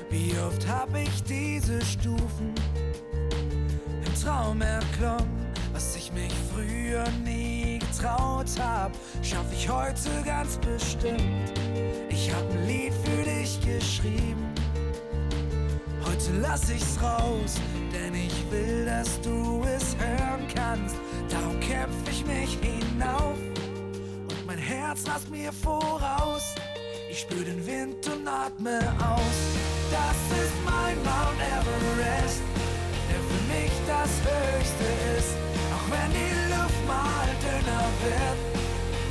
Wie 0.09 0.37
oft 0.39 0.67
hab 0.67 0.93
ich 0.95 1.23
diese 1.23 1.79
Stufen 1.85 2.53
im 4.05 4.13
Traum 4.21 4.61
erklommen, 4.61 5.47
was 5.71 5.95
ich 5.95 6.11
mich 6.11 6.33
früher 6.53 7.05
nie 7.23 7.79
getraut 7.79 8.49
hab, 8.59 8.91
schaff 9.21 9.45
ich 9.53 9.69
heute 9.69 10.09
ganz 10.25 10.57
bestimmt. 10.57 11.53
Ich 12.09 12.33
hab 12.33 12.43
ein 12.51 12.67
Lied 12.67 12.93
für 13.05 13.23
dich 13.23 13.59
geschrieben. 13.61 14.60
Heute 16.21 16.37
lass 16.37 16.69
ich's 16.69 17.01
raus, 17.01 17.55
denn 17.91 18.13
ich 18.13 18.51
will, 18.51 18.85
dass 18.85 19.19
du 19.21 19.63
es 19.63 19.95
hören 19.97 20.45
kannst. 20.53 20.95
Darum 21.29 21.59
kämpf 21.59 21.95
ich 22.09 22.23
mich 22.25 22.59
hinauf 22.61 23.37
und 24.29 24.45
mein 24.45 24.59
Herz 24.59 25.07
rast 25.07 25.31
mir 25.31 25.51
voraus. 25.51 26.53
Ich 27.09 27.21
spür 27.21 27.43
den 27.43 27.65
Wind 27.65 28.05
und 28.07 28.27
atme 28.27 28.79
aus. 28.99 29.37
Das 29.89 30.39
ist 30.43 30.53
mein 30.63 30.97
Mount 30.97 31.41
Everest, 31.41 32.41
der 33.09 33.21
für 33.29 33.43
mich 33.53 33.71
das 33.87 34.11
Höchste 34.21 34.85
ist. 35.17 35.33
Auch 35.73 35.87
wenn 35.89 36.11
die 36.11 36.53
Luft 36.53 36.87
mal 36.87 37.29
dünner 37.41 37.85
wird, 38.05 38.37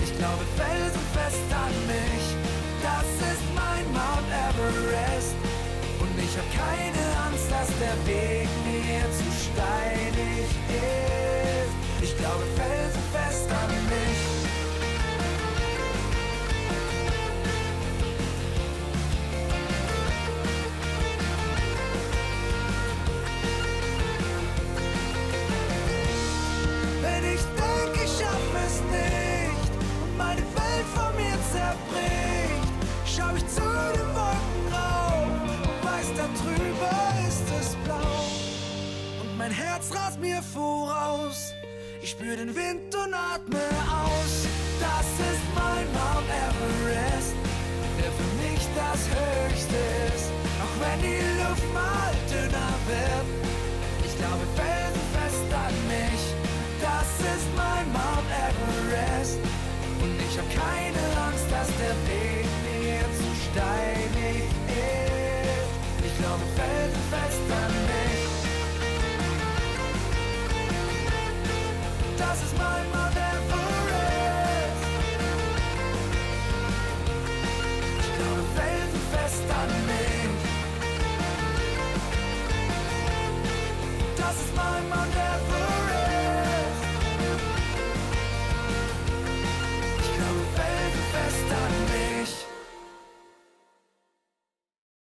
ich 0.05 0.17
glaube 0.17 0.45
felsenfest 0.57 1.53
an 1.53 1.75
mich. 1.89 2.20
Ich 6.31 6.37
hab 6.37 6.49
keine 6.53 7.05
Angst, 7.27 7.51
dass 7.51 7.69
der 7.81 7.97
Weg 8.07 8.49
mir 8.65 9.03
zu 9.11 9.27
steinig 9.51 10.47
ist. 10.69 11.75
Ich 12.03 12.17
glaube 12.17 12.45
weiß, 36.51 36.57
da 36.57 36.63
drüber 36.63 37.29
ist 37.29 37.45
es 37.61 37.77
blau. 37.85 38.25
Und 39.23 39.39
mein 39.39 39.51
Herz 39.51 39.91
rast 39.95 40.21
mir 40.21 40.43
voraus, 40.43 41.53
ich 42.03 42.11
spür 42.11 42.37
den 42.37 42.55
Wind 42.55 42.95
und 42.95 43.15
atme 43.15 43.61
aus. 43.87 44.47
Das 44.81 45.07
ist 45.31 45.45
mein 45.55 45.87
Mount 45.93 46.29
Everest, 46.29 47.35
der 47.99 48.11
für 48.13 48.31
mich 48.43 48.63
das 48.75 49.01
Höchste 49.09 49.77
ist. 50.15 50.31
Auch 50.63 50.75
wenn 50.81 51.01
die 51.03 51.23
Luft 51.41 51.69
mal 51.75 52.13
dünner 52.29 52.73
wird, 52.87 53.27
ich 54.05 54.17
glaube 54.17 54.45
felsenfest 54.57 55.49
an 55.53 55.75
mich. 55.89 56.23
Das 56.81 57.11
ist 57.21 57.49
mein 57.57 57.87
Mount 57.93 58.29
Everest. 58.49 59.39
Und 60.03 60.17
ich 60.19 60.39
hab 60.39 60.49
keine 60.49 61.03
Angst, 61.29 61.47
dass 61.51 61.69
der 61.77 61.95
Weg 62.09 62.49
mir 62.65 63.05
zu 63.21 63.29
steinig 63.51 64.50
Das 84.17 84.35
ist 84.35 84.55
mein 84.55 84.89
Mount 84.89 85.11
Everest. 85.15 85.61
Ich 85.61 85.70